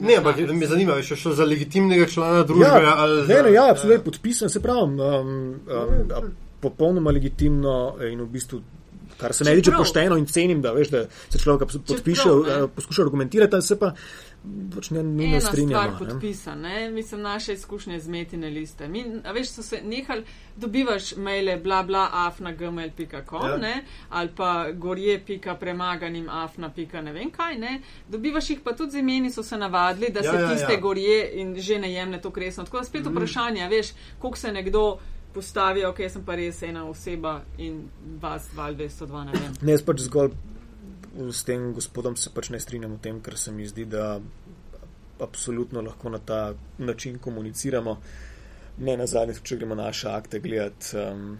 Ne, 0.00 0.18
ampak 0.18 0.42
me 0.50 0.66
zanima, 0.66 0.98
je 0.98 1.14
šlo 1.14 1.36
za 1.38 1.46
legitimnega 1.46 2.10
člana 2.10 2.42
družbe. 2.42 2.66
Ja, 2.66 2.96
ali 3.04 3.22
ne, 3.28 3.40
ne, 3.46 3.54
ja, 3.54 3.68
absolutno 3.70 4.00
je 4.00 4.04
podpisan, 4.10 4.50
se 4.50 4.62
pravi, 4.62 4.98
um, 4.98 5.40
um, 5.70 6.34
popolnoma 6.60 7.14
legitimno 7.14 7.78
in 8.10 8.26
v 8.26 8.30
bistvu. 8.34 8.62
Kar 9.20 9.34
se 9.34 9.44
ne 9.44 9.54
tiče 9.54 9.72
pošteno 9.76 10.16
in 10.16 10.26
cenim, 10.26 10.62
da, 10.62 10.72
veš, 10.72 10.88
da 10.88 11.04
se 11.28 11.38
človek 11.38 11.68
podpiše, 11.86 12.30
uh, 12.30 12.70
poskuša 12.74 13.02
argumentirati, 13.02 13.62
se 13.62 13.78
pa 13.78 13.92
pač 14.74 14.90
ne 14.90 15.02
nujno 15.02 15.40
strinjamo. 15.40 15.96
Stvar 15.96 16.08
podpisa, 16.08 16.54
ne? 16.54 16.90
Mislim, 16.90 17.20
naše 17.20 17.52
izkušnje 17.52 18.00
z 18.00 18.08
metine 18.08 18.50
liste. 18.50 18.88
Mi, 18.88 19.04
a 19.24 19.32
veš, 19.32 19.50
so 19.50 19.62
se 19.62 19.82
nehali, 19.84 20.24
dobivaš 20.56 21.16
maile 21.16 21.56
bla 21.56 21.82
bla 21.82 22.08
afna.gmail.com 22.12 23.62
ja. 23.62 23.74
ali 24.08 24.28
pa 24.36 24.72
gorje 24.72 25.20
pika 25.26 25.54
premaganim 25.54 26.28
afna 26.28 26.72
pika 26.72 27.00
ne 27.00 27.12
vem 27.12 27.30
kaj, 27.30 27.58
ne? 27.58 27.80
Dobivaš 28.08 28.50
jih 28.50 28.60
pa 28.64 28.72
tudi 28.72 28.90
z 28.90 29.04
imeni, 29.04 29.30
so 29.30 29.42
se 29.42 29.56
navadili, 29.56 30.12
da 30.12 30.20
ja, 30.20 30.32
se 30.32 30.38
ja, 30.38 30.50
tiste 30.50 30.72
ja. 30.72 30.80
gorje 30.80 31.30
in 31.34 31.56
že 31.60 31.78
ne 31.78 31.92
jemne 31.92 32.20
to 32.20 32.30
kresno. 32.30 32.64
Tako 32.64 32.78
da 32.78 32.84
spet 32.84 33.04
mm. 33.04 33.16
vprašanje, 33.16 33.68
veš, 33.68 33.92
koliko 34.18 34.38
se 34.38 34.52
nekdo 34.52 34.98
postavi, 35.34 35.84
ok, 35.84 36.04
sem 36.10 36.24
pa 36.26 36.36
res 36.38 36.62
ena 36.66 36.84
oseba 36.88 37.40
in 37.58 37.82
vas 38.22 38.48
val 38.56 38.74
202, 38.78 39.24
ne 39.28 39.36
vem. 39.38 39.58
Ne, 39.62 39.76
pač 39.84 40.06
zgolj 40.06 40.34
s 41.30 41.44
tem 41.44 41.72
gospodom 41.74 42.16
se 42.16 42.30
pač 42.34 42.50
ne 42.54 42.60
strinjam 42.60 42.96
v 42.96 43.02
tem, 43.02 43.20
ker 43.22 43.36
se 43.38 43.52
mi 43.52 43.66
zdi, 43.66 43.84
da 43.90 44.20
absolutno 45.20 45.82
lahko 45.82 46.10
na 46.10 46.18
ta 46.18 46.54
način 46.78 47.18
komuniciramo. 47.18 47.96
Ne 48.80 48.96
na 48.96 49.06
zadnje, 49.06 49.40
če 49.42 49.58
gremo 49.60 49.74
naše 49.74 50.08
akte 50.08 50.40
gledati. 50.40 50.96
Um, 50.96 51.18
mm, 51.20 51.38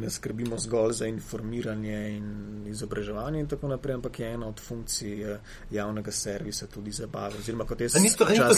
ne 0.00 0.10
skrbimo 0.10 0.58
zgolj 0.58 0.92
za 0.92 1.06
informiranje 1.06 2.16
in 2.16 2.66
izobraževanje 2.66 3.40
in 3.40 3.46
tako 3.48 3.68
naprej, 3.68 3.94
ampak 3.94 4.20
je 4.20 4.32
ena 4.32 4.48
od 4.48 4.60
funkcij 4.60 5.22
eh, 5.22 5.38
javnega 5.70 6.12
servisa 6.12 6.66
tudi 6.66 6.92
zabave. 6.92 7.38
Oziroma, 7.38 7.64
kot 7.64 7.80
jaz 7.80 7.94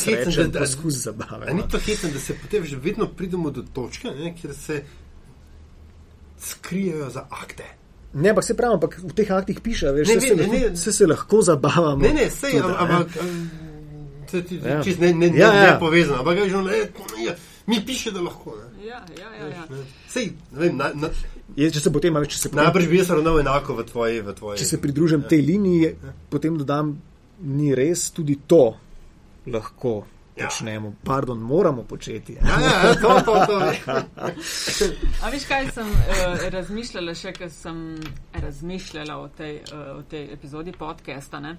rečem, 0.07 0.51
da 0.51 0.59
je 0.59 0.65
poskus 0.65 0.95
zabave. 0.95 1.55
Ni 1.55 1.61
no. 1.61 1.69
to 1.69 1.79
hitro, 1.79 2.11
da 2.11 2.19
se 2.19 2.35
potem 2.43 2.65
že 2.65 2.77
vedno 2.77 3.09
pridemo 3.17 3.51
do 3.51 3.63
točke, 3.63 4.09
ne, 4.09 4.35
kjer 4.41 4.55
se 4.55 4.83
skrijejo 6.41 7.11
za 7.11 7.27
akte. 7.31 7.65
Ne, 8.15 8.29
ampak 8.29 8.45
se 8.45 8.57
pravi, 8.57 8.75
ampak 8.75 8.99
v 8.99 9.15
teh 9.15 9.31
aktih 9.31 9.61
piše, 9.61 9.93
da 9.93 10.05
se, 10.05 10.21
se, 10.21 10.77
se, 10.77 10.93
se 10.93 11.07
lahko 11.07 11.43
zabavamo. 11.43 12.03
Ne, 12.03 12.13
ne, 12.13 12.31
sej, 12.31 12.61
ampak. 12.61 13.09
Ja. 14.65 14.83
Čist 14.83 15.01
ne, 15.01 15.13
ne, 15.13 15.27
ja, 15.27 15.53
ja. 15.53 15.73
ne 15.73 15.79
povezano, 15.81 16.19
ampak 16.19 16.39
že 16.49 16.57
ne, 16.57 16.79
ja, 17.25 17.35
mi 17.67 17.81
piše, 17.87 18.11
da 18.11 18.21
lahko. 18.21 18.55
Ne. 18.57 18.87
Ja, 18.87 19.05
ja, 19.21 19.35
ja. 19.35 19.49
ja. 19.49 19.67
Sej, 20.09 20.33
vem, 20.53 20.77
na, 20.77 20.91
na, 20.95 21.11
je, 21.57 21.71
če 21.73 21.81
se 21.81 21.93
potem, 21.93 22.17
če 22.27 22.39
se 22.39 22.51
potem, 22.51 22.65
najbrž 22.65 22.89
bi 22.91 23.01
jaz 23.01 23.13
ravnal 23.15 23.41
enako 23.41 23.77
v 23.81 23.87
tvoji, 23.91 24.23
v 24.25 24.35
tvoji. 24.39 24.63
Če 24.63 24.71
se 24.75 24.81
pridružim 24.83 25.23
ja. 25.25 25.29
tej 25.35 25.45
liniji, 25.47 25.93
ja. 25.93 26.15
potem 26.33 26.57
dodam, 26.59 26.97
ni 27.43 27.75
res, 27.79 28.11
tudi 28.15 28.41
to 28.47 28.65
lahko. 29.47 30.03
Ja. 30.33 30.47
Počnemo, 30.49 30.95
pardon, 31.05 31.37
moramo 31.45 31.83
početi. 31.85 32.39
Ja, 32.41 32.55
ja, 32.65 32.95
to, 32.97 33.11
to, 33.21 33.35
to. 33.47 33.57
A 35.21 35.29
veš, 35.29 35.45
kaj 35.45 35.69
sem 35.77 35.91
uh, 35.93 36.47
razmišljala, 36.55 37.13
še 37.13 37.35
ker 37.37 37.51
sem 37.53 37.83
razmišljala 38.41 39.19
o 39.21 39.27
tej, 39.29 39.59
uh, 39.61 39.99
o 39.99 40.07
tej 40.09 40.31
epizodi 40.33 40.73
podcasta, 40.73 41.43
ne? 41.45 41.59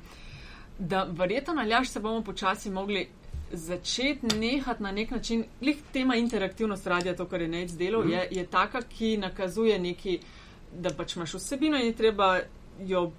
da 0.79 1.03
verjetno 1.03 1.53
naljaš 1.53 1.89
se 1.89 1.99
bomo 1.99 2.23
počasi 2.23 2.69
mogli 2.69 3.07
začeti 3.53 4.35
nehati 4.35 4.83
na 4.83 4.91
nek 4.91 5.11
način, 5.11 5.43
lih 5.61 5.77
tema 5.93 6.15
interaktivnost 6.15 6.87
radia, 6.87 7.15
to, 7.15 7.25
kar 7.25 7.41
je 7.41 7.47
nec 7.47 7.71
delal, 7.71 8.03
mm. 8.03 8.09
je, 8.09 8.27
je 8.31 8.45
taka, 8.45 8.81
ki 8.81 9.17
nakazuje 9.17 9.79
neki, 9.79 10.19
da 10.73 10.89
pač 10.97 11.15
imaš 11.15 11.33
vsebino 11.33 11.77
in 11.77 11.85
je 11.85 11.95
treba 11.95 12.39
jo 12.85 13.11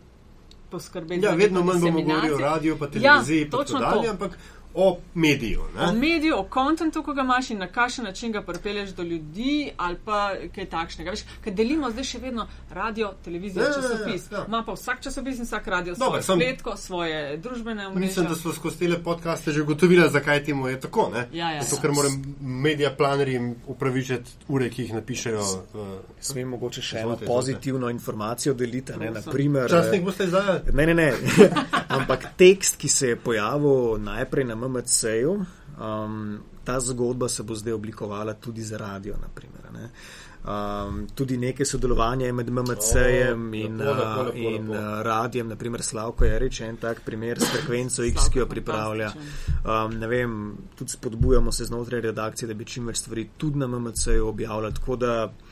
poskrbeti. 0.70 1.24
Ja, 1.24 1.35
vedno 1.35 1.62
manj 1.62 1.80
bomo 1.80 2.03
govorili 2.03 2.35
o 2.35 2.39
radiju, 2.39 2.78
pa 2.78 2.87
televiziji, 2.87 3.41
ja, 3.41 3.49
pa 3.51 3.57
točno 3.57 3.80
dalje, 3.80 4.05
to. 4.05 4.11
ampak 4.11 4.39
o 4.75 4.99
mediju. 5.14 5.62
Ne? 5.77 5.83
O 5.83 5.93
mediju, 5.93 6.39
o 6.39 6.45
kontentu, 6.45 7.03
ko 7.03 7.14
ga 7.14 7.22
imaš 7.22 7.51
in 7.51 7.59
na 7.59 7.66
kakšen 7.66 8.05
način 8.05 8.33
ga 8.33 8.43
pripelješ 8.43 8.91
do 8.91 9.03
ljudi, 9.03 9.70
ali 9.77 9.97
pa 10.05 10.31
kaj 10.55 10.66
takšnega. 10.66 11.11
Veš, 11.11 11.20
kaj 11.45 11.55
delimo 11.55 11.91
zdaj 11.91 12.05
še 12.05 12.18
vedno 12.18 12.47
radio, 12.70 13.12
televizijo, 13.25 13.62
ja, 13.62 13.68
ja, 13.68 13.77
ja, 13.77 13.83
časopis. 13.83 14.27
Ja, 14.31 14.37
ja, 14.37 14.43
ja. 14.43 14.45
Ma 14.49 14.62
pa 14.66 14.72
vsak 14.72 15.01
časopis 15.01 15.39
in 15.39 15.45
vsak 15.45 15.66
radio 15.66 15.95
Dobre, 15.99 16.22
svoje 16.22 16.41
spletko, 16.41 16.77
svoje 16.77 17.37
družbene 17.37 17.87
omrežje. 17.87 18.07
Mislim, 18.07 18.27
da 18.27 18.35
smo 18.35 18.53
skozi 18.53 18.79
te 18.79 19.03
podcaste 19.05 19.53
že 19.53 19.62
ugotovili, 19.62 20.11
zakaj 20.11 20.45
temu 20.45 20.68
je 20.68 20.81
tako. 20.81 21.11
Ja, 21.33 21.51
ja, 21.51 21.62
Zato, 21.62 21.83
ker 21.83 21.93
moram 21.93 22.37
medija 22.41 22.91
planerjem 22.97 23.55
upravičiti 23.66 24.31
ure, 24.49 24.70
ki 24.70 24.83
jih 24.83 24.95
napišejo. 24.95 25.41
Uh, 25.75 25.87
Smem 26.20 26.49
mogoče 26.49 26.83
še 26.83 26.99
eno 26.99 27.16
pozitivno 27.27 27.91
informacijo 27.91 28.55
deliti. 28.55 28.93
Časnik 29.70 30.05
boste 30.05 30.27
zdaj? 30.27 30.61
Ne, 30.72 30.87
ne, 30.87 30.95
ne. 30.95 31.12
Ampak 31.97 32.27
tekst, 32.37 32.77
ki 32.77 32.89
se 32.89 33.09
je 33.09 33.16
pojavil 33.16 33.99
najprej 34.03 34.45
na 34.45 34.55
MMC-ju. 34.69 35.45
Um, 35.81 36.39
ta 36.65 36.81
zgodba 36.81 37.29
se 37.29 37.43
bo 37.43 37.55
zdaj 37.55 37.73
oblikovala 37.73 38.35
tudi 38.35 38.62
za 38.62 38.79
radio. 38.79 39.17
Naprimer, 39.23 39.65
um, 40.45 41.07
tudi 41.15 41.37
nekaj 41.37 41.67
sodelovanja 41.67 42.33
med 42.33 42.51
MMC-jem 42.51 43.49
oh, 43.49 43.57
in, 43.57 43.77
lepo, 43.77 43.93
lepo, 43.93 44.23
lepo, 44.23 44.39
in 44.39 44.69
lepo. 44.71 44.73
Uh, 44.73 45.03
radijem, 45.03 45.49
naprimer 45.49 45.83
Slavko 45.83 46.25
Jarič, 46.25 46.61
en 46.61 46.77
tak 46.77 47.01
primer 47.05 47.41
s 47.41 47.51
frekvenco 47.53 48.05
X, 48.05 48.29
ki 48.33 48.39
jo 48.39 48.47
pripravlja. 48.47 49.12
Um, 49.65 49.99
vem, 50.09 50.57
tudi 50.79 50.91
spodbujamo 50.91 51.53
se 51.53 51.65
znotraj 51.65 52.01
redakcije, 52.01 52.49
da 52.49 52.55
bi 52.55 52.65
čim 52.65 52.87
več 52.87 53.03
stvari 53.05 53.29
tudi 53.37 53.59
na 53.59 53.67
MMC-ju 53.67 54.29
objavljali. 54.29 54.75
Mm, 54.87 55.44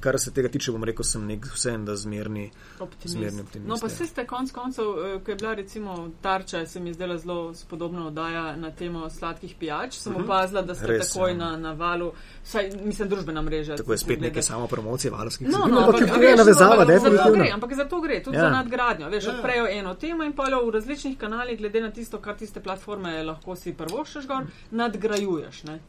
kar 0.00 0.18
se 0.18 0.30
tega 0.30 0.48
tiče, 0.48 0.72
bom 0.72 0.84
rekel, 0.84 1.04
sem 1.04 1.24
nek 1.26 1.46
vsem, 1.50 1.84
da 1.84 1.96
zmerni 1.96 2.50
optimist. 2.80 3.34
No, 3.66 3.78
pa 3.80 3.88
se 3.88 4.06
ste 4.06 4.22
konc 4.26 4.52
koncev, 4.54 4.84
eh, 4.84 5.18
ko 5.24 5.30
je 5.30 5.36
bila 5.36 5.54
recimo 5.54 6.10
tarča, 6.22 6.66
se 6.66 6.80
mi 6.80 6.92
zdela 6.94 7.18
zelo 7.18 7.54
spodobna 7.54 8.06
oddaja 8.06 8.56
na 8.56 8.70
temo 8.70 9.10
sladkih 9.10 9.54
pijač, 9.58 9.94
sem 9.94 10.12
uh 10.12 10.18
mhm. 10.18 10.22
-huh. 10.22 10.32
opazila, 10.32 10.62
da 10.62 10.74
ste 10.74 10.86
Res, 10.86 11.12
takoj 11.12 11.30
ja. 11.30 11.36
na, 11.36 11.56
na 11.56 11.72
valu, 11.72 12.12
saj 12.44 12.70
mislim, 12.84 13.08
družbena 13.08 13.42
mreža. 13.42 13.76
Tako 13.76 13.92
je 13.92 13.98
spet 13.98 14.20
neke 14.20 14.42
samo 14.42 14.66
promocije 14.66 15.10
valovskih 15.10 15.48
no, 15.48 15.58
no, 15.58 15.78
ampak, 15.78 16.02
ampak, 16.02 16.36
navezava, 16.36 16.86
za 16.98 17.30
gre, 17.30 17.50
ampak 17.54 17.74
za 17.74 17.84
to 17.84 18.00
gre, 18.00 18.22
tudi 18.22 18.36
ja. 18.36 18.42
za 18.42 18.50
nadgradnjo. 18.50 19.08
Veš, 19.08 19.24
ja. 19.24 19.34
odprejo 19.34 19.66
eno 19.70 19.94
temo 19.94 20.24
in 20.24 20.32
pa 20.32 20.50
jo 20.50 20.66
v 20.66 20.70
različnih 20.70 21.18
kanalih, 21.18 21.58
glede 21.58 21.80
na 21.80 21.90
tisto, 21.90 22.20
kar 22.20 22.36
tiste 22.36 22.60
platforme 22.60 23.22
lahko 23.22 23.56
si 23.56 23.74
prvo 23.74 24.04
še 24.04 24.26
gor, 24.26 24.46
nadgrajuješ. 24.70 25.62
Ne? 25.64 25.80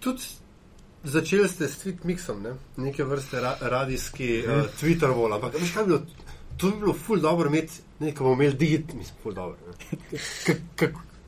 Tudi 0.00 0.43
Začeli 1.04 1.48
ste 1.48 1.68
s 1.68 1.84
Twitmixom, 1.84 2.40
ne? 2.42 2.54
neke 2.76 3.04
vrste 3.04 3.40
ra 3.40 3.56
radijski 3.60 4.44
uh, 4.46 4.64
Twitter 4.80 5.12
vol. 5.12 5.34
Ampak 5.36 5.58
veš, 5.60 5.72
kaj 5.74 5.84
bi 5.84 5.92
bilo? 5.92 6.00
To 6.56 6.70
bi 6.70 6.78
bilo 6.80 6.94
ful 6.94 7.20
dobro 7.20 7.48
imeti, 7.48 7.82
ne, 8.00 8.14
ko 8.14 8.24
bomo 8.24 8.42
imeli 8.42 8.56
digit, 8.56 8.94
mislim, 8.94 9.16
ful 9.22 9.34
dobro. 9.34 9.58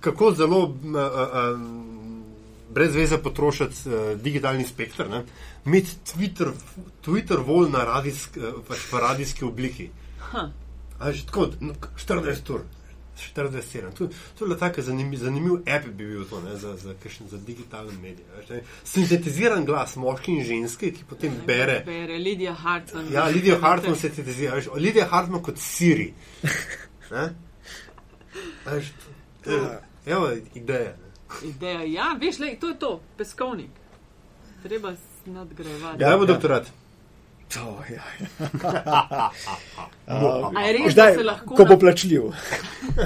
Kako 0.00 0.32
zelo 0.32 0.62
uh, 0.64 0.70
uh, 0.72 1.60
brez 2.74 2.94
veze 2.94 3.18
potrošiti 3.18 3.88
uh, 3.88 4.20
digitalni 4.20 4.64
spektr, 4.64 5.10
ne? 5.10 5.24
imeti 5.66 5.96
Twitter, 6.12 6.52
Twitter 7.04 7.42
vol 7.46 7.68
na 7.70 7.84
radijsk, 7.84 8.36
uh, 8.36 8.62
pač 8.68 8.88
radijski 8.92 9.44
obliki. 9.44 9.90
Huh. 10.30 10.48
A, 10.98 11.12
že 11.12 11.26
tako, 11.26 11.50
no, 11.60 11.74
40 12.00 12.52
ur. 12.54 12.64
47. 13.16 13.92
To, 13.92 14.06
to 14.06 14.44
je 14.44 14.48
bilo 14.48 14.54
tako 14.54 14.82
zanimiv, 14.82 15.18
zanimiv 15.18 15.52
app, 15.54 15.86
bi 15.86 16.06
bil 16.06 16.24
to 16.24 16.40
ne, 16.40 16.56
za, 16.56 16.76
za, 16.76 16.94
za 17.28 17.38
digitalne 17.38 17.92
medije. 17.92 18.26
Veš, 18.36 18.62
Sintetiziran 18.84 19.64
glas 19.64 19.96
moški 19.96 20.32
in 20.32 20.44
ženske, 20.44 20.92
ki 20.92 21.04
potem 21.08 21.32
ne, 21.32 21.46
bere. 21.46 21.82
Bere 21.86 22.18
Lidija 22.18 22.54
Hartman. 22.54 23.12
Ja, 23.12 23.24
Lidija 23.28 23.58
Hartman 23.60 23.96
sintetizira. 23.96 24.54
Veš, 24.54 24.68
Lidija 24.74 25.06
Hartman 25.10 25.42
kot 25.42 25.58
Siri. 25.58 26.12
Veš, 28.66 28.92
to, 29.44 29.50
ja. 29.50 29.80
Evo, 30.06 30.30
ideja. 30.54 30.96
Ne. 30.96 31.48
Ideja, 31.48 31.82
ja, 31.82 32.16
veš, 32.20 32.38
lej, 32.38 32.58
to 32.60 32.68
je 32.68 32.78
to, 32.78 33.00
peskovnik. 33.16 33.70
Treba 34.62 34.94
nadgrajevati. 35.26 36.02
Ja, 36.02 36.18
bo 36.18 36.26
doktorat. 36.26 36.72
To, 37.54 37.78
ja, 37.90 38.02
ja. 38.18 39.30
uh, 40.06 40.50
res, 40.52 40.92
zdaj, 40.92 41.20
lahko 41.22 41.54
ko 41.54 41.64
bo 41.64 41.76
plačljiv. 41.78 42.26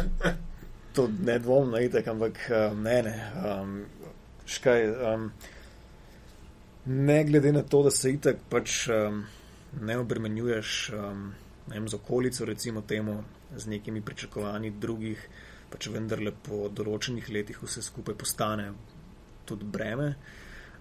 to 0.96 1.08
ne 1.22 1.38
dvomno, 1.38 1.78
ampak 2.12 2.40
um, 2.48 2.82
ne, 2.82 3.02
ne. 3.02 3.16
Um, 3.44 3.76
škaj, 4.46 4.88
um, 5.14 5.30
ne 6.86 7.24
glede 7.24 7.52
na 7.52 7.62
to, 7.62 7.82
da 7.82 7.90
se 7.90 8.12
itak 8.16 8.40
pač 8.48 8.88
um, 8.88 9.22
ne 9.80 9.98
obremenjuješ 9.98 10.90
um, 10.96 11.30
ne 11.70 11.78
vem, 11.78 11.88
z 11.88 11.94
okolico, 11.94 12.44
recimo 12.44 12.80
temu, 12.80 13.24
z 13.56 13.66
nekimi 13.66 14.02
pričakovanji 14.02 14.70
drugih, 14.70 15.22
pač 15.70 15.86
vendarle 15.92 16.32
po 16.32 16.66
določenih 16.68 17.28
letih 17.30 17.60
vse 17.62 17.82
skupaj 17.86 18.16
postane 18.18 18.70
tudi 19.46 19.66
breme. 19.66 20.14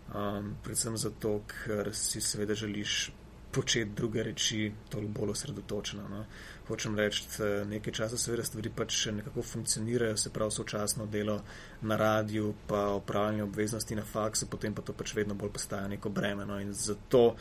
Um, 0.10 0.56
predvsem 0.66 0.98
zato, 0.98 1.44
ker 1.46 1.92
si 1.94 2.22
seveda 2.22 2.58
želiš 2.58 3.12
početi 3.52 3.92
druge 3.96 4.24
reči, 4.24 4.72
toliko 4.90 5.20
bolj 5.20 5.32
osredotočeno. 5.32 6.08
No. 6.10 6.26
Hočem 6.68 6.96
reči, 6.96 7.24
nekaj 7.70 7.94
časa 7.94 8.18
seveda 8.18 8.44
stvari 8.44 8.70
pač 8.76 9.06
nekako 9.12 9.42
funkcionirajo, 9.42 10.18
se 10.18 10.30
pravi 10.30 10.52
sočasno 10.52 11.06
delo 11.06 11.42
na 11.82 11.98
radiju, 11.98 12.54
pa 12.68 12.88
opravljanje 12.88 13.44
obveznosti 13.44 13.96
na 13.96 14.06
faksu, 14.06 14.48
potem 14.48 14.74
pa 14.74 14.82
to 14.82 14.94
pač 14.94 15.16
vedno 15.16 15.34
bolj 15.34 15.52
postaja 15.58 15.88
neko 15.88 16.10
breme. 16.10 16.46
No. 16.46 16.60
In 16.60 16.74
zato 16.74 17.36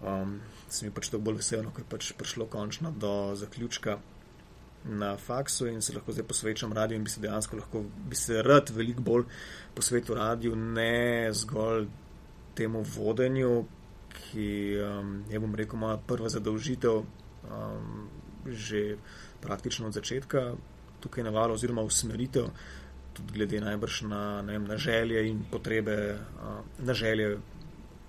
um, 0.00 0.38
sem 0.68 0.88
jih 0.88 0.94
pač 0.94 1.08
tako 1.08 1.24
bolj 1.30 1.40
vesel, 1.40 1.64
no, 1.64 1.72
ko 1.72 1.80
je 1.80 1.90
pač 1.96 2.12
prišlo 2.12 2.46
končno 2.46 2.92
do 2.92 3.34
zaključka. 3.36 3.98
Na 4.88 5.16
faksu 5.18 5.66
in 5.66 5.82
se 5.82 5.92
lahko 5.92 6.12
zdaj 6.14 6.24
posvečam 6.28 6.72
radiju, 6.72 7.00
in 7.00 7.04
bi 7.04 7.10
se 7.10 7.20
dejansko 7.20 7.56
lahko, 7.56 7.82
bi 8.08 8.16
se 8.16 8.42
rad 8.42 8.70
veliko 8.70 9.02
bolj 9.02 9.24
posvetil 9.74 10.14
radiju, 10.14 10.54
ne 10.56 11.32
zgolj 11.34 11.88
temu 12.54 12.84
vodenju, 12.94 13.64
ki 14.18 14.48
um, 14.82 15.22
je, 15.30 15.40
bom 15.40 15.54
rekel, 15.54 15.78
moja 15.78 15.98
prva 15.98 16.28
zadolžitev 16.28 17.02
um, 17.02 18.08
že 18.48 18.96
praktično 19.40 19.86
od 19.86 19.94
začetka 19.94 20.52
tukaj 21.00 21.24
na 21.24 21.30
valu, 21.30 21.54
oziroma 21.54 21.82
usmeritev, 21.82 22.48
tudi 23.14 23.32
glede 23.32 23.60
najbrž 23.60 24.02
na, 24.10 24.40
vem, 24.46 24.64
na 24.66 24.76
želje 24.76 25.28
in 25.28 25.44
potrebe, 25.50 26.18
uh, 26.42 26.58
na 26.78 26.94
želje 26.94 27.38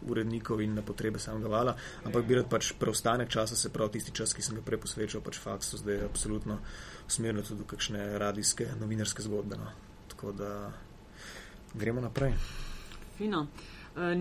urednikov 0.07 0.61
in 0.61 0.73
na 0.75 0.81
potrebe 0.81 1.19
samega 1.19 1.47
vala, 1.47 1.75
ampak 2.05 2.25
bi 2.25 2.35
rad 2.35 2.49
pač 2.49 2.71
preostanek 2.79 3.29
časa, 3.29 3.55
se 3.55 3.69
pravi 3.69 3.97
tisti 3.97 4.13
čas, 4.15 4.33
ki 4.33 4.41
sem 4.41 4.55
ga 4.55 4.63
prej 4.65 4.79
posvečal, 4.79 5.21
pač 5.21 5.39
faksu, 5.43 5.77
zdaj 5.77 5.95
je 5.95 6.05
absolutno 6.07 6.59
usmerjeno 7.07 7.43
tudi 7.43 7.63
v 7.63 7.71
kakšne 7.73 8.05
radijske, 8.17 8.69
novinarske 8.79 9.25
zgodbe. 9.25 9.59
No. 9.59 9.73
Tako 10.07 10.31
da 10.31 10.71
gremo 11.73 12.01
naprej. 12.01 12.33
Fino. 13.17 13.47
Uh, 13.95 14.15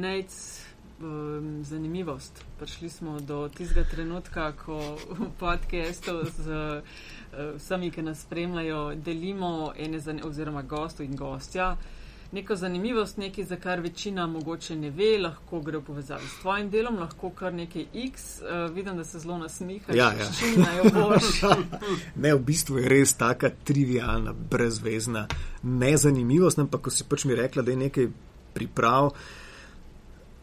um, 1.00 1.64
zanimivost. 1.64 2.44
Prišli 2.58 2.90
smo 2.90 3.20
do 3.20 3.48
tistega 3.48 3.84
trenutka, 3.90 4.52
ko 4.52 4.98
v 5.10 5.30
podkastu 5.38 6.24
z 6.38 6.48
uh, 6.48 6.82
vsemi, 7.56 7.90
ki 7.90 8.02
nas 8.02 8.22
spremljajo, 8.22 8.94
delimo 8.94 9.72
ene 9.76 10.00
zane, 10.00 10.24
oziroma 10.24 10.62
gostu 10.62 11.02
in 11.02 11.16
gostja 11.16 11.76
neko 12.32 12.56
zanimivost, 12.56 13.16
nekaj, 13.16 13.44
za 13.44 13.56
kar 13.56 13.80
večina 13.80 14.26
mogoče 14.26 14.76
ne 14.76 14.90
ve, 14.90 15.18
lahko 15.18 15.60
gre 15.60 15.78
v 15.78 15.82
povezavi 15.82 16.26
s 16.26 16.40
tvojim 16.40 16.70
delom, 16.70 16.98
lahko 16.98 17.30
kar 17.30 17.54
nekaj 17.54 17.86
X. 17.94 18.40
Uh, 18.40 18.74
vidim, 18.74 18.96
da 18.96 19.04
se 19.04 19.18
zelo 19.18 19.38
nasmihaš. 19.38 19.96
Ja, 19.96 20.12
ja. 20.12 20.28
ne, 22.22 22.34
v 22.34 22.38
bistvu 22.44 22.78
je 22.78 22.88
res 22.88 23.14
taka 23.16 23.50
trivialna, 23.64 24.32
brezvezna 24.50 25.26
nezanimivost, 25.62 26.58
ampak 26.58 26.80
ko 26.80 26.90
si 26.90 27.04
pač 27.08 27.24
mi 27.24 27.34
rekla, 27.34 27.62
da 27.62 27.70
je 27.70 27.76
nekaj 27.86 28.08
priprav 28.54 29.12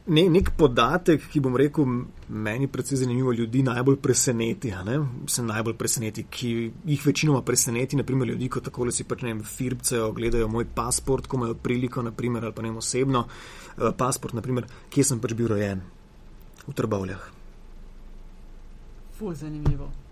ne, 0.07 0.23
nek 0.29 0.51
podatek, 0.57 1.25
ki 1.31 1.41
bom 1.41 1.55
rekel, 1.57 1.87
meni 2.29 2.67
predvsej 2.71 3.01
zanimivo, 3.03 3.33
ljudi 3.33 3.63
najbolj 3.65 3.97
preseneti. 4.01 4.73
Se 5.27 5.43
najbolj 5.43 5.77
preseneti, 5.77 6.25
ki 6.29 6.51
jih 6.85 7.05
večinoma 7.05 7.41
preseneti, 7.41 7.97
naprimer 7.97 8.27
ljudi, 8.27 8.49
ko 8.49 8.61
tako 8.61 8.91
si 8.91 9.03
pač 9.03 9.25
ne 9.25 9.33
vem, 9.33 9.43
firbcejo, 9.43 10.11
gledajo 10.13 10.47
moj 10.47 10.67
pasport, 10.75 11.27
ko 11.27 11.37
imajo 11.37 11.57
priliko, 11.57 12.05
naprimer, 12.05 12.45
ali 12.45 12.53
pa 12.53 12.61
ne 12.61 12.69
vem 12.69 12.77
osebno, 12.77 13.25
uh, 13.25 13.91
pasport, 13.97 14.37
naprimer, 14.37 14.69
kje 14.93 15.09
sem 15.11 15.21
pač 15.21 15.33
bil 15.33 15.49
rojen, 15.55 15.83
v 16.67 16.73
Trbovljah. 16.73 17.29
Fu, 19.15 19.33
zanimivo. 19.33 20.04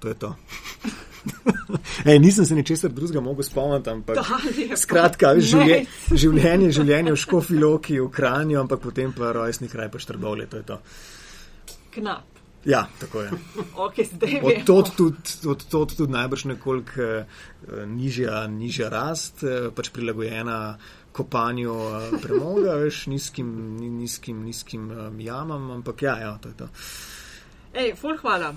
To 0.00 0.08
je 0.08 0.14
to. 0.14 0.34
Ej, 2.08 2.18
nisem 2.18 2.44
se 2.46 2.54
ničesar 2.54 2.90
drugega 2.90 3.20
mogel 3.20 3.44
spomniti, 3.44 3.90
ampak 3.90 4.18
skratka, 4.76 5.34
življenje, 5.36 5.86
življenje, 6.22 6.72
življenje 6.80 7.12
v 7.12 7.20
Škofiloki, 7.20 8.00
v 8.00 8.08
Kranju, 8.12 8.60
ampak 8.62 8.80
potem 8.80 9.12
pa 9.12 9.32
rojstni 9.36 9.68
kraj 9.68 9.90
pa 9.92 10.00
Štrbovlje, 10.00 10.48
to 10.50 10.62
je 10.62 10.68
to. 10.72 10.78
Knap. 11.96 12.40
Ja, 12.64 12.86
tako 13.00 13.22
je. 13.24 13.30
Okay, 13.88 14.04
od 14.44 14.64
tod 14.68 14.90
tudi, 14.96 15.36
od 15.48 15.64
tod 15.72 15.94
tudi 15.96 16.12
najbrž 16.12 16.44
nekoliko 16.44 17.04
uh, 17.04 17.84
nižja, 17.88 18.44
nižja 18.52 18.90
rast, 18.92 19.44
uh, 19.44 19.70
pač 19.76 19.88
prilagojena 19.92 20.76
kopanju 21.16 21.72
uh, 21.72 22.10
premoga, 22.20 22.76
veš, 22.80 23.06
nizkim, 23.12 23.48
nizkim, 23.96 24.44
nizkim 24.44 24.90
um, 24.90 25.20
jamam, 25.20 25.70
ampak 25.80 26.04
ja, 26.04 26.18
ja, 26.20 26.34
to 26.42 26.52
je 26.52 26.58
to. 26.60 26.68
Ej, 27.72 27.94
ful, 27.96 28.16
hvala. 28.20 28.52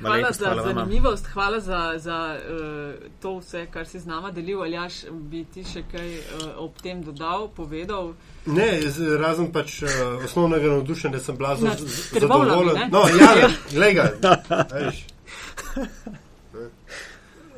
Hvala 0.00 0.32
za 0.32 0.46
hvala 0.46 0.62
zanimivost, 0.62 1.24
vama. 1.24 1.32
hvala 1.32 1.60
za, 1.60 1.92
za 1.96 2.38
uh, 2.38 2.94
to 3.20 3.38
vse, 3.38 3.66
kar 3.70 3.86
si 3.86 4.00
z 4.00 4.06
nama 4.06 4.30
delil. 4.30 4.62
Ali 4.62 4.72
jaš 4.72 4.94
bi 5.10 5.44
ti 5.44 5.64
še 5.64 5.82
kaj 5.92 6.08
uh, 6.18 6.22
ob 6.56 6.80
tem 6.82 7.02
dodal, 7.02 7.48
povedal? 7.56 8.14
Ne, 8.46 8.80
razen 9.18 9.52
pač 9.52 9.82
uh, 9.82 9.90
osnovnega 10.24 10.68
navdušenja, 10.68 11.16
da 11.16 11.22
sem 11.22 11.36
blazno 11.36 11.70
zadovoljen. 12.12 12.88
No, 12.90 13.04
ja, 13.20 13.50
glej 13.70 13.94
ga. 13.94 14.10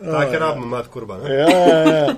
Tako 0.04 0.32
je 0.32 0.38
rabno, 0.38 0.66
mat 0.66 0.88
kurba. 0.88 1.18
Ja, 1.28 1.48
ja, 1.48 1.88
ja. 1.88 2.14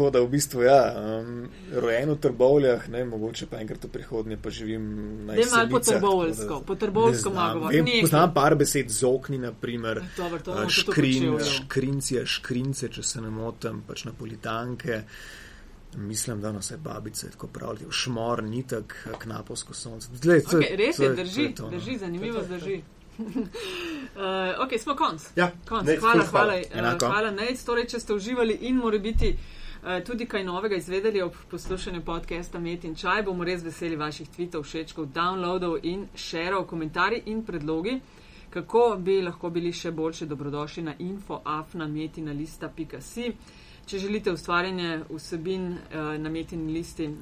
Tako 0.00 0.10
da 0.10 0.20
v 0.20 0.28
bistvu, 0.28 0.62
ja, 0.62 0.94
um, 1.20 1.48
rojen 1.72 2.10
v 2.10 2.14
trbovljah, 2.16 2.88
ne, 2.88 3.02
mogoče 3.04 3.46
pa 3.46 3.58
enkrat 3.60 3.82
v 3.84 3.88
prihodnje 3.92 4.38
pa 4.42 4.50
živim 4.50 4.86
na 5.26 5.34
jugu. 5.34 5.44
Ne, 5.44 5.56
malo 5.56 5.68
po 5.70 5.80
trbovljsko, 5.80 6.60
po 6.66 6.74
trbovljsko 6.74 7.30
malo. 7.30 7.68
Poznam 8.00 8.32
par 8.34 8.56
besed 8.56 8.88
z 8.88 9.04
okni, 9.04 9.38
naprimer, 9.38 10.00
uh, 10.00 10.64
škrin, 10.68 11.36
škrincije, 11.44 12.24
škrince, 12.26 12.88
če 12.88 13.02
se 13.02 13.20
ne 13.20 13.30
motim, 13.30 13.82
pač 13.86 14.06
napolitanke. 14.08 15.02
Mislim, 15.96 16.40
da 16.40 16.52
nas 16.52 16.70
je 16.70 16.80
babice 16.80 17.30
tako 17.30 17.52
pravili, 17.52 17.92
šmor, 17.92 18.42
nitek, 18.42 18.96
knapovsko 19.18 19.74
sonce. 19.74 20.08
Zdaj, 20.14 20.40
to, 20.48 20.62
okay, 20.62 20.80
res 20.80 20.98
je, 20.98 21.14
drži, 21.14 21.48
to, 21.54 21.68
no. 21.68 21.76
drži, 21.76 21.98
zanimivo 21.98 22.40
drži. 22.48 22.80
uh, 23.18 23.24
ok, 24.64 24.80
smo 24.80 24.96
konc. 24.96 25.28
Ja, 25.36 25.52
konc. 25.68 25.88
Hvala, 26.00 26.24
hvala, 26.24 26.60
hvala, 26.72 26.94
uh, 26.96 27.08
hvala 27.08 27.36
Nec, 27.36 27.60
torej, 27.64 27.90
če 27.92 28.00
ste 28.00 28.16
uživali 28.16 28.62
in 28.64 28.80
mora 28.80 28.98
biti. 28.98 29.36
Eh, 29.84 30.04
tudi 30.04 30.26
kaj 30.26 30.44
novega 30.44 30.76
izvedeli 30.76 31.22
ob 31.22 31.32
poslušanju 31.50 32.02
podcasta 32.04 32.60
Met 32.60 32.84
in 32.84 32.94
Čaj. 32.94 33.22
Bomo 33.22 33.44
res 33.44 33.64
veseli 33.64 33.96
vaših 33.96 34.28
tweetov, 34.28 34.62
všečkov, 34.62 35.06
downloadov 35.14 35.78
in 35.82 36.08
šerov, 36.14 36.66
komentarji 36.68 37.22
in 37.26 37.44
predlogi, 37.44 38.00
kako 38.50 38.96
bi 38.98 39.22
lahko 39.22 39.50
bili 39.50 39.72
še 39.72 39.90
boljši 39.90 40.26
dobrodošli 40.26 40.82
na 40.82 40.94
infoafnametinalista.si. 40.98 43.32
Če 43.86 43.98
želite 43.98 44.32
ustvarjanje 44.36 45.00
vsebin 45.08 45.72
eh, 45.72 45.78
na 46.18 46.30
metini 46.30 46.72
listi 46.72 47.04
eh, 47.04 47.12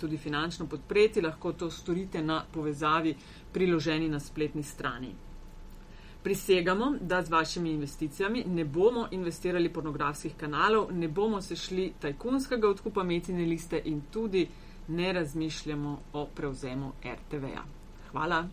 tudi 0.00 0.16
finančno 0.18 0.66
podpreti, 0.66 1.20
lahko 1.22 1.52
to 1.52 1.70
storite 1.70 2.22
na 2.22 2.44
povezavi 2.52 3.14
priloženi 3.52 4.08
na 4.08 4.20
spletni 4.20 4.62
strani 4.62 5.27
prisegamo, 6.28 6.94
da 7.00 7.22
z 7.22 7.30
vašimi 7.30 7.70
investicijami 7.70 8.44
ne 8.46 8.64
bomo 8.64 9.08
investirali 9.10 9.72
pornografskih 9.72 10.34
kanalov, 10.36 10.92
ne 10.92 11.08
bomo 11.08 11.40
se 11.40 11.56
šli 11.56 11.92
tajkunskega 12.00 12.68
odkupa 12.68 13.02
metine 13.02 13.44
liste 13.46 13.80
in 13.84 14.00
tudi 14.12 14.48
ne 14.88 15.12
razmišljamo 15.12 15.98
o 16.12 16.26
prevzemu 16.26 16.92
RTV-ja. 17.04 17.64
Hvala. 18.10 18.48